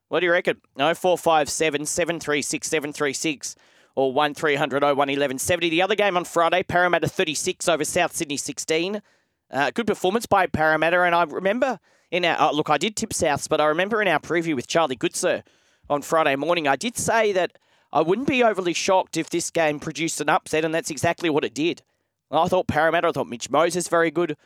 What 0.09 0.21
do 0.21 0.27
you 0.27 0.33
reckon? 0.33 0.61
0457 0.77 1.87
736 1.87 2.67
736 2.67 3.57
or 3.95 4.13
1300 4.13 4.83
01 4.83 4.97
1170. 4.97 5.69
The 5.69 5.83
other 5.83 5.95
game 5.95 6.17
on 6.17 6.25
Friday, 6.25 6.63
Parramatta 6.63 7.09
36 7.09 7.69
over 7.69 7.85
South 7.85 8.15
Sydney 8.15 8.37
16. 8.37 9.03
Uh, 9.51 9.71
good 9.71 9.87
performance 9.87 10.27
by 10.27 10.47
Parramatta, 10.47 11.03
and 11.03 11.15
I 11.15 11.25
remember 11.25 11.79
in 12.11 12.25
our, 12.25 12.49
uh, 12.49 12.53
look, 12.53 12.71
I 12.71 12.79
did 12.79 12.97
tip 12.97 13.11
Souths, 13.11 13.49
but 13.49 13.61
I 13.61 13.67
remember 13.67 14.01
in 14.01 14.09
our 14.09 14.19
preview 14.19 14.55
with 14.55 14.67
Charlie 14.67 14.97
Goodsir 14.97 15.43
on 15.91 16.03
Friday 16.03 16.37
morning. 16.37 16.67
I 16.69 16.77
did 16.77 16.97
say 16.97 17.33
that 17.33 17.59
I 17.93 18.03
wouldn't 18.03 18.29
be 18.29 18.43
overly 18.43 18.75
shocked 18.75 19.17
if 19.17 19.31
this 19.31 19.51
game 19.51 19.81
produced 19.81 20.21
an 20.21 20.29
upset, 20.29 20.65
and 20.65 20.75
that's 20.75 20.91
exactly 20.91 21.31
what 21.31 21.45
it 21.45 21.55
did. 21.55 21.83
I 22.31 22.49
thought 22.49 22.67
Parramatta, 22.67 23.09
I 23.09 23.13
thought 23.13 23.29
Mitch 23.29 23.51
Moses 23.51 23.89
very 23.89 24.11
good. 24.11 24.37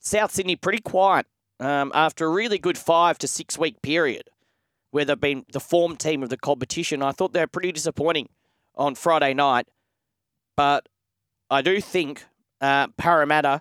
South 0.00 0.32
Sydney 0.32 0.54
pretty 0.54 0.80
quiet 0.80 1.26
um, 1.58 1.90
after 1.94 2.26
a 2.26 2.30
really 2.30 2.58
good 2.58 2.78
five 2.78 3.18
to 3.18 3.28
six 3.28 3.58
week 3.58 3.82
period 3.82 4.30
where 4.96 5.04
they've 5.04 5.20
been 5.20 5.44
the 5.52 5.60
form 5.60 5.94
team 5.94 6.22
of 6.22 6.30
the 6.30 6.38
competition. 6.38 7.02
I 7.02 7.12
thought 7.12 7.34
they 7.34 7.40
were 7.40 7.46
pretty 7.46 7.70
disappointing 7.70 8.30
on 8.74 8.94
Friday 8.94 9.34
night, 9.34 9.68
but 10.56 10.88
I 11.50 11.60
do 11.60 11.82
think 11.82 12.24
uh, 12.62 12.86
Parramatta 12.96 13.60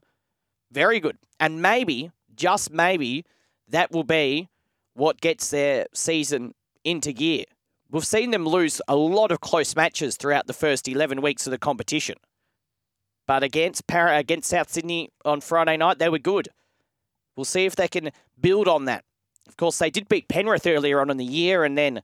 very 0.72 1.02
good, 1.02 1.18
and 1.38 1.62
maybe 1.62 2.10
just 2.34 2.72
maybe 2.72 3.26
that 3.68 3.92
will 3.92 4.06
be 4.06 4.48
what 4.94 5.20
gets 5.20 5.50
their 5.50 5.88
season 5.94 6.54
into 6.86 7.12
gear. 7.12 7.44
We've 7.92 8.08
seen 8.08 8.32
them 8.32 8.46
lose 8.46 8.82
a 8.88 8.96
lot 8.96 9.34
of 9.34 9.42
close 9.42 9.76
matches 9.76 10.16
throughout 10.16 10.48
the 10.48 10.54
first 10.54 10.88
11 10.88 11.22
weeks 11.22 11.46
of 11.46 11.52
the 11.52 11.58
competition. 11.58 12.16
But 13.28 13.44
against 13.44 13.88
Para, 13.88 14.18
against 14.18 14.50
South 14.50 14.70
Sydney 14.70 15.10
on 15.26 15.42
Friday 15.42 15.76
night, 15.76 16.00
they 16.00 16.08
were 16.08 16.18
good. 16.18 16.48
We'll 17.36 17.44
see 17.44 17.66
if 17.66 17.76
they 17.76 17.90
can 17.90 18.12
build 18.40 18.70
on 18.70 18.86
that. 18.86 19.04
Of 19.48 19.58
course, 19.58 19.78
they 19.80 19.90
did 19.90 20.08
beat 20.10 20.28
Penrith 20.28 20.68
earlier 20.68 21.00
on 21.00 21.10
in 21.10 21.18
the 21.18 21.26
year, 21.26 21.64
and 21.64 21.78
then 21.78 22.02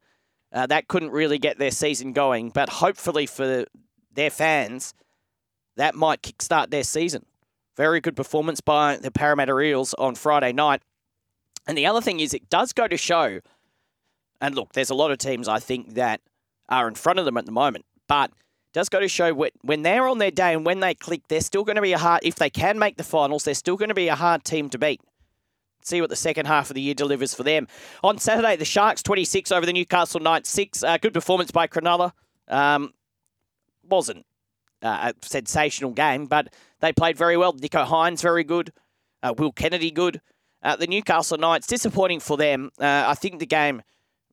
uh, 0.54 0.68
that 0.68 0.88
couldn't 0.88 1.12
really 1.12 1.38
get 1.38 1.58
their 1.58 1.72
season 1.72 2.14
going. 2.14 2.50
But 2.50 2.70
hopefully 2.70 3.26
for 3.26 3.66
their 4.14 4.30
fans, 4.30 4.94
that 5.78 5.96
might 5.96 6.22
kickstart 6.22 6.70
their 6.70 6.84
season. 6.84 7.26
Very 7.78 8.02
good 8.02 8.16
performance 8.16 8.62
by 8.62 8.98
the 8.98 9.12
Parramatta 9.12 9.58
Eels 9.60 9.94
on 9.96 10.16
Friday 10.16 10.52
night. 10.52 10.82
And 11.68 11.78
the 11.78 11.86
other 11.86 12.02
thing 12.02 12.20
is, 12.20 12.34
it 12.34 12.50
does 12.50 12.74
go 12.74 12.88
to 12.88 12.98
show 12.98 13.40
and 14.42 14.56
look, 14.56 14.74
there's 14.74 14.90
a 14.90 14.96
lot 14.96 15.12
of 15.12 15.20
teams 15.20 15.48
I 15.48 15.60
think 15.60 15.94
that 15.94 16.20
are 16.68 16.88
in 16.88 16.96
front 16.96 17.20
of 17.20 17.26
them 17.26 17.38
at 17.38 17.46
the 17.46 17.52
moment, 17.52 17.86
but 18.08 18.32
does 18.74 18.90
go 18.90 19.00
to 19.00 19.08
show 19.08 19.34
when 19.62 19.84
they're 19.84 20.08
on 20.08 20.18
their 20.18 20.32
day 20.32 20.54
and 20.54 20.66
when 20.66 20.80
they 20.80 20.96
click, 20.96 21.28
they're 21.28 21.42
still 21.42 21.64
going 21.64 21.76
to 21.76 21.82
be 21.82 21.94
a 21.94 21.98
hard. 21.98 22.22
If 22.24 22.36
they 22.36 22.50
can 22.50 22.80
make 22.80 22.98
the 22.98 23.04
finals, 23.04 23.44
they're 23.44 23.54
still 23.54 23.76
going 23.76 23.90
to 23.90 23.96
be 23.96 24.08
a 24.08 24.16
hard 24.16 24.44
team 24.44 24.70
to 24.70 24.80
beat. 24.80 25.02
See 25.84 26.02
what 26.02 26.10
the 26.10 26.16
second 26.16 26.46
half 26.46 26.70
of 26.70 26.76
the 26.76 26.82
year 26.82 26.94
delivers 26.94 27.34
for 27.34 27.44
them. 27.44 27.68
On 28.04 28.18
Saturday, 28.18 28.56
the 28.56 28.66
Sharks 28.66 29.02
26 29.04 29.52
over 29.52 29.66
the 29.66 29.74
Newcastle 29.74 30.20
Knights 30.20 30.50
6. 30.50 30.84
Uh, 30.84 30.98
good 30.98 31.14
performance 31.14 31.52
by 31.52 31.68
Cronulla. 31.68 32.12
Um, 32.48 32.94
wasn't 33.90 34.26
uh, 34.82 35.12
a 35.12 35.26
sensational 35.26 35.92
game, 35.92 36.26
but 36.26 36.54
they 36.80 36.94
played 36.94 37.18
very 37.18 37.38
well. 37.38 37.54
Nicho 37.54 37.86
Hynes, 37.86 38.22
very 38.22 38.44
good. 38.44 38.72
Uh, 39.24 39.34
Will 39.38 39.52
Kennedy, 39.52 39.92
good. 39.92 40.22
Uh, 40.64 40.76
the 40.76 40.88
Newcastle 40.88 41.38
Knights, 41.38 41.68
disappointing 41.68 42.20
for 42.20 42.38
them. 42.38 42.70
Uh, 42.80 43.06
I 43.08 43.16
think 43.16 43.40
the 43.40 43.46
game 43.46 43.82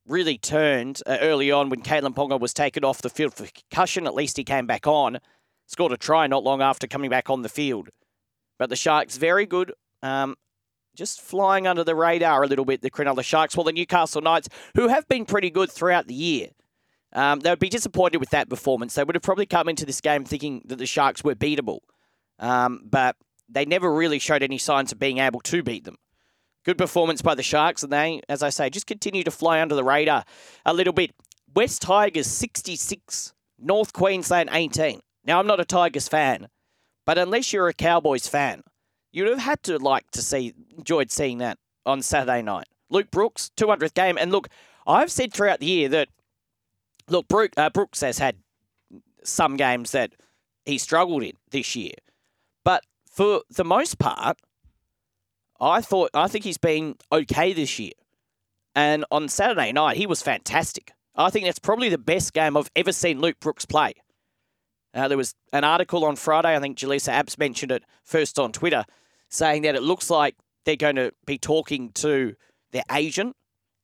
really 0.06 0.38
turned 0.38 1.02
uh, 1.06 1.18
early 1.20 1.50
on 1.50 1.68
when 1.68 1.82
Kalyn 1.82 2.14
Ponga 2.14 2.40
was 2.40 2.54
taken 2.54 2.84
off 2.84 3.02
the 3.02 3.10
field 3.10 3.34
for 3.34 3.46
concussion. 3.46 4.06
At 4.06 4.14
least 4.14 4.36
he 4.36 4.44
came 4.44 4.66
back 4.66 4.86
on. 4.86 5.18
Scored 5.66 5.92
a 5.92 5.96
try 5.96 6.26
not 6.26 6.44
long 6.44 6.62
after 6.62 6.86
coming 6.86 7.10
back 7.10 7.28
on 7.28 7.42
the 7.42 7.48
field. 7.48 7.90
But 8.58 8.70
the 8.70 8.76
Sharks, 8.76 9.16
very 9.16 9.46
good. 9.46 9.72
Um, 10.02 10.36
just 10.98 11.20
flying 11.20 11.66
under 11.66 11.84
the 11.84 11.94
radar 11.94 12.42
a 12.42 12.46
little 12.46 12.64
bit, 12.64 12.82
the 12.82 12.90
Cronulla 12.90 13.22
Sharks. 13.22 13.56
Well, 13.56 13.64
the 13.64 13.72
Newcastle 13.72 14.20
Knights, 14.20 14.48
who 14.74 14.88
have 14.88 15.06
been 15.06 15.24
pretty 15.24 15.48
good 15.48 15.70
throughout 15.70 16.08
the 16.08 16.14
year, 16.14 16.48
um, 17.12 17.38
they 17.40 17.50
would 17.50 17.60
be 17.60 17.68
disappointed 17.68 18.18
with 18.18 18.30
that 18.30 18.50
performance. 18.50 18.94
They 18.94 19.04
would 19.04 19.14
have 19.14 19.22
probably 19.22 19.46
come 19.46 19.68
into 19.68 19.86
this 19.86 20.00
game 20.00 20.24
thinking 20.24 20.62
that 20.66 20.76
the 20.76 20.86
Sharks 20.86 21.22
were 21.22 21.36
beatable. 21.36 21.78
Um, 22.40 22.82
but 22.84 23.16
they 23.48 23.64
never 23.64 23.92
really 23.94 24.18
showed 24.18 24.42
any 24.42 24.58
signs 24.58 24.90
of 24.90 24.98
being 24.98 25.18
able 25.18 25.40
to 25.40 25.62
beat 25.62 25.84
them. 25.84 25.96
Good 26.64 26.76
performance 26.76 27.22
by 27.22 27.36
the 27.36 27.42
Sharks, 27.44 27.84
and 27.84 27.92
they, 27.92 28.20
as 28.28 28.42
I 28.42 28.50
say, 28.50 28.68
just 28.68 28.86
continue 28.86 29.22
to 29.22 29.30
fly 29.30 29.62
under 29.62 29.76
the 29.76 29.84
radar 29.84 30.24
a 30.66 30.74
little 30.74 30.92
bit. 30.92 31.12
West 31.54 31.80
Tigers 31.80 32.26
66, 32.26 33.32
North 33.58 33.92
Queensland 33.92 34.50
18. 34.52 35.00
Now, 35.24 35.38
I'm 35.38 35.46
not 35.46 35.60
a 35.60 35.64
Tigers 35.64 36.08
fan, 36.08 36.48
but 37.06 37.18
unless 37.18 37.52
you're 37.52 37.68
a 37.68 37.72
Cowboys 37.72 38.26
fan, 38.26 38.62
you'd 39.12 39.28
have 39.28 39.38
had 39.38 39.62
to 39.64 39.78
like 39.78 40.10
to 40.12 40.22
see, 40.22 40.54
enjoyed 40.76 41.10
seeing 41.10 41.38
that 41.38 41.58
on 41.86 42.02
Saturday 42.02 42.42
night. 42.42 42.66
Luke 42.90 43.10
Brooks, 43.10 43.50
200th 43.56 43.94
game. 43.94 44.16
And 44.18 44.32
look, 44.32 44.48
I've 44.86 45.10
said 45.10 45.32
throughout 45.32 45.60
the 45.60 45.66
year 45.66 45.88
that, 45.90 46.08
look, 47.08 47.28
Brooke, 47.28 47.52
uh, 47.56 47.70
Brooks 47.70 48.00
has 48.00 48.18
had 48.18 48.36
some 49.24 49.56
games 49.56 49.92
that 49.92 50.12
he 50.64 50.78
struggled 50.78 51.22
in 51.22 51.32
this 51.50 51.76
year. 51.76 51.94
But 52.64 52.84
for 53.10 53.42
the 53.50 53.64
most 53.64 53.98
part, 53.98 54.38
I 55.60 55.80
thought 55.80 56.10
I 56.14 56.28
think 56.28 56.44
he's 56.44 56.58
been 56.58 56.96
okay 57.10 57.52
this 57.52 57.78
year. 57.78 57.92
And 58.74 59.04
on 59.10 59.28
Saturday 59.28 59.72
night, 59.72 59.96
he 59.96 60.06
was 60.06 60.22
fantastic. 60.22 60.92
I 61.16 61.30
think 61.30 61.46
that's 61.46 61.58
probably 61.58 61.88
the 61.88 61.98
best 61.98 62.32
game 62.32 62.56
I've 62.56 62.70
ever 62.76 62.92
seen 62.92 63.20
Luke 63.20 63.40
Brooks 63.40 63.66
play. 63.66 63.94
Uh, 64.94 65.08
there 65.08 65.18
was 65.18 65.34
an 65.52 65.64
article 65.64 66.04
on 66.04 66.16
Friday, 66.16 66.54
I 66.54 66.60
think 66.60 66.78
Jaleesa 66.78 67.12
Apps 67.12 67.38
mentioned 67.38 67.72
it 67.72 67.82
first 68.04 68.38
on 68.38 68.52
Twitter, 68.52 68.84
saying 69.28 69.62
that 69.62 69.74
it 69.74 69.82
looks 69.82 70.10
like 70.10 70.36
they're 70.64 70.76
going 70.76 70.96
to 70.96 71.12
be 71.26 71.38
talking 71.38 71.90
to 71.92 72.34
their 72.72 72.84
agent, 72.92 73.36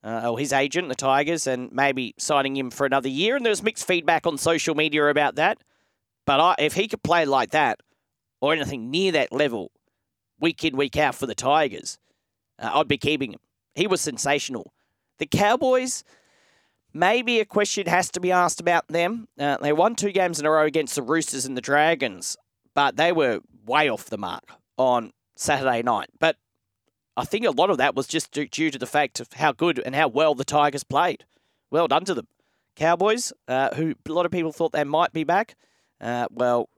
uh, 0.02 0.30
or 0.30 0.38
his 0.38 0.52
agent, 0.52 0.88
the 0.88 0.94
Tigers, 0.94 1.46
and 1.46 1.72
maybe 1.72 2.14
signing 2.18 2.56
him 2.56 2.70
for 2.70 2.86
another 2.86 3.08
year. 3.08 3.36
And 3.36 3.44
there's 3.44 3.62
mixed 3.62 3.86
feedback 3.86 4.26
on 4.26 4.36
social 4.36 4.74
media 4.74 5.06
about 5.08 5.36
that. 5.36 5.58
But 6.26 6.40
I, 6.40 6.54
if 6.58 6.74
he 6.74 6.88
could 6.88 7.02
play 7.02 7.24
like 7.24 7.50
that, 7.50 7.80
or 8.40 8.52
anything 8.52 8.90
near 8.90 9.12
that 9.12 9.32
level, 9.32 9.70
week 10.38 10.64
in, 10.64 10.76
week 10.76 10.96
out 10.98 11.14
for 11.14 11.26
the 11.26 11.34
Tigers, 11.34 11.98
uh, 12.58 12.70
I'd 12.74 12.88
be 12.88 12.98
keeping 12.98 13.32
him. 13.32 13.40
He 13.74 13.86
was 13.86 14.02
sensational. 14.02 14.72
The 15.18 15.26
Cowboys, 15.26 16.04
maybe 16.92 17.40
a 17.40 17.44
question 17.46 17.86
has 17.86 18.10
to 18.10 18.20
be 18.20 18.30
asked 18.30 18.60
about 18.60 18.86
them. 18.88 19.28
Uh, 19.38 19.56
they 19.62 19.72
won 19.72 19.94
two 19.94 20.12
games 20.12 20.38
in 20.38 20.46
a 20.46 20.50
row 20.50 20.66
against 20.66 20.94
the 20.94 21.02
Roosters 21.02 21.46
and 21.46 21.56
the 21.56 21.62
Dragons, 21.62 22.36
but 22.74 22.96
they 22.96 23.12
were 23.12 23.40
way 23.64 23.88
off 23.88 24.10
the 24.10 24.18
mark 24.18 24.44
on 24.76 25.12
Saturday 25.36 25.82
night. 25.82 26.10
But 26.18 26.36
I 27.16 27.24
think 27.24 27.44
a 27.44 27.50
lot 27.50 27.70
of 27.70 27.78
that 27.78 27.94
was 27.94 28.06
just 28.06 28.32
due 28.32 28.70
to 28.70 28.78
the 28.78 28.86
fact 28.86 29.20
of 29.20 29.32
how 29.34 29.52
good 29.52 29.78
and 29.78 29.94
how 29.94 30.08
well 30.08 30.34
the 30.34 30.44
Tigers 30.44 30.84
played. 30.84 31.24
Well 31.70 31.88
done 31.88 32.04
to 32.06 32.14
them. 32.14 32.28
Cowboys, 32.76 33.32
uh, 33.46 33.74
who 33.74 33.94
a 34.08 34.12
lot 34.12 34.26
of 34.26 34.32
people 34.32 34.52
thought 34.52 34.72
they 34.72 34.84
might 34.84 35.12
be 35.12 35.24
back, 35.24 35.54
uh, 36.00 36.26
well, 36.30 36.68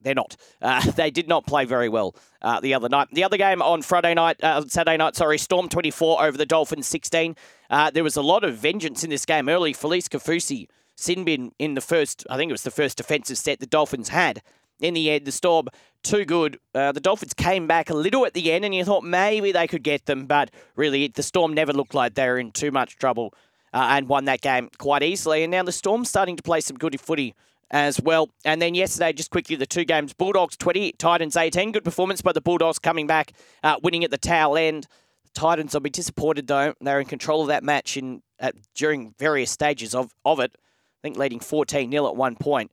they're 0.00 0.14
not. 0.14 0.36
Uh, 0.62 0.90
they 0.92 1.10
did 1.10 1.28
not 1.28 1.46
play 1.46 1.64
very 1.64 1.88
well 1.88 2.14
uh, 2.42 2.60
the 2.60 2.74
other 2.74 2.88
night. 2.88 3.08
The 3.12 3.24
other 3.24 3.36
game 3.36 3.62
on 3.62 3.82
Friday 3.82 4.14
night, 4.14 4.42
uh, 4.42 4.64
Saturday 4.68 4.96
night, 4.96 5.16
sorry, 5.16 5.38
Storm 5.38 5.68
24 5.68 6.24
over 6.24 6.36
the 6.36 6.46
Dolphins 6.46 6.86
16. 6.86 7.36
Uh, 7.70 7.90
there 7.90 8.04
was 8.04 8.16
a 8.16 8.22
lot 8.22 8.44
of 8.44 8.56
vengeance 8.56 9.02
in 9.02 9.10
this 9.10 9.24
game 9.24 9.48
early. 9.48 9.72
Felise 9.72 10.08
Kaufusi, 10.08 10.68
Sinbin 10.96 11.52
in 11.58 11.74
the 11.74 11.80
first, 11.80 12.24
I 12.30 12.36
think 12.36 12.50
it 12.50 12.52
was 12.52 12.62
the 12.62 12.70
first 12.70 12.98
defensive 12.98 13.38
set 13.38 13.60
the 13.60 13.66
Dolphins 13.66 14.10
had. 14.10 14.42
In 14.84 14.92
the 14.92 15.10
end, 15.10 15.24
the 15.24 15.32
Storm, 15.32 15.68
too 16.02 16.26
good. 16.26 16.58
Uh, 16.74 16.92
the 16.92 17.00
Dolphins 17.00 17.32
came 17.32 17.66
back 17.66 17.88
a 17.88 17.94
little 17.94 18.26
at 18.26 18.34
the 18.34 18.52
end, 18.52 18.66
and 18.66 18.74
you 18.74 18.84
thought 18.84 19.02
maybe 19.02 19.50
they 19.50 19.66
could 19.66 19.82
get 19.82 20.04
them, 20.04 20.26
but 20.26 20.50
really, 20.76 21.08
the 21.08 21.22
Storm 21.22 21.54
never 21.54 21.72
looked 21.72 21.94
like 21.94 22.12
they 22.12 22.28
were 22.28 22.38
in 22.38 22.52
too 22.52 22.70
much 22.70 22.96
trouble 22.98 23.32
uh, 23.72 23.86
and 23.92 24.08
won 24.08 24.26
that 24.26 24.42
game 24.42 24.68
quite 24.76 25.02
easily. 25.02 25.42
And 25.42 25.50
now 25.50 25.62
the 25.62 25.72
Storm's 25.72 26.10
starting 26.10 26.36
to 26.36 26.42
play 26.42 26.60
some 26.60 26.76
good 26.76 27.00
footy 27.00 27.34
as 27.70 27.98
well. 27.98 28.28
And 28.44 28.60
then 28.60 28.74
yesterday, 28.74 29.14
just 29.14 29.30
quickly, 29.30 29.56
the 29.56 29.64
two 29.64 29.86
games 29.86 30.12
Bulldogs 30.12 30.54
20, 30.58 30.92
Titans 30.92 31.34
18. 31.34 31.72
Good 31.72 31.82
performance 31.82 32.20
by 32.20 32.32
the 32.32 32.42
Bulldogs 32.42 32.78
coming 32.78 33.06
back, 33.06 33.32
uh, 33.62 33.76
winning 33.82 34.04
at 34.04 34.10
the 34.10 34.18
tail 34.18 34.54
end. 34.54 34.86
The 35.24 35.40
Titans 35.40 35.72
will 35.72 35.80
be 35.80 35.88
disappointed 35.88 36.46
though. 36.46 36.74
They're 36.78 37.00
in 37.00 37.06
control 37.06 37.40
of 37.40 37.48
that 37.48 37.64
match 37.64 37.96
in 37.96 38.22
at, 38.38 38.54
during 38.74 39.14
various 39.18 39.50
stages 39.50 39.94
of, 39.94 40.14
of 40.26 40.40
it. 40.40 40.52
I 40.54 41.00
think 41.00 41.16
leading 41.16 41.40
14 41.40 41.90
0 41.90 42.06
at 42.06 42.16
one 42.16 42.36
point. 42.36 42.70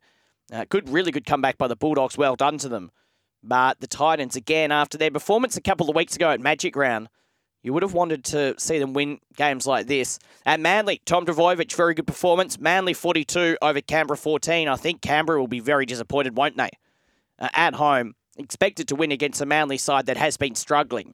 Uh, 0.51 0.65
good, 0.69 0.89
really 0.89 1.11
good 1.11 1.25
comeback 1.25 1.57
by 1.57 1.67
the 1.67 1.75
Bulldogs. 1.75 2.17
Well 2.17 2.35
done 2.35 2.57
to 2.59 2.69
them. 2.69 2.91
But 3.43 3.79
the 3.79 3.87
Titans, 3.87 4.35
again, 4.35 4.71
after 4.71 4.97
their 4.97 5.11
performance 5.11 5.57
a 5.57 5.61
couple 5.61 5.89
of 5.89 5.95
weeks 5.95 6.15
ago 6.15 6.29
at 6.29 6.39
Magic 6.39 6.75
Round, 6.75 7.09
you 7.63 7.73
would 7.73 7.83
have 7.83 7.93
wanted 7.93 8.23
to 8.25 8.55
see 8.57 8.79
them 8.79 8.93
win 8.93 9.19
games 9.35 9.65
like 9.65 9.87
this. 9.87 10.19
At 10.45 10.59
Manly, 10.59 11.01
Tom 11.05 11.25
Trbojevic, 11.25 11.73
very 11.73 11.93
good 11.93 12.07
performance. 12.07 12.59
Manly 12.59 12.93
42 12.93 13.57
over 13.61 13.81
Canberra 13.81 14.17
14. 14.17 14.67
I 14.67 14.75
think 14.75 15.01
Canberra 15.01 15.39
will 15.39 15.47
be 15.47 15.59
very 15.59 15.85
disappointed, 15.85 16.35
won't 16.35 16.57
they? 16.57 16.69
Uh, 17.39 17.49
at 17.53 17.75
home, 17.75 18.15
expected 18.37 18.87
to 18.87 18.95
win 18.95 19.11
against 19.11 19.41
a 19.41 19.45
Manly 19.45 19.77
side 19.77 20.07
that 20.07 20.17
has 20.17 20.37
been 20.37 20.55
struggling. 20.55 21.13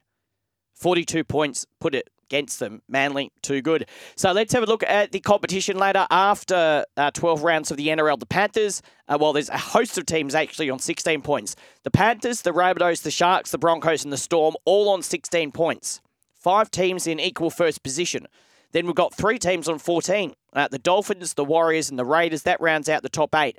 42 0.75 1.23
points 1.23 1.65
put 1.79 1.95
it 1.95 2.09
against 2.27 2.59
them. 2.59 2.81
Manly, 2.87 3.31
too 3.41 3.61
good. 3.61 3.87
So 4.15 4.31
let's 4.31 4.53
have 4.53 4.63
a 4.63 4.65
look 4.65 4.83
at 4.83 5.11
the 5.11 5.19
competition 5.19 5.77
ladder 5.77 6.05
after 6.09 6.85
uh, 6.95 7.11
12 7.11 7.43
rounds 7.43 7.71
of 7.71 7.77
the 7.77 7.87
NRL. 7.87 8.19
The 8.19 8.25
Panthers, 8.25 8.81
uh, 9.07 9.17
well, 9.19 9.33
there's 9.33 9.49
a 9.49 9.57
host 9.57 9.97
of 9.97 10.05
teams 10.05 10.35
actually 10.35 10.69
on 10.69 10.79
16 10.79 11.21
points. 11.21 11.55
The 11.83 11.91
Panthers, 11.91 12.41
the 12.41 12.51
Rabbitohs, 12.51 13.03
the 13.03 13.11
Sharks, 13.11 13.51
the 13.51 13.57
Broncos, 13.57 14.03
and 14.03 14.11
the 14.11 14.17
Storm 14.17 14.55
all 14.65 14.89
on 14.89 15.01
16 15.01 15.51
points. 15.51 16.01
Five 16.33 16.69
teams 16.69 17.07
in 17.07 17.19
equal 17.19 17.49
first 17.49 17.83
position. 17.83 18.27
Then 18.73 18.85
we've 18.85 18.95
got 18.95 19.13
three 19.13 19.39
teams 19.39 19.69
on 19.69 19.79
14. 19.79 20.33
Uh, 20.53 20.67
the 20.67 20.79
Dolphins, 20.79 21.33
the 21.33 21.45
Warriors, 21.45 21.89
and 21.89 21.97
the 21.97 22.05
Raiders. 22.05 22.43
That 22.43 22.61
rounds 22.61 22.89
out 22.89 23.03
the 23.03 23.09
top 23.09 23.33
eight. 23.35 23.57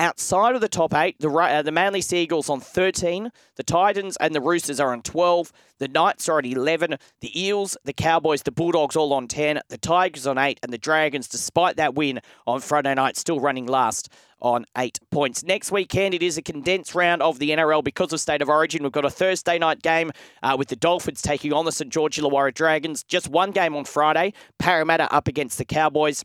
Outside 0.00 0.54
of 0.54 0.62
the 0.62 0.68
top 0.68 0.94
eight, 0.94 1.16
the, 1.20 1.28
uh, 1.28 1.60
the 1.60 1.70
Manly 1.70 2.00
Sea 2.00 2.22
Eagles 2.22 2.48
on 2.48 2.58
13, 2.58 3.30
the 3.56 3.62
Titans 3.62 4.16
and 4.16 4.34
the 4.34 4.40
Roosters 4.40 4.80
are 4.80 4.94
on 4.94 5.02
12, 5.02 5.52
the 5.76 5.88
Knights 5.88 6.26
are 6.26 6.38
on 6.38 6.46
11, 6.46 6.96
the 7.20 7.38
Eels, 7.38 7.76
the 7.84 7.92
Cowboys, 7.92 8.42
the 8.42 8.50
Bulldogs 8.50 8.96
all 8.96 9.12
on 9.12 9.28
10, 9.28 9.60
the 9.68 9.76
Tigers 9.76 10.26
on 10.26 10.38
8, 10.38 10.58
and 10.62 10.72
the 10.72 10.78
Dragons, 10.78 11.28
despite 11.28 11.76
that 11.76 11.94
win 11.94 12.20
on 12.46 12.62
Friday 12.62 12.94
night, 12.94 13.18
still 13.18 13.40
running 13.40 13.66
last 13.66 14.08
on 14.40 14.64
eight 14.78 14.98
points. 15.10 15.42
Next 15.42 15.70
weekend, 15.70 16.14
it 16.14 16.22
is 16.22 16.38
a 16.38 16.42
condensed 16.42 16.94
round 16.94 17.20
of 17.20 17.38
the 17.38 17.50
NRL 17.50 17.84
because 17.84 18.10
of 18.14 18.20
State 18.20 18.40
of 18.40 18.48
Origin. 18.48 18.82
We've 18.82 18.90
got 18.90 19.04
a 19.04 19.10
Thursday 19.10 19.58
night 19.58 19.82
game 19.82 20.12
uh, 20.42 20.56
with 20.58 20.68
the 20.68 20.76
Dolphins 20.76 21.20
taking 21.20 21.52
on 21.52 21.66
the 21.66 21.72
St 21.72 21.92
George 21.92 22.16
Illawarra 22.16 22.54
Dragons. 22.54 23.02
Just 23.04 23.28
one 23.28 23.50
game 23.50 23.76
on 23.76 23.84
Friday. 23.84 24.32
Parramatta 24.58 25.12
up 25.14 25.28
against 25.28 25.58
the 25.58 25.66
Cowboys. 25.66 26.24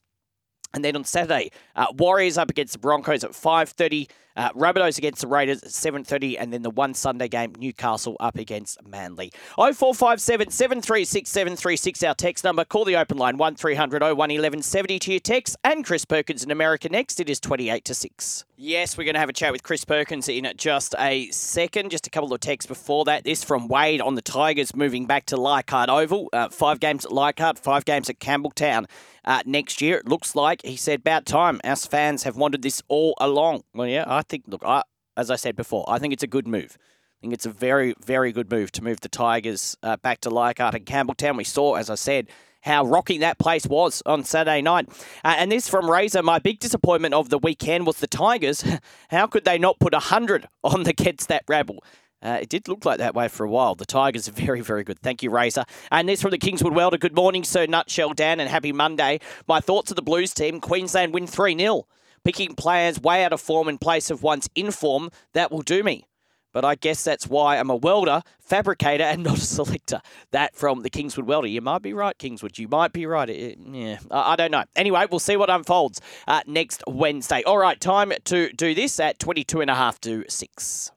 And 0.75 0.83
then 0.83 0.95
on 0.95 1.05
Saturday, 1.05 1.51
uh, 1.75 1.87
Warriors 1.97 2.37
up 2.37 2.49
against 2.49 2.73
the 2.73 2.79
Broncos 2.79 3.23
at 3.23 3.31
5.30. 3.31 4.09
Uh, 4.37 4.51
Rabbitohs 4.51 4.97
against 4.97 5.21
the 5.21 5.27
Raiders 5.27 5.63
at 5.63 5.69
7.30. 5.69 6.35
And 6.37 6.51
then 6.51 6.61
the 6.61 6.69
one 6.69 6.93
Sunday 6.93 7.29
game, 7.29 7.53
Newcastle 7.57 8.17
up 8.19 8.37
against 8.37 8.85
Manly. 8.85 9.31
0457 9.55 10.51
736 10.51 11.29
736, 11.29 12.03
our 12.03 12.13
text 12.13 12.43
number. 12.43 12.65
Call 12.65 12.83
the 12.83 12.97
open 12.97 13.17
line 13.17 13.37
1300 13.37 14.01
01 14.01 14.17
1170 14.17 14.99
to 14.99 15.11
your 15.11 15.19
text. 15.21 15.55
And 15.63 15.85
Chris 15.85 16.03
Perkins 16.03 16.43
in 16.43 16.51
America 16.51 16.89
next. 16.89 17.21
It 17.21 17.29
is 17.29 17.39
28 17.39 17.85
to 17.85 17.93
6. 17.93 18.45
Yes, 18.57 18.97
we're 18.97 19.05
going 19.05 19.15
to 19.15 19.19
have 19.19 19.29
a 19.29 19.33
chat 19.33 19.53
with 19.53 19.63
Chris 19.63 19.85
Perkins 19.85 20.27
in 20.27 20.51
just 20.57 20.95
a 20.99 21.29
second. 21.31 21.91
Just 21.91 22.07
a 22.07 22.09
couple 22.09 22.33
of 22.33 22.39
texts 22.41 22.67
before 22.67 23.05
that. 23.05 23.23
This 23.23 23.41
from 23.41 23.69
Wade 23.69 24.01
on 24.01 24.15
the 24.15 24.21
Tigers 24.21 24.75
moving 24.75 25.05
back 25.05 25.25
to 25.27 25.37
Leichhardt 25.37 25.89
Oval. 25.89 26.29
Uh, 26.33 26.49
five 26.49 26.81
games 26.81 27.05
at 27.05 27.11
Leichhardt, 27.13 27.57
five 27.57 27.85
games 27.85 28.09
at 28.09 28.19
Campbelltown 28.19 28.85
uh, 29.25 29.41
next 29.45 29.81
year. 29.81 29.97
It 29.97 30.07
looks 30.07 30.35
like, 30.35 30.61
he 30.63 30.77
said, 30.77 30.99
about 31.01 31.25
time. 31.25 31.59
Us 31.63 31.85
fans 31.85 32.23
have 32.23 32.37
wanted 32.37 32.61
this 32.61 32.81
all 32.87 33.15
along. 33.19 33.63
Well, 33.73 33.87
yeah, 33.87 34.05
I 34.07 34.21
think, 34.21 34.45
look, 34.47 34.63
I, 34.65 34.83
as 35.17 35.29
I 35.29 35.35
said 35.35 35.55
before, 35.55 35.85
I 35.87 35.99
think 35.99 36.13
it's 36.13 36.23
a 36.23 36.27
good 36.27 36.47
move. 36.47 36.77
I 36.79 37.17
think 37.21 37.33
it's 37.33 37.45
a 37.45 37.51
very, 37.51 37.95
very 38.05 38.31
good 38.31 38.51
move 38.51 38.71
to 38.73 38.83
move 38.83 39.01
the 39.01 39.09
Tigers 39.09 39.75
uh, 39.81 39.97
back 39.97 40.21
to 40.21 40.29
Leichhardt 40.29 40.75
and 40.75 40.85
Campbelltown. 40.85 41.37
We 41.37 41.43
saw, 41.43 41.75
as 41.75 41.89
I 41.89 41.95
said, 41.95 42.27
how 42.61 42.83
rocking 42.83 43.19
that 43.19 43.37
place 43.37 43.67
was 43.67 44.01
on 44.05 44.23
Saturday 44.23 44.61
night. 44.61 44.89
Uh, 45.23 45.35
and 45.37 45.51
this 45.51 45.69
from 45.69 45.89
Razor, 45.89 46.23
my 46.23 46.39
big 46.39 46.59
disappointment 46.59 47.13
of 47.13 47.29
the 47.29 47.37
weekend 47.37 47.85
was 47.85 47.97
the 47.97 48.07
Tigers. 48.07 48.63
how 49.09 49.27
could 49.27 49.45
they 49.45 49.59
not 49.59 49.79
put 49.79 49.93
100 49.93 50.47
on 50.63 50.83
the 50.83 50.93
Gets 50.93 51.27
That 51.27 51.43
Rabble? 51.47 51.83
Uh, 52.25 52.39
it 52.41 52.49
did 52.49 52.67
look 52.67 52.85
like 52.85 52.97
that 52.97 53.13
way 53.13 53.27
for 53.27 53.45
a 53.45 53.49
while. 53.49 53.75
The 53.75 53.85
Tigers 53.85 54.27
are 54.27 54.31
very, 54.31 54.61
very 54.61 54.83
good. 54.83 54.99
Thank 54.99 55.21
you, 55.21 55.29
Razor. 55.29 55.63
And 55.91 56.09
this 56.09 56.23
from 56.23 56.31
the 56.31 56.39
Kingswood 56.39 56.73
Welder. 56.73 56.97
Good 56.97 57.15
morning, 57.15 57.43
Sir 57.43 57.67
Nutshell 57.67 58.13
Dan, 58.13 58.39
and 58.39 58.49
happy 58.49 58.71
Monday. 58.71 59.19
My 59.47 59.59
thoughts 59.59 59.91
of 59.91 59.95
the 59.95 60.01
Blues 60.01 60.33
team. 60.33 60.59
Queensland 60.59 61.13
win 61.13 61.27
3 61.27 61.55
0. 61.57 61.85
Picking 62.23 62.55
players 62.55 62.99
way 62.99 63.23
out 63.23 63.33
of 63.33 63.39
form 63.39 63.69
in 63.69 63.77
place 63.77 64.09
of 64.09 64.23
ones 64.23 64.49
in 64.55 64.71
form, 64.71 65.11
that 65.33 65.51
will 65.51 65.61
do 65.61 65.83
me 65.83 66.07
but 66.55 66.63
I 66.63 66.75
guess 66.75 67.03
that's 67.03 67.27
why 67.27 67.57
I'm 67.57 67.69
a 67.69 67.75
welder, 67.75 68.21
fabricator, 68.39 69.03
and 69.03 69.23
not 69.25 69.37
a 69.37 69.41
selector. 69.41 69.99
That 70.31 70.55
from 70.55 70.83
the 70.83 70.89
Kingswood 70.89 71.27
Welder. 71.27 71.49
You 71.49 71.59
might 71.59 71.81
be 71.81 71.91
right, 71.91 72.17
Kingswood. 72.17 72.57
You 72.57 72.69
might 72.69 72.93
be 72.93 73.05
right. 73.05 73.27
Yeah, 73.29 73.97
I, 74.09 74.31
I, 74.31 74.35
don't 74.37 74.51
know. 74.51 74.63
Anyway, 74.73 75.05
we'll 75.11 75.19
see 75.19 75.35
what 75.35 75.49
unfolds 75.49 75.99
uh, 76.29 76.43
next 76.47 76.81
Wednesday. 76.87 77.43
All 77.43 77.57
right, 77.57 77.77
time 77.77 78.13
to 78.23 78.53
do 78.53 78.73
this 78.73 79.01
at 79.01 79.19
22 79.19 79.59
and 79.59 79.69
a 79.69 79.75
half 79.75 79.99
to 79.99 80.23
6. 80.29 80.91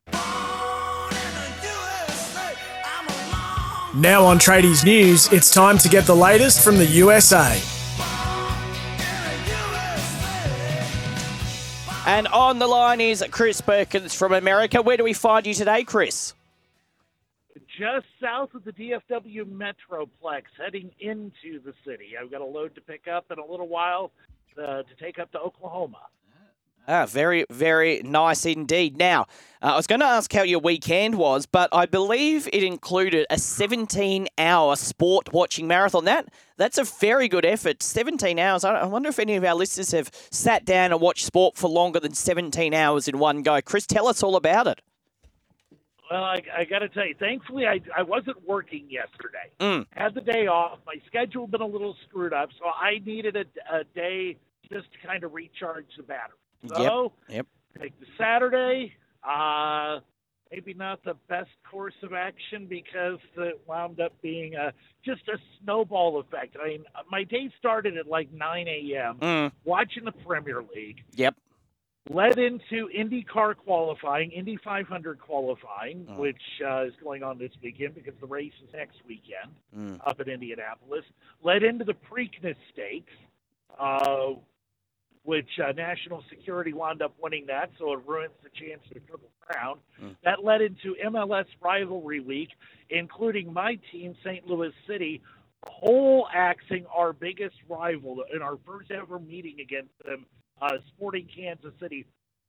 Now 3.95 4.27
on 4.27 4.39
Tradies 4.39 4.85
News, 4.85 5.33
it's 5.33 5.51
time 5.51 5.79
to 5.79 5.89
get 5.89 6.05
the 6.05 6.15
latest 6.15 6.63
from 6.63 6.77
the 6.77 6.85
USA. 6.85 7.59
And 12.07 12.29
on 12.29 12.59
the 12.59 12.67
line 12.67 13.01
is 13.01 13.25
Chris 13.31 13.63
Perkins 13.63 14.13
from 14.13 14.35
America. 14.35 14.83
Where 14.83 14.99
do 14.99 15.05
we 15.05 15.15
find 15.15 15.47
you 15.47 15.55
today, 15.55 15.85
Chris? 15.85 16.35
Just 17.79 18.05
south 18.21 18.53
of 18.53 18.65
the 18.65 18.73
DFW 18.73 19.45
Metroplex, 19.47 20.43
heading 20.63 20.91
into 21.01 21.59
the 21.65 21.73
city. 21.87 22.11
I've 22.21 22.31
got 22.31 22.43
a 22.43 22.47
load 22.47 22.75
to 22.75 22.83
pick 22.83 23.09
up 23.09 23.31
in 23.31 23.39
a 23.39 23.47
little 23.47 23.69
while 23.69 24.11
uh, 24.59 24.83
to 24.83 24.95
take 25.01 25.19
up 25.19 25.33
to 25.33 25.39
Oklahoma. 25.39 26.01
Ah, 26.91 27.05
very, 27.05 27.45
very 27.51 28.01
nice 28.03 28.47
indeed. 28.47 28.97
Now, 28.97 29.27
uh, 29.61 29.73
I 29.75 29.77
was 29.77 29.87
going 29.87 30.01
to 30.01 30.07
ask 30.07 30.33
how 30.33 30.41
your 30.41 30.59
weekend 30.59 31.17
was, 31.17 31.45
but 31.45 31.69
I 31.71 31.85
believe 31.85 32.49
it 32.51 32.65
included 32.65 33.27
a 33.29 33.35
17-hour 33.35 34.75
sport 34.77 35.31
watching 35.31 35.67
marathon. 35.67 36.07
That 36.07 36.33
that's 36.57 36.79
a 36.79 36.85
very 36.85 37.29
good 37.29 37.45
effort. 37.45 37.83
17 37.83 38.39
hours. 38.39 38.65
I 38.65 38.87
wonder 38.87 39.11
if 39.11 39.19
any 39.19 39.37
of 39.37 39.45
our 39.45 39.55
listeners 39.55 39.91
have 39.91 40.11
sat 40.31 40.65
down 40.65 40.91
and 40.91 40.99
watched 40.99 41.27
sport 41.27 41.59
for 41.59 41.69
longer 41.69 42.01
than 42.01 42.15
17 42.15 42.73
hours 42.73 43.07
in 43.07 43.19
one 43.19 43.43
go. 43.43 43.61
Chris, 43.61 43.87
tell 43.87 44.09
us 44.09 44.23
all 44.23 44.35
about 44.35 44.67
it. 44.67 44.81
Well, 46.11 46.25
I, 46.25 46.39
I 46.57 46.65
got 46.65 46.79
to 46.79 46.89
tell 46.89 47.07
you, 47.07 47.15
thankfully, 47.19 47.67
I, 47.67 47.83
I 47.95 48.03
wasn't 48.03 48.49
working 48.49 48.87
yesterday. 48.89 49.51
Mm. 49.61 49.85
Had 49.91 50.15
the 50.15 50.23
day 50.23 50.47
off. 50.47 50.79
My 50.87 50.95
schedule 51.07 51.43
had 51.43 51.51
been 51.51 51.61
a 51.61 51.67
little 51.67 51.95
screwed 52.09 52.33
up, 52.33 52.49
so 52.59 52.65
I 52.65 53.01
needed 53.05 53.37
a, 53.37 53.45
a 53.71 53.85
day 53.95 54.39
just 54.73 54.87
to 54.93 55.07
kind 55.07 55.23
of 55.23 55.35
recharge 55.35 55.85
the 55.99 56.03
battery. 56.03 56.39
So, 56.67 57.13
Yep. 57.29 57.47
take 57.81 57.99
the 58.01 58.07
Saturday. 58.17 58.95
Uh, 59.23 60.01
maybe 60.51 60.73
not 60.75 61.03
the 61.05 61.15
best 61.29 61.51
course 61.71 61.95
of 62.03 62.13
action 62.15 62.67
because 62.67 63.19
it 63.37 63.61
wound 63.67 64.01
up 64.01 64.13
being 64.23 64.55
a, 64.55 64.73
just 65.05 65.29
a 65.29 65.39
snowball 65.63 66.19
effect. 66.21 66.57
I 66.63 66.69
mean, 66.69 66.85
my 67.11 67.25
day 67.25 67.51
started 67.59 67.97
at 67.97 68.07
like 68.07 68.33
9 68.33 68.69
a.m. 68.69 69.19
Mm. 69.19 69.53
watching 69.65 70.05
the 70.05 70.13
Premier 70.13 70.63
League 70.75 71.05
Yep. 71.15 71.35
led 72.11 72.39
into 72.39 72.89
IndyCar 72.89 73.57
qualifying, 73.57 74.31
Indy 74.31 74.57
500 74.65 75.21
qualifying, 75.21 76.07
Oh. 76.11 76.21
which 76.21 76.41
uh, 76.67 76.85
is 76.85 76.95
going 77.03 77.23
on 77.23 77.37
this 77.39 77.53
weekend 77.63 77.95
because 77.95 78.15
the 78.21 78.27
race 78.27 78.55
is 78.67 78.73
next 78.73 78.97
weekend 79.07 79.55
Mm. 79.77 80.01
up 80.07 80.19
in 80.21 80.29
Indianapolis. 80.31 81.05
Led 81.43 81.63
into 81.63 81.85
the 81.85 81.95
Preakness 81.95 82.57
Stakes, 82.73 83.13
uh, 83.79 84.35
which 85.29 85.61
uh, 85.63 85.73
National 85.73 86.25
Security 86.31 86.73
wound 86.73 87.03
up 87.03 87.15
winning 87.23 87.45
that, 87.49 87.71
so 87.79 87.93
it 87.93 88.01
ruins 88.07 88.33
the 88.43 88.49
chance 88.49 88.81
a 88.93 88.99
Triple 89.01 89.29
Crown. 89.43 89.77
Mm. 90.03 90.17
That 90.25 90.43
led 90.43 90.63
into 90.63 90.97
MLS 91.05 91.45
Rivalry 91.61 92.21
Week, 92.21 92.49
including 92.89 93.53
my 93.53 93.79
team, 93.93 94.17
St. 94.25 94.47
Louis 94.47 94.73
City, 94.89 95.21
whole 95.65 96.29
axing 96.35 96.87
our 96.87 97.13
biggest 97.13 97.57
rival 97.69 98.25
in 98.35 98.41
our 98.41 98.57
first 98.65 98.91
ever 98.91 99.19
meeting 99.19 99.57
against 99.61 99.93
them, 100.03 100.25
uh, 100.63 100.79
Sporting 100.97 101.29
Kansas 101.37 101.75
City, 101.79 102.07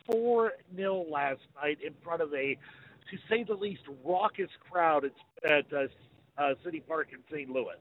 4 0.09 0.53
0 0.73 1.05
last 1.11 1.41
night 1.61 1.79
in 1.85 1.93
front 2.01 2.21
of 2.21 2.33
a, 2.33 2.55
to 3.11 3.17
say 3.29 3.43
the 3.43 3.55
least, 3.55 3.81
raucous 4.05 4.51
crowd 4.71 5.03
at, 5.03 5.51
at 5.51 5.65
uh, 5.73 5.87
uh, 6.41 6.53
City 6.63 6.79
Park 6.79 7.09
in 7.11 7.19
St. 7.29 7.49
Louis. 7.49 7.75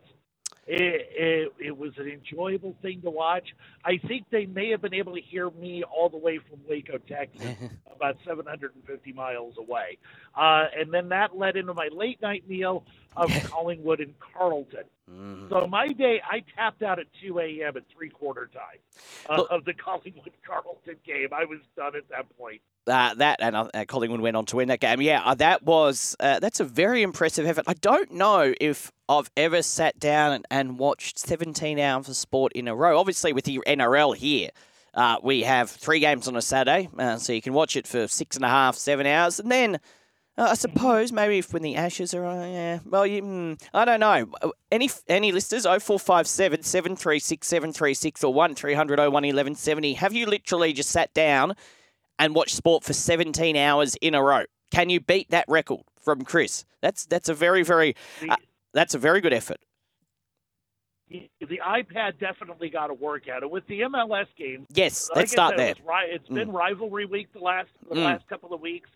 It, 0.71 1.09
it, 1.17 1.53
it 1.59 1.79
was 1.79 1.93
an 1.97 2.09
enjoyable 2.09 2.77
thing 2.83 3.01
to 3.01 3.11
watch. 3.11 3.55
I 3.87 3.97
think 4.07 4.27
they 4.31 4.45
may 4.45 4.69
have 4.71 4.83
been 4.83 4.93
able 4.93 5.15
to 5.15 5.21
hear 5.21 5.51
me 5.51 5.83
all 5.83 6.11
the 6.11 6.19
way 6.19 6.39
from 6.39 6.61
Waco, 6.69 6.99
Texas, 6.99 7.57
about 7.95 8.19
750 8.27 9.13
miles 9.15 9.55
away. 9.57 9.97
Uh, 10.37 10.67
and 10.79 10.93
then 10.93 11.09
that 11.09 11.35
led 11.37 11.57
into 11.57 11.73
my 11.73 11.89
late 11.91 12.21
night 12.21 12.47
meal 12.47 12.85
of 13.17 13.31
Collingwood 13.45 14.01
and 14.01 14.15
Carlton. 14.19 14.85
Mm. 15.11 15.49
So 15.49 15.67
my 15.67 15.89
day, 15.89 16.21
I 16.23 16.45
tapped 16.55 16.83
out 16.83 16.99
at 16.99 17.07
2 17.23 17.39
a.m. 17.39 17.79
at 17.79 17.85
three 17.97 18.11
quarter 18.11 18.51
time 18.53 18.79
uh, 19.31 19.37
Look- 19.39 19.51
of 19.51 19.65
the 19.65 19.73
Collingwood 19.73 20.33
Carlton 20.47 20.97
game. 21.07 21.29
I 21.33 21.47
was 21.47 21.61
done 21.77 21.97
at 21.97 22.07
that 22.11 22.27
point. 22.37 22.61
Uh, 22.89 23.15
that 23.15 23.37
and 23.41 23.55
uh, 23.55 23.69
Collingwood 23.87 24.21
went 24.21 24.37
on 24.37 24.47
to 24.47 24.57
win 24.57 24.69
that 24.69 24.81
game. 24.81 25.01
Yeah, 25.01 25.23
uh, 25.25 25.35
that 25.35 25.63
was 25.63 26.17
uh, 26.21 26.41
that's 26.41 26.61
a 26.61 26.65
very 26.65 27.03
impressive 27.03 27.47
effort. 27.47 27.65
I 27.67 27.75
don't 27.75 28.13
know 28.13 28.55
if 28.61 28.91
I've 29.09 29.31
ever 29.37 29.63
sat 29.63 29.99
down 29.99 30.33
and, 30.33 30.47
and 30.51 30.79
watched 30.79 31.19
17 31.19 31.79
hours 31.79 32.09
of 32.09 32.17
sport 32.17 32.53
in 32.53 32.69
a 32.69 32.75
row. 32.75 32.99
Obviously, 32.99 33.33
with 33.33 33.45
the 33.45 33.61
NRL 33.67 34.17
here, 34.17 34.51
uh, 34.95 35.17
we 35.23 35.43
have 35.43 35.71
three 35.71 36.01
games 36.01 36.29
on 36.29 36.37
a 36.37 36.43
Saturday, 36.43 36.89
uh, 36.99 37.17
so 37.17 37.33
you 37.33 37.43
can 37.43 37.53
watch 37.53 37.77
it 37.77 37.87
for 37.87 38.09
six 38.09 38.37
and 38.37 38.45
a 38.45 38.49
half, 38.49 38.75
seven 38.77 39.07
hours, 39.07 39.39
and 39.39 39.51
then. 39.51 39.81
I 40.41 40.55
suppose 40.55 41.11
maybe 41.11 41.39
if 41.39 41.53
when 41.53 41.63
the 41.63 41.75
Ashes 41.75 42.15
are 42.15 42.25
on, 42.25 42.53
yeah. 42.53 42.79
Well, 42.87 43.05
you, 43.05 43.23
mm, 43.23 43.61
I 43.75 43.85
don't 43.85 43.99
know. 43.99 44.31
Any 44.71 44.89
any 45.09 45.33
listeners? 45.33 45.67
Oh 45.67 45.81
four 45.81 45.99
five 45.99 46.29
seven 46.29 46.63
seven 46.63 46.95
three 46.95 47.19
six 47.19 47.49
seven 47.49 47.73
three 47.73 47.93
six 47.93 48.23
or 48.23 48.33
one 48.33 48.55
three 48.55 48.75
hundred 48.75 49.01
oh 49.01 49.11
one 49.11 49.25
eleven 49.25 49.57
seventy. 49.57 49.95
Have 49.95 50.13
you 50.13 50.27
literally 50.27 50.73
just 50.73 50.91
sat 50.91 51.13
down 51.13 51.57
and 52.19 52.35
watch 52.35 52.55
sport 52.55 52.85
for 52.85 52.93
17 52.93 53.57
hours 53.57 53.95
in 53.97 54.15
a 54.15 54.23
row. 54.23 54.45
Can 54.71 54.91
you 54.91 55.01
beat 55.01 55.31
that 55.31 55.45
record 55.49 55.81
from 56.03 56.23
Chris? 56.23 56.65
That's 56.83 57.07
that's 57.07 57.29
a 57.29 57.35
very 57.35 57.63
very 57.63 57.95
uh, 58.29 58.37
that's 58.75 58.95
a 58.95 58.99
very 58.99 59.21
good 59.21 59.33
effort. 59.33 59.59
the 61.09 61.61
iPad 61.67 62.19
definitely 62.21 62.69
got 62.69 62.89
to 62.89 62.95
work 62.95 63.27
a 63.27 63.31
workout. 63.33 63.51
With 63.51 63.67
the 63.67 63.81
MLS 63.81 64.27
games, 64.37 64.67
Yes, 64.75 65.09
like 65.11 65.17
let's 65.17 65.33
start 65.33 65.53
said, 65.53 65.59
there. 65.59 65.71
It's, 65.71 65.81
ri- 65.81 66.11
it's 66.15 66.29
been 66.29 66.51
rivalry 66.53 67.07
week 67.07 67.33
the 67.33 67.39
last 67.41 67.71
the 67.89 67.95
Mm. 67.95 68.05
last 68.05 68.27
couple 68.29 68.53
of 68.53 68.61
weeks. 68.61 68.91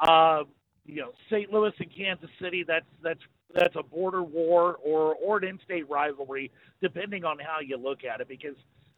Uh, 0.00 0.44
you 0.84 0.96
know, 1.00 1.10
St. 1.28 1.52
Louis 1.52 1.72
and 1.80 1.94
Kansas 1.94 2.30
City. 2.40 2.62
That's 2.62 2.86
that's 3.02 3.20
that's 3.52 3.74
a 3.74 3.82
border 3.82 4.22
war 4.22 4.76
or 4.84 5.16
or 5.16 5.38
an 5.38 5.44
in-state 5.44 5.88
rivalry, 5.90 6.52
depending 6.80 7.24
on 7.24 7.38
how 7.40 7.58
you 7.60 7.76
look 7.76 8.04
at 8.04 8.20
it. 8.20 8.28
Because 8.28 8.54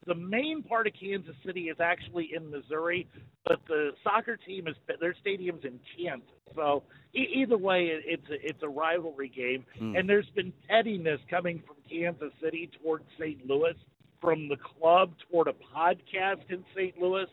the 0.08 0.14
main 0.14 0.62
part 0.62 0.86
of 0.88 0.94
Kansas 1.00 1.36
City 1.46 1.68
is 1.68 1.76
actually 1.78 2.30
in 2.34 2.50
Missouri, 2.50 3.06
but 3.46 3.60
the 3.68 3.92
soccer 4.02 4.36
team 4.36 4.66
is 4.66 4.74
their 5.00 5.14
stadium's 5.20 5.64
in 5.64 5.78
Kansas. 5.96 6.26
So 6.56 6.82
e- 7.14 7.28
either 7.36 7.56
way, 7.58 7.86
it, 7.86 8.02
it's 8.06 8.28
a, 8.30 8.48
it's 8.48 8.62
a 8.64 8.68
rivalry 8.68 9.28
game, 9.28 9.64
Mm. 9.80 9.98
and 9.98 10.08
there's 10.08 10.28
been 10.34 10.52
pettiness 10.68 11.20
coming 11.30 11.62
from 11.66 11.76
Kansas 11.88 12.32
City 12.42 12.70
towards 12.82 13.04
St. 13.18 13.46
Louis, 13.46 13.74
from 14.20 14.48
the 14.48 14.56
club 14.56 15.12
toward 15.30 15.46
a 15.46 15.52
podcast 15.52 16.40
in 16.50 16.64
St. 16.74 17.00
Louis. 17.00 17.26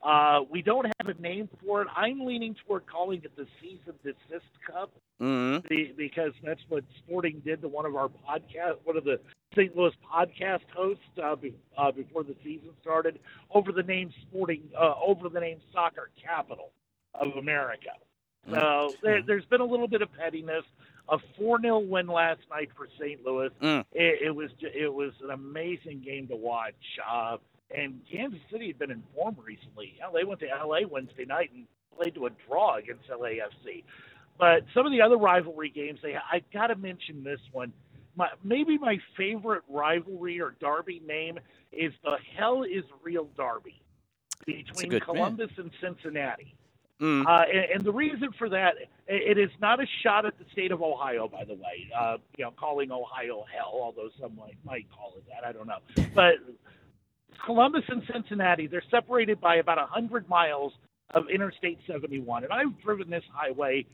Uh, 0.00 0.42
we 0.48 0.62
don't 0.62 0.86
have 1.00 1.08
a 1.08 1.20
name 1.20 1.48
for 1.64 1.82
it. 1.82 1.88
I'm 1.96 2.20
leaning 2.24 2.54
toward 2.64 2.86
calling 2.86 3.20
it 3.24 3.34
the 3.36 3.46
Season 3.60 3.94
Desist 4.04 4.46
Cup 4.70 4.92
Mm. 5.20 5.68
be- 5.68 5.92
because 5.96 6.30
that's 6.44 6.60
what 6.68 6.84
Sporting 6.98 7.42
did 7.44 7.60
to 7.62 7.68
one 7.68 7.84
of 7.84 7.96
our 7.96 8.08
podcast, 8.08 8.76
one 8.84 8.96
of 8.96 9.02
the 9.02 9.18
St. 9.54 9.74
Louis 9.76 9.92
podcast 10.12 10.60
host 10.74 11.00
uh, 11.22 11.36
be, 11.36 11.54
uh, 11.76 11.90
before 11.90 12.22
the 12.22 12.34
season 12.44 12.70
started, 12.80 13.18
over 13.52 13.72
the 13.72 13.82
name 13.82 14.12
Sporting, 14.28 14.62
uh, 14.78 14.94
over 15.04 15.28
the 15.28 15.40
name 15.40 15.58
Soccer 15.72 16.10
Capital 16.22 16.70
of 17.14 17.36
America. 17.36 17.90
So 18.50 18.94
there, 19.02 19.22
there's 19.22 19.44
been 19.46 19.60
a 19.60 19.66
little 19.66 19.88
bit 19.88 20.02
of 20.02 20.08
pettiness. 20.12 20.64
A 21.10 21.18
4 21.38 21.60
0 21.60 21.78
win 21.80 22.06
last 22.06 22.40
night 22.50 22.70
for 22.76 22.86
St. 22.98 23.24
Louis. 23.24 23.50
Mm. 23.62 23.84
It, 23.92 24.22
it 24.26 24.30
was 24.30 24.50
it 24.60 24.92
was 24.92 25.12
an 25.22 25.30
amazing 25.30 26.02
game 26.04 26.28
to 26.28 26.36
watch. 26.36 26.74
Uh, 27.10 27.38
and 27.74 28.00
Kansas 28.10 28.40
City 28.50 28.68
had 28.68 28.78
been 28.78 28.90
in 28.90 29.02
form 29.14 29.36
recently. 29.42 29.94
Hell, 30.00 30.12
they 30.12 30.24
went 30.24 30.40
to 30.40 30.46
LA 30.46 30.80
Wednesday 30.88 31.24
night 31.24 31.50
and 31.54 31.66
played 31.96 32.14
to 32.14 32.26
a 32.26 32.30
draw 32.46 32.76
against 32.76 33.08
LAFC. 33.08 33.84
But 34.38 34.64
some 34.72 34.86
of 34.86 34.92
the 34.92 35.00
other 35.00 35.16
rivalry 35.16 35.70
games, 35.70 35.98
they 36.02 36.14
I 36.14 36.42
got 36.52 36.68
to 36.68 36.76
mention 36.76 37.24
this 37.24 37.40
one. 37.52 37.72
My, 38.18 38.28
maybe 38.42 38.76
my 38.78 38.98
favorite 39.16 39.62
rivalry 39.68 40.40
or 40.40 40.56
derby 40.60 41.00
name 41.06 41.38
is 41.72 41.92
the 42.02 42.16
Hell 42.36 42.64
is 42.64 42.82
Real 43.02 43.28
Derby 43.36 43.80
between 44.44 44.98
Columbus 44.98 45.50
and 45.56 45.70
Cincinnati. 45.80 46.56
Mm. 47.00 47.24
Uh, 47.24 47.44
and, 47.48 47.64
and 47.76 47.84
the 47.84 47.92
reason 47.92 48.30
for 48.36 48.48
that, 48.48 48.74
it 49.06 49.38
is 49.38 49.50
not 49.60 49.80
a 49.80 49.86
shot 50.02 50.26
at 50.26 50.36
the 50.36 50.44
state 50.50 50.72
of 50.72 50.82
Ohio, 50.82 51.28
by 51.28 51.44
the 51.44 51.54
way. 51.54 51.88
Uh, 51.96 52.16
you 52.36 52.44
know, 52.44 52.50
calling 52.58 52.90
Ohio 52.90 53.44
hell, 53.54 53.78
although 53.80 54.08
some 54.20 54.34
might, 54.34 54.56
might 54.64 54.86
call 54.90 55.14
it 55.16 55.24
that. 55.28 55.46
I 55.46 55.52
don't 55.52 55.68
know. 55.68 55.78
But 56.12 56.34
Columbus 57.46 57.84
and 57.86 58.02
Cincinnati, 58.12 58.66
they're 58.66 58.82
separated 58.90 59.40
by 59.40 59.56
about 59.56 59.78
a 59.78 59.82
100 59.82 60.28
miles 60.28 60.72
of 61.14 61.30
Interstate 61.32 61.78
71. 61.86 62.42
And 62.42 62.52
I've 62.52 62.76
driven 62.82 63.08
this 63.10 63.22
highway 63.32 63.86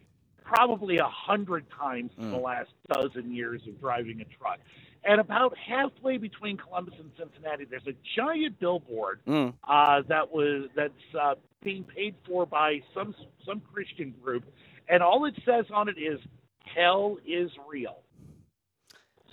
probably 0.45 0.99
a 0.99 1.09
hundred 1.09 1.65
times 1.71 2.11
in 2.19 2.31
the 2.31 2.37
last 2.37 2.71
dozen 2.93 3.35
years 3.35 3.63
of 3.67 3.81
driving 3.81 4.21
a 4.21 4.25
truck. 4.39 4.59
And 5.07 5.21
about 5.21 5.57
halfway 5.59 6.17
between 6.19 6.57
Columbus 6.57 6.95
and 6.99 7.11
Cincinnati, 7.19 7.65
there's 7.65 7.87
a 7.87 7.95
giant 8.17 8.59
billboard 8.59 9.21
Mm. 9.27 9.55
uh, 9.67 10.03
that 10.09 10.33
was 10.33 10.69
that's 10.75 10.93
uh, 11.19 11.35
being 11.63 11.85
paid 11.85 12.15
for 12.27 12.47
by 12.47 12.81
some 12.95 13.15
some 13.47 13.61
Christian 13.73 14.15
group, 14.23 14.45
and 14.89 15.03
all 15.03 15.25
it 15.27 15.35
says 15.45 15.67
on 15.73 15.89
it 15.89 15.99
is 15.99 16.21
"Hell 16.75 17.19
is 17.27 17.51
real." 17.69 18.04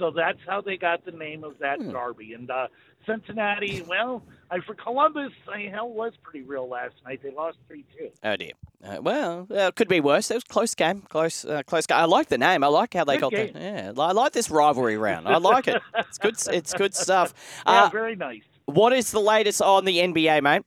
So 0.02 0.10
that's 0.10 0.40
how 0.48 0.62
they 0.62 0.78
got 0.78 1.06
the 1.06 1.12
name 1.12 1.44
of 1.44 1.60
that 1.60 1.78
derby. 1.92 2.34
And 2.34 2.50
uh, 2.50 2.70
Cincinnati, 3.06 3.84
well, 3.88 4.24
I, 4.50 4.58
for 4.66 4.74
Columbus, 4.74 5.32
I, 5.48 5.70
hell 5.72 5.90
was 5.90 6.14
pretty 6.24 6.42
real 6.44 6.68
last 6.68 6.96
night. 7.06 7.20
They 7.22 7.30
lost 7.30 7.60
three 7.68 7.86
two. 7.96 8.10
Oh 8.24 8.36
dear. 8.36 8.54
Uh, 8.84 8.98
well, 9.00 9.46
uh, 9.52 9.68
it 9.68 9.76
could 9.76 9.88
be 9.88 10.00
worse. 10.00 10.32
It 10.32 10.34
was 10.34 10.44
a 10.44 10.52
close 10.52 10.74
game. 10.74 11.02
Close, 11.04 11.46
uh, 11.46 11.62
close 11.68 11.86
game. 11.86 12.00
I 12.00 12.06
like 12.06 12.30
the 12.30 12.40
name. 12.40 12.64
I 12.64 12.68
like 12.68 12.96
how 12.96 13.04
they 13.04 13.18
Good 13.18 13.22
got 13.22 13.32
game. 13.32 13.54
the. 13.54 13.60
Yeah, 13.60 13.92
I 13.96 14.12
like 14.12 14.32
this 14.32 14.50
rivalry 14.50 14.98
round. 14.98 15.28
I 15.28 15.38
like 15.38 15.68
it. 15.68 15.80
It's 15.96 16.18
good. 16.18 16.36
It's 16.52 16.74
good 16.74 16.96
stuff. 16.96 17.36
Yeah, 17.68 17.84
Uh, 17.84 17.90
very 17.90 18.16
nice. 18.16 18.42
what 18.66 18.92
is 18.94 19.12
the 19.12 19.20
latest 19.22 19.62
on 19.62 19.86
the 19.86 20.00
NBA, 20.00 20.42
mate? 20.42 20.64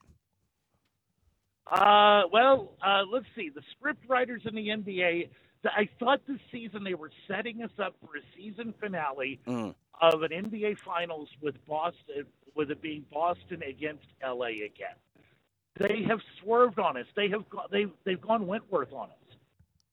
Uh, 1.70 2.22
well, 2.32 2.72
uh, 2.86 3.02
let's 3.10 3.26
see. 3.34 3.48
The 3.48 3.62
script 3.76 4.04
writers 4.08 4.42
in 4.44 4.54
the 4.54 4.68
NBA, 4.68 5.28
I 5.66 5.88
thought 5.98 6.20
this 6.26 6.40
season 6.52 6.84
they 6.84 6.94
were 6.94 7.10
setting 7.28 7.62
us 7.62 7.70
up 7.78 7.94
for 8.00 8.16
a 8.16 8.22
season 8.36 8.74
finale 8.80 9.40
Mm. 9.46 9.74
of 10.00 10.22
an 10.22 10.32
NBA 10.32 10.74
Finals 10.84 11.28
with 11.40 11.54
Boston, 11.66 12.26
with 12.54 12.70
it 12.70 12.80
being 12.82 13.04
Boston 13.12 13.62
against 13.62 14.06
LA 14.22 14.62
again. 14.64 14.96
They 15.76 16.02
have 16.04 16.20
swerved 16.40 16.78
on 16.78 16.96
us. 16.96 17.06
They 17.16 17.28
have 17.30 17.48
go- 17.50 17.66
they've 17.70 17.90
they've 18.04 18.20
gone 18.20 18.46
Wentworth 18.46 18.92
on 18.92 19.10
us. 19.10 19.16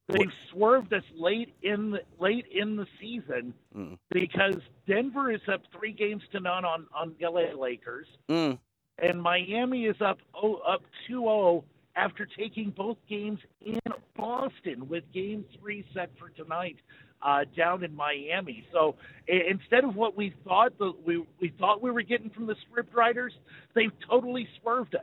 They've 0.10 0.34
swerved 0.52 0.94
us 0.94 1.04
late 1.16 1.54
in 1.62 1.92
the 1.92 2.02
late 2.20 2.46
in 2.48 2.76
the 2.76 2.88
season 3.00 3.54
Mm. 3.76 3.98
because 4.10 4.62
Denver 4.88 5.32
is 5.32 5.42
up 5.48 5.62
three 5.72 5.94
games 5.94 6.24
to 6.34 6.40
none 6.40 6.66
on 6.66 6.88
on 6.94 7.16
LA 7.22 7.54
Lakers 7.54 8.08
Mm. 8.30 8.60
and 9.00 9.22
Miami 9.22 9.86
is 9.86 10.00
up 10.02 10.20
oh, 10.34 10.56
up 10.58 10.84
2-0 11.08 11.64
after 11.96 12.26
taking 12.26 12.72
both 12.72 12.98
games 13.10 13.40
in 13.66 13.80
Boston, 14.16 14.88
with 14.88 15.04
Game 15.14 15.46
Three 15.60 15.86
set 15.94 16.10
for 16.20 16.30
tonight 16.30 16.78
uh, 17.22 17.46
down 17.56 17.84
in 17.84 17.96
Miami. 17.96 18.66
So 18.72 18.96
instead 19.28 19.84
of 19.84 19.96
what 19.96 20.16
we 20.16 20.34
thought 20.44 20.78
the, 20.78 20.94
we 21.06 21.26
we 21.40 21.54
thought 21.60 21.82
we 21.82 21.92
were 21.92 22.02
getting 22.02 22.30
from 22.30 22.48
the 22.48 22.56
script 22.68 22.94
writers, 22.94 23.34
they've 23.76 23.92
totally 24.10 24.48
swerved 24.62 24.96
us 24.96 25.02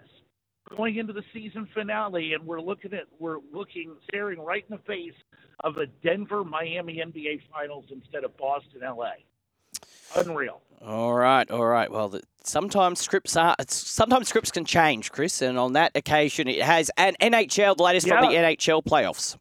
going 0.76 0.96
into 0.96 1.12
the 1.12 1.22
season 1.32 1.68
finale, 1.74 2.34
and 2.34 2.44
we're 2.44 2.60
looking 2.60 2.92
at 2.92 3.04
we're 3.18 3.38
looking 3.52 3.94
staring 4.08 4.40
right 4.40 4.64
in 4.68 4.76
the 4.76 4.82
face 4.82 5.16
of 5.64 5.76
a 5.78 5.86
Denver 6.04 6.44
Miami 6.44 7.00
NBA 7.04 7.40
Finals 7.52 7.86
instead 7.90 8.24
of 8.24 8.36
Boston 8.36 8.80
LA. 8.82 9.12
Unreal. 10.16 10.60
All 10.84 11.12
right, 11.12 11.50
all 11.50 11.66
right. 11.66 11.90
Well, 11.90 12.08
the, 12.08 12.22
sometimes 12.44 13.00
scripts 13.00 13.36
are 13.36 13.56
sometimes 13.68 14.28
scripts 14.28 14.50
can 14.50 14.64
change, 14.64 15.10
Chris, 15.10 15.42
and 15.42 15.58
on 15.58 15.72
that 15.74 15.92
occasion 15.96 16.48
it 16.48 16.62
has. 16.62 16.90
And 16.96 17.18
NHL, 17.18 17.76
the 17.76 17.82
latest 17.82 18.08
from 18.08 18.20
the 18.22 18.36
NHL 18.36 18.84
playoffs. 18.84 19.36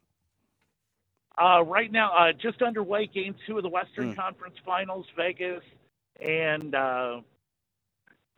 Uh, 1.37 1.63
right 1.63 1.91
now, 1.91 2.11
uh, 2.17 2.33
just 2.33 2.61
underway, 2.63 3.05
Game 3.05 3.35
Two 3.45 3.57
of 3.57 3.63
the 3.63 3.69
Western 3.69 4.13
Mm. 4.13 4.17
Conference 4.17 4.55
Finals, 4.65 5.05
Vegas 5.15 5.61
and 6.19 6.73
uh, 6.73 7.21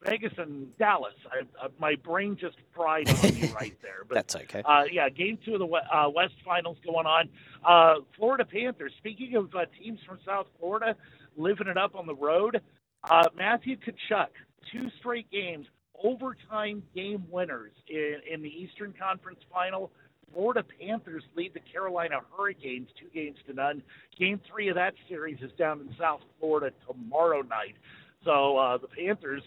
Vegas 0.04 0.34
and 0.38 0.78
Dallas. 0.78 1.14
I, 1.32 1.66
uh, 1.66 1.70
my 1.80 1.96
brain 1.96 2.36
just 2.40 2.58
fried 2.76 3.10
on 3.10 3.34
me 3.34 3.50
right 3.54 3.78
there. 3.82 4.04
But 4.08 4.16
That's 4.16 4.36
okay. 4.36 4.62
Uh, 4.66 4.84
yeah, 4.92 5.08
game 5.08 5.38
two 5.46 5.54
of 5.54 5.60
the 5.60 5.66
uh, 5.68 6.10
West 6.10 6.36
Finals 6.44 6.78
going 6.86 7.06
on. 7.06 7.30
Uh, 7.64 8.02
Florida 8.18 8.44
Panthers. 8.44 8.92
Speaking 8.98 9.36
of 9.36 9.56
uh, 9.56 9.66
teams 9.82 10.00
from 10.06 10.20
South 10.26 10.48
Florida 10.60 10.96
living 11.40 11.68
it 11.68 11.78
up 11.78 11.96
on 11.96 12.06
the 12.06 12.16
road, 12.16 12.62
uh, 13.10 13.28
Matthew 13.36 13.78
Tkachuk, 13.78 14.28
two 14.72 14.90
straight 15.00 15.30
games, 15.32 15.66
overtime 16.04 16.84
game 16.96 17.24
winners 17.30 17.72
in, 17.88 18.18
in 18.32 18.42
the 18.42 18.50
Eastern 18.50 18.94
Conference 19.00 19.40
Final. 19.52 19.92
Florida 20.34 20.64
Panthers 20.80 21.24
lead 21.36 21.54
the 21.56 21.60
Carolina 21.72 22.18
Hurricanes 22.38 22.90
two 23.00 23.08
games 23.14 23.38
to 23.48 23.54
none. 23.54 23.82
Game 24.20 24.40
three 24.52 24.68
of 24.70 24.76
that 24.76 24.94
series 25.08 25.40
is 25.42 25.52
down 25.58 25.80
in 25.80 25.96
South 26.00 26.22
Florida 26.40 26.72
tomorrow 26.88 27.42
night. 27.42 27.76
So 28.24 28.58
uh, 28.58 28.78
the 28.78 28.88
Panthers 28.88 29.42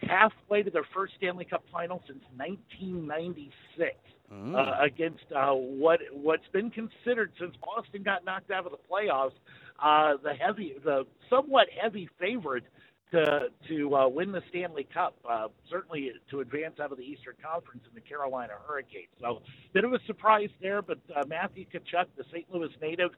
halfway 0.00 0.62
to 0.62 0.70
their 0.70 0.86
first 0.94 1.14
Stanley 1.16 1.44
Cup 1.44 1.64
final 1.72 2.00
since 2.06 2.22
1996 2.36 3.96
Mm. 4.32 4.54
uh, 4.54 4.84
against 4.84 5.24
uh, 5.34 5.52
what 5.52 6.00
what's 6.12 6.46
been 6.52 6.70
considered 6.70 7.32
since 7.40 7.54
Boston 7.64 8.02
got 8.02 8.26
knocked 8.26 8.50
out 8.50 8.66
of 8.66 8.72
the 8.72 8.78
playoffs, 8.90 9.32
uh, 9.78 10.14
the 10.22 10.32
heavy, 10.34 10.74
the 10.84 11.04
somewhat 11.30 11.68
heavy 11.80 12.08
favorite 12.20 12.64
to 13.12 13.48
to 13.68 13.96
uh, 13.96 14.08
win 14.08 14.32
the 14.32 14.42
Stanley 14.50 14.86
Cup, 14.92 15.16
uh, 15.28 15.48
certainly 15.70 16.12
to 16.30 16.40
advance 16.40 16.74
out 16.80 16.92
of 16.92 16.98
the 16.98 17.04
Eastern 17.04 17.34
Conference 17.42 17.82
in 17.88 17.94
the 17.94 18.00
Carolina 18.00 18.52
Hurricanes. 18.66 19.08
So, 19.20 19.40
bit 19.72 19.84
of 19.84 19.92
a 19.92 19.98
surprise 20.06 20.50
there, 20.60 20.82
but 20.82 20.98
uh, 21.14 21.24
Matthew 21.26 21.64
Tkachuk, 21.66 22.06
the 22.16 22.24
St. 22.30 22.46
Louis 22.52 22.70
native, 22.82 23.10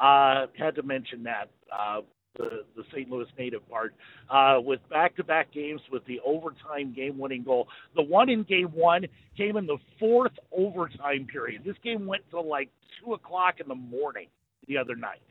uh, 0.00 0.46
had 0.58 0.74
to 0.76 0.82
mention 0.82 1.22
that. 1.24 1.50
Uh, 1.72 2.00
the, 2.36 2.64
the 2.76 2.84
St. 2.92 3.10
Louis 3.10 3.26
native 3.36 3.68
part, 3.68 3.94
uh, 4.30 4.60
with 4.60 4.78
back-to-back 4.90 5.52
games 5.52 5.80
with 5.90 6.04
the 6.04 6.20
overtime 6.24 6.92
game-winning 6.94 7.42
goal. 7.42 7.66
The 7.96 8.02
one 8.02 8.28
in 8.28 8.44
Game 8.44 8.68
One 8.68 9.06
came 9.36 9.56
in 9.56 9.66
the 9.66 9.78
fourth 9.98 10.32
overtime 10.56 11.26
period. 11.26 11.62
This 11.64 11.74
game 11.82 12.06
went 12.06 12.22
till 12.30 12.48
like 12.48 12.70
two 13.02 13.14
o'clock 13.14 13.56
in 13.60 13.66
the 13.66 13.74
morning 13.74 14.28
the 14.68 14.78
other 14.78 14.94
night. 14.94 15.22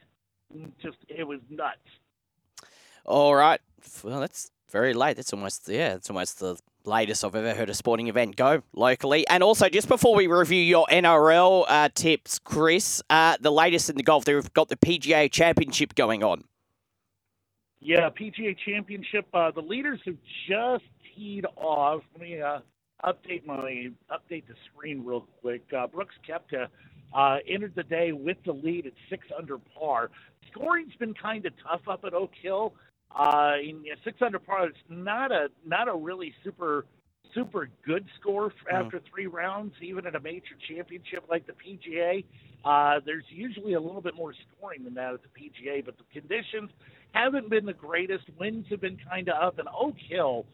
Just 0.82 0.98
it 1.10 1.24
was 1.24 1.40
nuts. 1.50 1.78
All 3.06 3.36
right. 3.36 3.60
Well, 4.04 4.20
that's 4.20 4.52
very 4.72 4.94
late. 4.94 5.16
That's 5.18 5.34
almost 5.34 5.68
yeah. 5.68 5.96
It's 5.96 6.10
almost 6.10 6.40
the 6.40 6.58
latest 6.86 7.24
I've 7.24 7.36
ever 7.36 7.54
heard 7.54 7.70
a 7.70 7.74
sporting 7.74 8.08
event 8.08 8.36
go 8.36 8.64
locally. 8.74 9.28
And 9.28 9.44
also, 9.44 9.70
just 9.70 9.88
before 9.88 10.16
we 10.16 10.28
review 10.28 10.62
your 10.62 10.86
NRL 10.90 11.66
uh, 11.68 11.90
tips, 11.94 12.40
Chris, 12.40 13.02
uh, 13.10 13.38
the 13.40 13.52
latest 13.52 13.90
in 13.90 13.98
the 13.98 14.04
golf, 14.04 14.26
they've 14.26 14.54
got 14.54 14.70
the 14.70 14.78
PGA 14.78 15.32
Championship 15.32 15.96
going 15.96 16.24
on. 16.24 16.44
Yeah, 17.80 18.10
PGA 18.10 18.56
Championship. 18.66 19.28
Uh, 19.34 19.52
the 19.52 19.62
leaders 19.62 20.00
have 20.06 20.18
just 20.50 20.86
teed 21.16 21.46
off. 21.56 22.02
Let 22.14 22.22
me 22.22 22.42
uh, 22.42 22.60
update 23.06 23.46
my 23.46 23.92
update 24.12 24.48
the 24.48 24.56
screen 24.72 25.06
real 25.06 25.26
quick. 25.42 25.64
Uh, 25.78 25.88
Brooks 25.88 26.16
Koepka 26.28 26.68
uh, 27.14 27.38
entered 27.48 27.74
the 27.76 27.84
day 27.84 28.12
with 28.12 28.38
the 28.46 28.54
lead 28.54 28.88
at 28.88 28.94
six 29.10 29.26
under 29.38 29.58
par. 29.58 30.10
Scoring's 30.58 30.96
been 31.00 31.14
kind 31.14 31.46
of 31.46 31.54
tough 31.64 31.82
up 31.90 32.04
at 32.06 32.14
Oak 32.14 32.32
Hill. 32.42 32.74
Uh, 33.18 33.54
in 33.62 33.84
you 33.84 33.92
know, 33.92 33.98
six 34.04 34.18
under 34.22 34.40
par, 34.40 34.68
it's 34.68 34.78
not 34.90 35.32
a 35.32 35.48
not 35.66 35.88
a 35.88 35.96
really 35.96 36.34
super 36.44 36.86
super 37.34 37.70
good 37.86 38.06
score 38.20 38.52
after 38.72 39.02
three 39.12 39.28
rounds, 39.28 39.74
even 39.82 40.06
at 40.08 40.16
a 40.16 40.20
major 40.20 40.56
championship 40.70 41.24
like 41.30 41.46
the 41.46 41.54
PGA. 41.54 42.24
Uh, 42.66 43.00
there's 43.06 43.24
usually 43.30 43.74
a 43.74 43.80
little 43.80 44.02
bit 44.02 44.16
more 44.16 44.34
scoring 44.34 44.84
than 44.84 44.94
that 44.94 45.14
at 45.14 45.20
the 45.22 45.30
PGA, 45.30 45.86
but 45.86 45.96
the 45.98 46.20
conditions 46.20 46.70
haven't 47.14 47.50
been 47.50 47.66
the 47.66 47.74
greatest. 47.74 48.26
Winds 48.40 48.68
have 48.70 48.82
been 48.82 48.98
kind 49.10 49.30
of 49.30 49.42
up, 49.42 49.60
and 49.60 49.68
Oak 49.80 49.96
Hill 50.10 50.46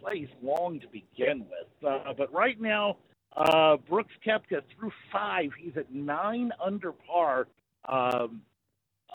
plays 0.00 0.28
long 0.42 0.80
to 0.80 0.86
begin 0.88 1.46
with. 1.50 1.90
Uh, 1.90 2.12
but 2.16 2.32
right 2.32 2.60
now, 2.60 2.96
uh, 3.36 3.76
Brooks 3.88 4.12
Koepka 4.26 4.62
through 4.78 4.92
five, 5.12 5.50
he's 5.60 5.76
at 5.76 5.92
nine 5.92 6.52
under 6.64 6.92
par 6.92 7.46
um, 7.88 8.42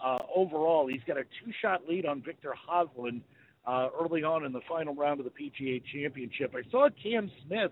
uh, 0.04 0.20
overall. 0.34 0.88
He's 0.88 1.02
got 1.08 1.18
a 1.18 1.24
two-shot 1.24 1.88
lead 1.88 2.06
on 2.06 2.22
Viktor 2.22 2.54
Hovland 2.70 3.22
uh, 3.66 3.90
early 4.00 4.24
on 4.24 4.46
in 4.46 4.52
the 4.52 4.62
final 4.68 4.96
round 4.96 5.20
of 5.20 5.26
the 5.26 5.32
PGA 5.32 5.82
Championship. 5.94 6.56
I 6.56 6.70
saw 6.70 6.90
Cam 7.02 7.32
Smith 7.46 7.72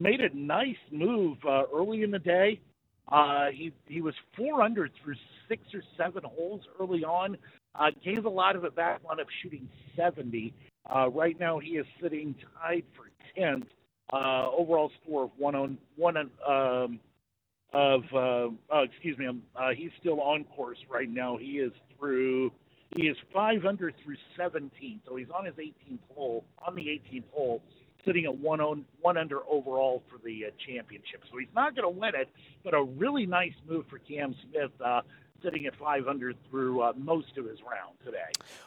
made 0.00 0.20
a 0.20 0.36
nice 0.36 0.76
move 0.90 1.38
uh, 1.46 1.64
early 1.74 2.02
in 2.02 2.10
the 2.10 2.18
day. 2.18 2.60
Uh, 3.10 3.46
he 3.52 3.72
he 3.86 4.00
was 4.00 4.14
four 4.36 4.62
under 4.62 4.88
through 5.02 5.14
six 5.48 5.62
or 5.72 5.82
seven 5.96 6.24
holes 6.24 6.62
early 6.80 7.04
on. 7.04 7.36
Uh, 7.78 7.90
gave 8.04 8.24
a 8.24 8.28
lot 8.28 8.56
of 8.56 8.64
it 8.64 8.74
back, 8.74 9.04
wound 9.04 9.20
up 9.20 9.26
shooting 9.42 9.68
70. 9.96 10.54
Uh, 10.94 11.08
right 11.10 11.38
now, 11.38 11.58
he 11.58 11.72
is 11.72 11.86
sitting 12.00 12.34
tied 12.60 12.84
for 12.96 13.10
10th. 13.38 13.66
Uh, 14.12 14.48
overall 14.56 14.90
score 15.02 15.24
of 15.24 15.30
one 15.36 15.54
on 15.56 15.76
one 15.96 16.16
on, 16.16 16.30
um, 16.46 17.00
of 17.72 18.02
uh, 18.14 18.74
uh, 18.74 18.82
excuse 18.82 19.18
me, 19.18 19.26
um, 19.26 19.42
uh, 19.54 19.70
he's 19.76 19.90
still 20.00 20.20
on 20.20 20.44
course 20.44 20.78
right 20.88 21.08
now. 21.08 21.36
He 21.36 21.58
is 21.58 21.72
through 21.98 22.52
he 22.94 23.08
is 23.08 23.16
five 23.32 23.64
under 23.64 23.92
through 24.04 24.16
17, 24.36 25.00
so 25.06 25.16
he's 25.16 25.26
on 25.36 25.44
his 25.44 25.54
18th 25.54 25.98
hole 26.14 26.44
on 26.66 26.74
the 26.74 26.82
18th 26.82 27.24
hole, 27.32 27.62
sitting 28.04 28.24
at 28.24 28.38
one 28.38 28.60
on 28.60 28.84
one 29.00 29.16
under 29.16 29.40
overall 29.48 30.02
for 30.08 30.18
the 30.24 30.46
uh, 30.46 30.50
championship. 30.66 31.22
So 31.30 31.38
he's 31.38 31.48
not 31.54 31.74
going 31.74 31.92
to 31.92 32.00
win 32.00 32.14
it, 32.14 32.28
but 32.64 32.74
a 32.74 32.82
really 32.82 33.26
nice 33.26 33.54
move 33.68 33.86
for 33.90 33.98
Cam 33.98 34.34
Smith. 34.48 34.70
Uh, 34.82 35.02
sitting 35.42 35.66
at 35.66 35.74
500 35.76 36.36
through 36.50 36.80
uh, 36.80 36.92
most 36.96 37.36
of 37.36 37.44
his 37.46 37.58
round 37.62 37.96
today. 38.04 38.18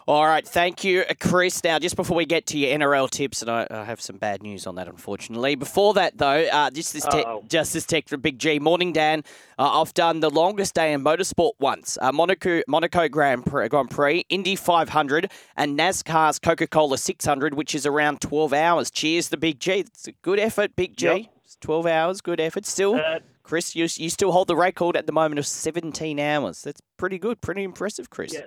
All 0.08 0.26
right, 0.26 0.48
thank 0.48 0.84
you, 0.84 1.04
uh, 1.10 1.14
Chris. 1.20 1.64
Now, 1.64 1.80
just 1.80 1.96
before 1.96 2.18
we 2.18 2.26
get 2.26 2.46
to 2.48 2.58
your 2.58 2.78
NRL 2.78 3.10
tips, 3.10 3.42
and 3.42 3.50
I, 3.52 3.68
I 3.70 3.84
have 3.84 4.02
some 4.02 4.18
bad 4.18 4.42
news 4.44 4.66
on 4.68 4.76
that, 4.76 4.88
unfortunately. 4.88 5.56
Before 5.56 5.94
that, 5.96 6.18
though, 6.18 6.46
uh, 6.52 6.70
just 6.72 6.94
this 6.94 7.06
te- 7.06 7.24
just 7.48 7.74
this 7.74 7.86
text 7.86 8.10
from 8.10 8.22
Big 8.22 8.40
G. 8.40 8.60
Morning, 8.60 8.94
Dan. 8.94 9.24
Uh, 9.58 9.82
I've 9.82 9.94
done 9.94 10.20
the 10.20 10.30
longest 10.30 10.74
day 10.76 10.94
in 10.94 11.04
motorsport 11.04 11.52
once: 11.60 11.98
uh, 12.02 12.12
Monaco 12.12 12.62
Monaco 12.68 13.08
Grand 13.10 13.46
Prix, 13.46 13.68
Grand 13.70 13.90
Prix, 13.90 14.26
Indy 14.30 14.56
500, 14.56 15.32
and 15.56 15.78
NASCAR's 15.78 16.40
Coca 16.40 16.68
Cola 16.68 16.98
600, 16.98 17.54
which 17.54 17.76
is 17.76 17.86
around 17.86 18.22
12 18.22 18.54
hours. 18.54 18.92
Cheers, 18.92 19.30
the 19.30 19.38
Big 19.38 19.60
G. 19.60 19.72
It's 19.80 20.08
a 20.08 20.12
good 20.22 20.40
effort, 20.40 20.76
Big 20.76 20.96
G. 20.98 21.06
Yep. 21.08 21.26
12 21.62 21.86
hours, 21.88 22.22
good 22.22 22.40
effort. 22.40 22.66
Still, 22.66 22.96
Uh, 22.96 23.20
Chris, 23.50 23.76
you, 23.76 23.88
you 23.96 24.12
still 24.12 24.32
hold 24.32 24.48
the 24.48 24.56
record 24.56 24.96
at 24.96 25.08
the 25.08 25.12
moment 25.12 25.40
of 25.40 25.48
17 25.48 26.20
hours. 26.20 26.62
That's 26.62 26.82
pretty 26.98 27.18
good, 27.18 27.42
pretty 27.42 27.64
impressive, 27.64 28.12
Chris. 28.12 28.32
Yeah. 28.32 28.42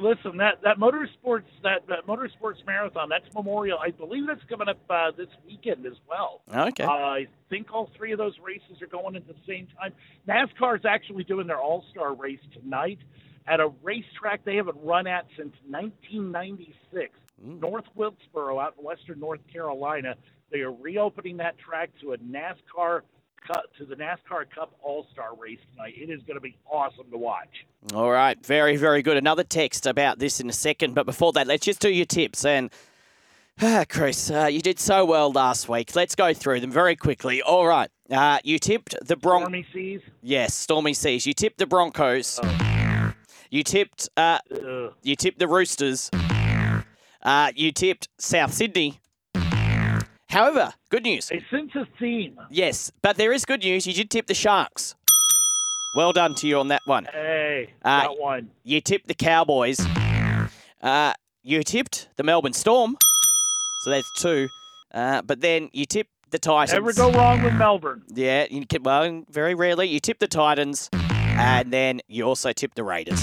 Listen, 0.00 0.36
that 0.36 0.62
that 0.62 0.78
motorsports 0.78 1.50
that, 1.64 1.86
that 1.88 2.06
motorsports 2.06 2.64
marathon 2.64 3.08
that's 3.08 3.32
Memorial. 3.34 3.78
I 3.78 3.90
believe 3.90 4.26
that's 4.28 4.42
coming 4.48 4.68
up 4.68 4.78
uh, 4.88 5.10
this 5.16 5.28
weekend 5.46 5.84
as 5.86 5.94
well. 6.08 6.42
Okay. 6.52 6.84
Uh, 6.84 6.90
I 6.90 7.26
think 7.48 7.72
all 7.72 7.90
three 7.96 8.10
of 8.12 8.18
those 8.18 8.34
races 8.44 8.80
are 8.80 8.86
going 8.86 9.16
at 9.16 9.26
the 9.26 9.34
same 9.48 9.66
time. 9.78 9.92
NASCAR 10.28 10.78
is 10.78 10.84
actually 10.84 11.24
doing 11.24 11.48
their 11.48 11.60
All 11.60 11.84
Star 11.90 12.14
race 12.14 12.40
tonight 12.52 12.98
at 13.48 13.58
a 13.58 13.68
racetrack 13.82 14.44
they 14.44 14.56
haven't 14.56 14.78
run 14.82 15.08
at 15.08 15.26
since 15.36 15.54
1996, 15.68 17.10
North 17.42 17.84
Wilkesboro, 17.96 18.60
out 18.60 18.74
in 18.78 18.84
western 18.84 19.18
North 19.18 19.40
Carolina. 19.52 20.14
They 20.52 20.60
are 20.60 20.72
reopening 20.72 21.36
that 21.38 21.58
track 21.58 21.90
to 22.00 22.12
a 22.12 22.18
NASCAR 22.18 23.02
Cup 23.46 23.64
to 23.78 23.84
the 23.84 23.94
NASCAR 23.94 24.48
Cup 24.54 24.72
All 24.82 25.06
Star 25.12 25.34
race 25.38 25.58
tonight. 25.72 25.94
It 25.96 26.10
is 26.10 26.20
going 26.22 26.36
to 26.36 26.40
be 26.40 26.56
awesome 26.70 27.10
to 27.10 27.16
watch. 27.18 27.66
All 27.94 28.10
right, 28.10 28.38
very, 28.44 28.76
very 28.76 29.02
good. 29.02 29.16
Another 29.16 29.44
text 29.44 29.86
about 29.86 30.18
this 30.18 30.40
in 30.40 30.48
a 30.48 30.52
second, 30.52 30.94
but 30.94 31.06
before 31.06 31.32
that, 31.32 31.46
let's 31.46 31.64
just 31.64 31.80
do 31.80 31.90
your 31.90 32.06
tips. 32.06 32.44
And 32.44 32.70
ah, 33.60 33.84
Chris, 33.88 34.30
uh, 34.30 34.46
you 34.46 34.60
did 34.60 34.78
so 34.78 35.04
well 35.04 35.32
last 35.32 35.68
week. 35.68 35.94
Let's 35.96 36.14
go 36.14 36.32
through 36.34 36.60
them 36.60 36.70
very 36.70 36.96
quickly. 36.96 37.42
All 37.42 37.66
right, 37.66 37.90
uh, 38.10 38.38
you 38.44 38.58
tipped 38.58 38.94
the 39.02 39.16
Broncos. 39.16 39.48
Stormy 39.48 39.66
seas. 39.72 40.00
Yes, 40.22 40.54
Stormy 40.54 40.94
Seas. 40.94 41.26
You 41.26 41.34
tipped 41.34 41.58
the 41.58 41.66
Broncos. 41.66 42.38
You 43.50 43.64
tipped. 43.64 44.08
Uh, 44.16 44.38
you 45.02 45.16
tipped 45.16 45.38
the 45.38 45.48
Roosters. 45.48 46.10
Uh, 47.22 47.52
you 47.54 47.72
tipped 47.72 48.08
South 48.18 48.52
Sydney. 48.54 48.99
However, 50.30 50.72
good 50.90 51.02
news. 51.02 51.28
They 51.28 51.44
sense 51.50 51.72
a 51.74 51.86
theme. 51.98 52.38
Yes, 52.50 52.92
but 53.02 53.16
there 53.16 53.32
is 53.32 53.44
good 53.44 53.62
news. 53.64 53.86
You 53.86 53.92
did 53.92 54.10
tip 54.10 54.26
the 54.26 54.34
Sharks. 54.34 54.94
Well 55.96 56.12
done 56.12 56.36
to 56.36 56.46
you 56.46 56.60
on 56.60 56.68
that 56.68 56.82
one. 56.84 57.06
Hey, 57.12 57.70
Uh, 57.84 58.02
that 58.02 58.18
one. 58.18 58.50
You 58.62 58.80
tipped 58.80 59.08
the 59.08 59.14
Cowboys. 59.14 59.80
Uh, 60.80 61.12
you 61.42 61.62
tipped 61.64 62.08
the 62.16 62.22
Melbourne 62.22 62.52
Storm. 62.52 62.96
So 63.82 63.90
that's 63.90 64.10
two. 64.12 64.48
Uh, 64.94 65.22
but 65.22 65.40
then 65.40 65.68
you 65.72 65.84
tipped 65.84 66.10
the 66.30 66.38
Titans. 66.38 66.72
Never 66.74 66.92
go 66.92 67.10
wrong 67.10 67.42
with 67.42 67.54
Melbourne. 67.54 68.02
Yeah, 68.08 68.46
you 68.48 68.64
can, 68.66 68.84
well, 68.84 69.24
very 69.30 69.54
rarely. 69.56 69.88
You 69.88 69.98
tip 69.98 70.20
the 70.20 70.28
Titans, 70.28 70.88
and 70.92 71.72
then 71.72 72.02
you 72.06 72.22
also 72.22 72.52
tip 72.52 72.74
the 72.76 72.84
Raiders. 72.84 73.20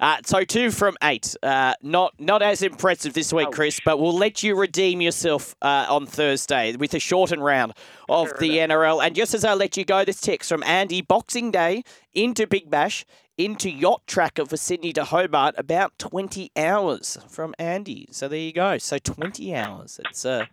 Uh, 0.00 0.16
so 0.24 0.44
two 0.44 0.70
from 0.70 0.96
eight. 1.02 1.36
Uh, 1.42 1.74
not 1.82 2.14
not 2.18 2.42
as 2.42 2.62
impressive 2.62 3.12
this 3.12 3.32
week, 3.32 3.50
Chris, 3.52 3.80
but 3.84 4.00
we'll 4.00 4.16
let 4.16 4.42
you 4.42 4.56
redeem 4.56 5.00
yourself 5.00 5.54
uh, 5.60 5.86
on 5.88 6.06
Thursday 6.06 6.74
with 6.76 6.94
a 6.94 6.98
shortened 6.98 7.44
round 7.44 7.74
of 8.08 8.28
the 8.38 8.58
NRL. 8.58 9.04
And 9.04 9.14
just 9.14 9.34
as 9.34 9.44
I 9.44 9.52
let 9.54 9.76
you 9.76 9.84
go, 9.84 10.04
this 10.04 10.20
text 10.20 10.48
from 10.48 10.62
Andy: 10.62 11.02
Boxing 11.02 11.50
Day 11.50 11.84
into 12.14 12.46
Big 12.46 12.70
Bash 12.70 13.04
into 13.36 13.70
yacht 13.70 14.02
tracker 14.06 14.44
for 14.44 14.56
Sydney 14.56 14.92
to 14.94 15.04
Hobart 15.04 15.54
about 15.58 15.98
twenty 15.98 16.50
hours 16.56 17.18
from 17.28 17.54
Andy. 17.58 18.08
So 18.10 18.26
there 18.26 18.38
you 18.38 18.52
go. 18.52 18.78
So 18.78 18.98
twenty 18.98 19.54
hours. 19.54 20.00
It's 20.04 20.24
uh, 20.24 20.46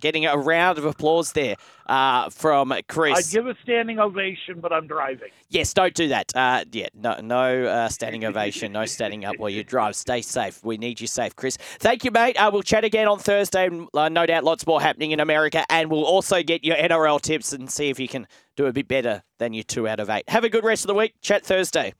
getting 0.00 0.26
a 0.26 0.36
round 0.36 0.78
of 0.78 0.84
applause 0.84 1.32
there 1.32 1.56
uh, 1.86 2.30
from 2.30 2.74
Chris. 2.88 3.18
I'd 3.18 3.32
give 3.32 3.46
a 3.46 3.54
standing 3.62 3.98
ovation, 3.98 4.60
but 4.60 4.72
I'm 4.72 4.86
driving. 4.86 5.28
Yes, 5.48 5.72
don't 5.72 5.94
do 5.94 6.08
that. 6.08 6.34
Uh, 6.34 6.64
yeah, 6.72 6.88
no, 6.94 7.20
no 7.20 7.64
uh, 7.64 7.88
standing 7.88 8.24
ovation, 8.24 8.72
no 8.72 8.84
standing 8.86 9.24
up 9.24 9.38
while 9.38 9.50
you 9.50 9.64
drive. 9.64 9.96
Stay 9.96 10.22
safe. 10.22 10.62
We 10.64 10.76
need 10.76 11.00
you 11.00 11.06
safe, 11.06 11.34
Chris. 11.36 11.56
Thank 11.56 12.04
you, 12.04 12.10
mate. 12.10 12.36
Uh, 12.36 12.50
we'll 12.52 12.62
chat 12.62 12.84
again 12.84 13.08
on 13.08 13.18
Thursday. 13.18 13.70
Uh, 13.94 14.08
no 14.08 14.26
doubt, 14.26 14.44
lots 14.44 14.66
more 14.66 14.80
happening 14.80 15.12
in 15.12 15.20
America, 15.20 15.64
and 15.70 15.90
we'll 15.90 16.04
also 16.04 16.42
get 16.42 16.64
your 16.64 16.76
NRL 16.76 17.20
tips 17.20 17.52
and 17.52 17.70
see 17.70 17.88
if 17.88 17.98
you 17.98 18.08
can 18.08 18.26
do 18.56 18.66
a 18.66 18.72
bit 18.72 18.88
better 18.88 19.22
than 19.38 19.52
your 19.52 19.64
two 19.64 19.88
out 19.88 20.00
of 20.00 20.10
eight. 20.10 20.28
Have 20.28 20.44
a 20.44 20.48
good 20.48 20.64
rest 20.64 20.84
of 20.84 20.88
the 20.88 20.94
week. 20.94 21.14
Chat 21.20 21.44
Thursday. 21.44 21.94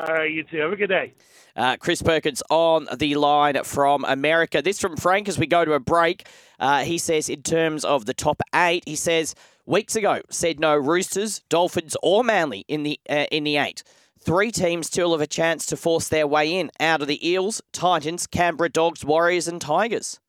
Right, 0.00 0.30
you 0.30 0.44
too. 0.44 0.58
Have 0.58 0.72
a 0.72 0.76
good 0.76 0.88
day. 0.88 1.14
Uh, 1.54 1.76
Chris 1.78 2.02
Perkins 2.02 2.42
on 2.50 2.86
the 2.96 3.14
line 3.14 3.62
from 3.64 4.04
America. 4.04 4.60
This 4.60 4.78
from 4.78 4.96
Frank 4.96 5.28
as 5.28 5.38
we 5.38 5.46
go 5.46 5.64
to 5.64 5.72
a 5.72 5.80
break. 5.80 6.26
Uh, 6.60 6.84
he 6.84 6.98
says, 6.98 7.28
in 7.28 7.42
terms 7.42 7.84
of 7.84 8.04
the 8.04 8.14
top 8.14 8.42
eight, 8.54 8.84
he 8.86 8.96
says 8.96 9.34
weeks 9.64 9.96
ago 9.96 10.20
said 10.30 10.60
no 10.60 10.76
Roosters, 10.76 11.40
Dolphins, 11.48 11.96
or 12.02 12.22
Manly 12.22 12.64
in 12.68 12.82
the 12.82 13.00
uh, 13.08 13.26
in 13.30 13.44
the 13.44 13.56
eight. 13.56 13.82
Three 14.18 14.50
teams 14.50 14.88
still 14.88 15.12
have 15.12 15.20
a 15.20 15.26
chance 15.26 15.66
to 15.66 15.76
force 15.76 16.08
their 16.08 16.26
way 16.26 16.58
in 16.58 16.70
out 16.80 17.00
of 17.00 17.08
the 17.08 17.26
Eels, 17.26 17.62
Titans, 17.72 18.26
Canberra 18.26 18.68
Dogs, 18.68 19.04
Warriors, 19.04 19.46
and 19.46 19.60
Tigers. 19.60 20.20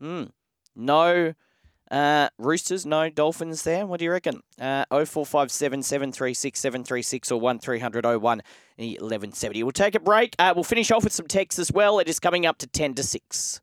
Hmm. 0.00 0.24
No 0.74 1.34
uh, 1.92 2.30
Roosters, 2.38 2.86
no 2.86 3.10
Dolphins 3.10 3.62
there. 3.64 3.84
What 3.86 3.98
do 3.98 4.06
you 4.06 4.10
reckon? 4.10 4.42
Uh, 4.58 4.86
0457 4.90 5.82
736 5.82 6.58
736 6.58 7.30
or 7.30 7.38
1300 7.38 8.22
01 8.22 8.42
1170. 8.90 9.62
We'll 9.62 9.72
take 9.72 9.94
a 9.94 10.00
break. 10.00 10.34
Uh, 10.38 10.52
we'll 10.54 10.64
finish 10.64 10.90
off 10.90 11.04
with 11.04 11.12
some 11.12 11.26
texts 11.26 11.58
as 11.58 11.72
well. 11.72 11.98
It 11.98 12.08
is 12.08 12.20
coming 12.20 12.46
up 12.46 12.58
to 12.58 12.66
10 12.66 12.94
to 12.94 13.02
6. 13.02 13.60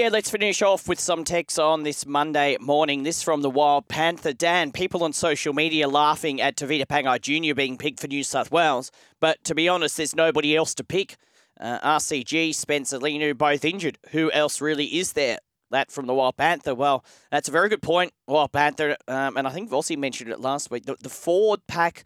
Yeah, 0.00 0.10
let's 0.12 0.30
finish 0.30 0.62
off 0.62 0.86
with 0.86 1.00
some 1.00 1.24
texts 1.24 1.58
on 1.58 1.82
this 1.82 2.06
Monday 2.06 2.56
morning. 2.60 3.02
This 3.02 3.20
from 3.20 3.42
the 3.42 3.50
Wild 3.50 3.88
Panther. 3.88 4.32
Dan, 4.32 4.70
people 4.70 5.02
on 5.02 5.12
social 5.12 5.52
media 5.52 5.88
laughing 5.88 6.40
at 6.40 6.56
Tevita 6.56 6.86
Pangai 6.86 7.20
Jr. 7.20 7.52
being 7.52 7.76
picked 7.76 7.98
for 7.98 8.06
New 8.06 8.22
South 8.22 8.52
Wales, 8.52 8.92
but 9.18 9.42
to 9.42 9.56
be 9.56 9.68
honest, 9.68 9.96
there's 9.96 10.14
nobody 10.14 10.54
else 10.54 10.72
to 10.76 10.84
pick. 10.84 11.16
Uh, 11.58 11.80
RCG, 11.80 12.54
Spencer 12.54 13.00
Leniu, 13.00 13.36
both 13.36 13.64
injured. 13.64 13.98
Who 14.10 14.30
else 14.30 14.60
really 14.60 14.84
is 14.84 15.14
there? 15.14 15.38
That 15.72 15.90
from 15.90 16.06
the 16.06 16.14
Wild 16.14 16.36
Panther. 16.36 16.76
Well, 16.76 17.04
that's 17.32 17.48
a 17.48 17.52
very 17.52 17.68
good 17.68 17.82
point, 17.82 18.12
Wild 18.28 18.52
Panther. 18.52 18.96
Um, 19.08 19.36
and 19.36 19.48
I 19.48 19.50
think 19.50 19.68
Vossy 19.68 19.98
mentioned 19.98 20.30
it 20.30 20.38
last 20.38 20.70
week. 20.70 20.86
The, 20.86 20.94
the 21.02 21.08
forward 21.08 21.66
pack, 21.66 22.04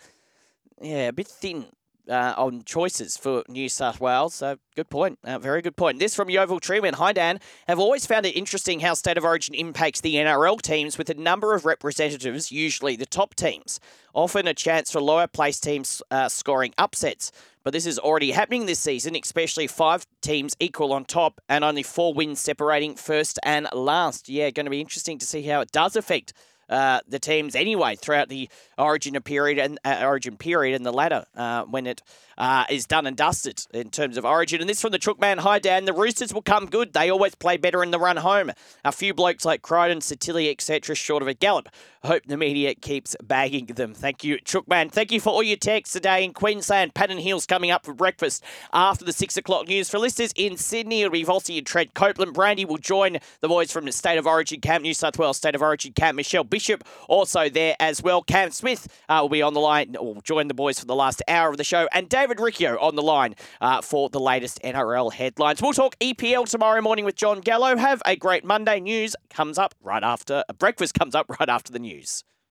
yeah, 0.81 1.09
a 1.09 1.13
bit 1.13 1.29
thin 1.29 1.67
uh, 2.09 2.35
on 2.37 2.63
choices 2.65 3.17
for 3.17 3.45
New 3.49 3.69
South 3.69 4.01
Wales. 4.01 4.35
So 4.35 4.57
good 4.75 4.91
point. 4.91 5.19
Uh, 5.25 5.39
very 5.39 5.63
good 5.63 5.77
point. 5.77 5.99
This 5.99 6.15
from 6.15 6.31
Yeovil 6.31 6.61
Treeman. 6.61 6.95
Hi, 6.95 7.13
Dan. 7.13 7.41
Have 7.69 7.79
always 7.79 8.07
found 8.07 8.27
it 8.27 8.37
interesting 8.37 8.81
how 8.81 8.95
State 8.95 9.19
of 9.19 9.25
Origin 9.25 9.55
impacts 9.55 10.01
the 10.01 10.17
NRL 10.17 10.61
teams 10.61 10.99
with 10.99 11.11
a 11.11 11.15
number 11.15 11.55
of 11.55 11.65
representatives, 11.65 12.51
usually 12.51 12.97
the 12.97 13.07
top 13.07 13.35
teams. 13.35 13.81
Often 14.15 14.49
a 14.49 14.55
chance 14.55 14.91
for 14.91 15.01
lower 15.01 15.27
placed 15.27 15.63
teams 15.63 16.03
uh, 16.11 16.29
scoring 16.29 16.75
upsets. 16.79 17.33
But 17.65 17.73
this 17.73 17.87
is 17.87 17.99
already 17.99 18.33
happening 18.33 18.67
this 18.67 18.81
season, 18.81 19.15
especially 19.15 19.69
five 19.69 20.05
teams 20.21 20.57
equal 20.59 20.93
on 20.93 21.05
top 21.05 21.41
and 21.49 21.63
only 21.63 21.85
four 21.85 22.13
wins 22.13 22.41
separating 22.41 22.97
first 22.97 23.39
and 23.45 23.69
last. 23.73 24.29
Yeah, 24.29 24.51
going 24.51 24.67
to 24.67 24.71
be 24.71 24.81
interesting 24.81 25.19
to 25.19 25.27
see 25.27 25.43
how 25.43 25.61
it 25.61 25.71
does 25.71 25.95
affect 25.95 26.33
uh, 26.73 27.01
the 27.07 27.19
teams 27.19 27.55
anyway 27.55 27.95
throughout 27.97 28.29
the 28.29 28.49
Origin 28.79 29.21
period 29.23 29.59
and 29.59 29.79
uh, 29.85 30.01
Origin 30.03 30.37
period 30.37 30.75
and 30.75 30.87
the 30.87 30.93
latter 30.93 31.27
uh, 31.37 31.65
when 31.65 31.87
it 31.87 32.03
uh, 32.39 32.65
is 32.71 32.87
done 32.87 33.07
and 33.07 33.17
dusted 33.17 33.65
in 33.75 33.91
terms 33.91 34.17
of 34.17 34.25
Origin. 34.25 34.61
And 34.61 34.69
this 34.69 34.81
from 34.81 34.93
the 34.93 34.99
Chookman. 34.99 35.39
Hi, 35.39 35.59
Dan. 35.59 35.85
The 35.85 35.93
Roosters 35.93 36.33
will 36.33 36.43
come 36.43 36.67
good. 36.67 36.93
They 36.93 37.11
always 37.11 37.35
play 37.35 37.59
better 37.59 37.83
in 37.83 37.91
the 37.91 37.99
run 37.99 38.17
home. 38.17 38.51
A 38.85 38.93
few 38.93 39.13
blokes 39.13 39.45
like 39.45 39.63
Crichton, 39.63 39.99
Sitili, 39.99 40.51
etc., 40.51 40.97
short 40.97 41.23
of 41.23 41.29
a 41.29 41.35
gallop. 41.35 41.69
Hope 42.05 42.25
the 42.27 42.37
media 42.37 42.75
keeps 42.75 43.15
bagging 43.23 43.67
them. 43.67 43.95
Thank 43.95 44.25
you, 44.25 44.39
Chookman. 44.39 44.91
Thank 44.91 45.13
you 45.13 45.21
for 45.21 45.31
all 45.31 45.43
your 45.45 45.57
texts 45.57 45.93
today 45.93 46.25
in 46.25 46.33
Queensland. 46.33 46.95
Pat 46.95 47.13
and 47.13 47.21
Hill's 47.21 47.47
coming 47.47 47.71
up 47.71 47.85
for 47.85 47.95
breakfast 47.95 48.43
after 48.73 49.05
the 49.05 49.13
six 49.13 49.37
o'clock 49.37 49.69
news. 49.69 49.89
For 49.89 50.01
listeners 50.01 50.33
in 50.35 50.57
Sydney, 50.57 51.03
it'll 51.03 51.13
be 51.13 51.25
Vossy 51.25 51.59
and 51.59 51.67
Trent 51.67 51.95
Copeland. 51.95 52.35
Brandy 52.35 52.65
will 52.65 52.79
join 52.79 53.19
the 53.41 53.47
boys 53.47 53.71
from 53.71 53.85
the 53.85 53.93
State 53.93 54.19
of 54.19 54.27
Origin 54.27 54.61
camp, 54.61 54.83
New 54.83 54.95
South 54.95 55.17
Wales 55.17 55.37
State 55.37 55.55
of 55.55 55.63
Origin 55.63 55.93
camp. 55.93 56.17
Michelle 56.17 56.43
Bishop 56.43 56.83
also 57.07 57.49
there 57.49 57.77
as 57.79 58.03
well. 58.03 58.21
Cam 58.21 58.51
Smith 58.51 58.89
uh, 59.09 59.19
will 59.23 59.29
be 59.29 59.43
on 59.43 59.55
the 59.55 59.61
line, 59.61 59.95
will 60.01 60.21
join 60.23 60.49
the 60.49 60.55
boys 60.55 60.81
for 60.81 60.87
the 60.87 60.97
last 60.97 61.23
hour 61.29 61.51
of 61.51 61.57
the 61.57 61.63
show. 61.63 61.87
And 61.93 62.09
David 62.09 62.41
Riccio 62.41 62.81
on 62.81 62.97
the 62.97 63.03
line 63.03 63.37
uh, 63.61 63.81
for 63.81 64.09
the 64.09 64.19
latest 64.19 64.61
NRL 64.65 65.13
headlines. 65.13 65.63
We'll 65.63 65.73
talk 65.73 65.97
EPL 66.01 66.49
tomorrow 66.49 66.81
morning 66.83 67.05
with 67.05 67.15
John 67.15 67.41
Gallo. 67.41 67.77
Have 67.77 68.03
a 68.05 68.17
great 68.17 68.45
Monday. 68.45 68.81
News 68.81 69.15
comes 69.31 69.57
up 69.57 69.77
right 69.81 70.03
after, 70.03 70.43
breakfast 70.59 70.95
comes 70.95 71.15
up 71.15 71.29
right 71.39 71.49
after 71.49 71.73
the 71.73 71.79
news. 71.79 71.92
News. 71.93 72.25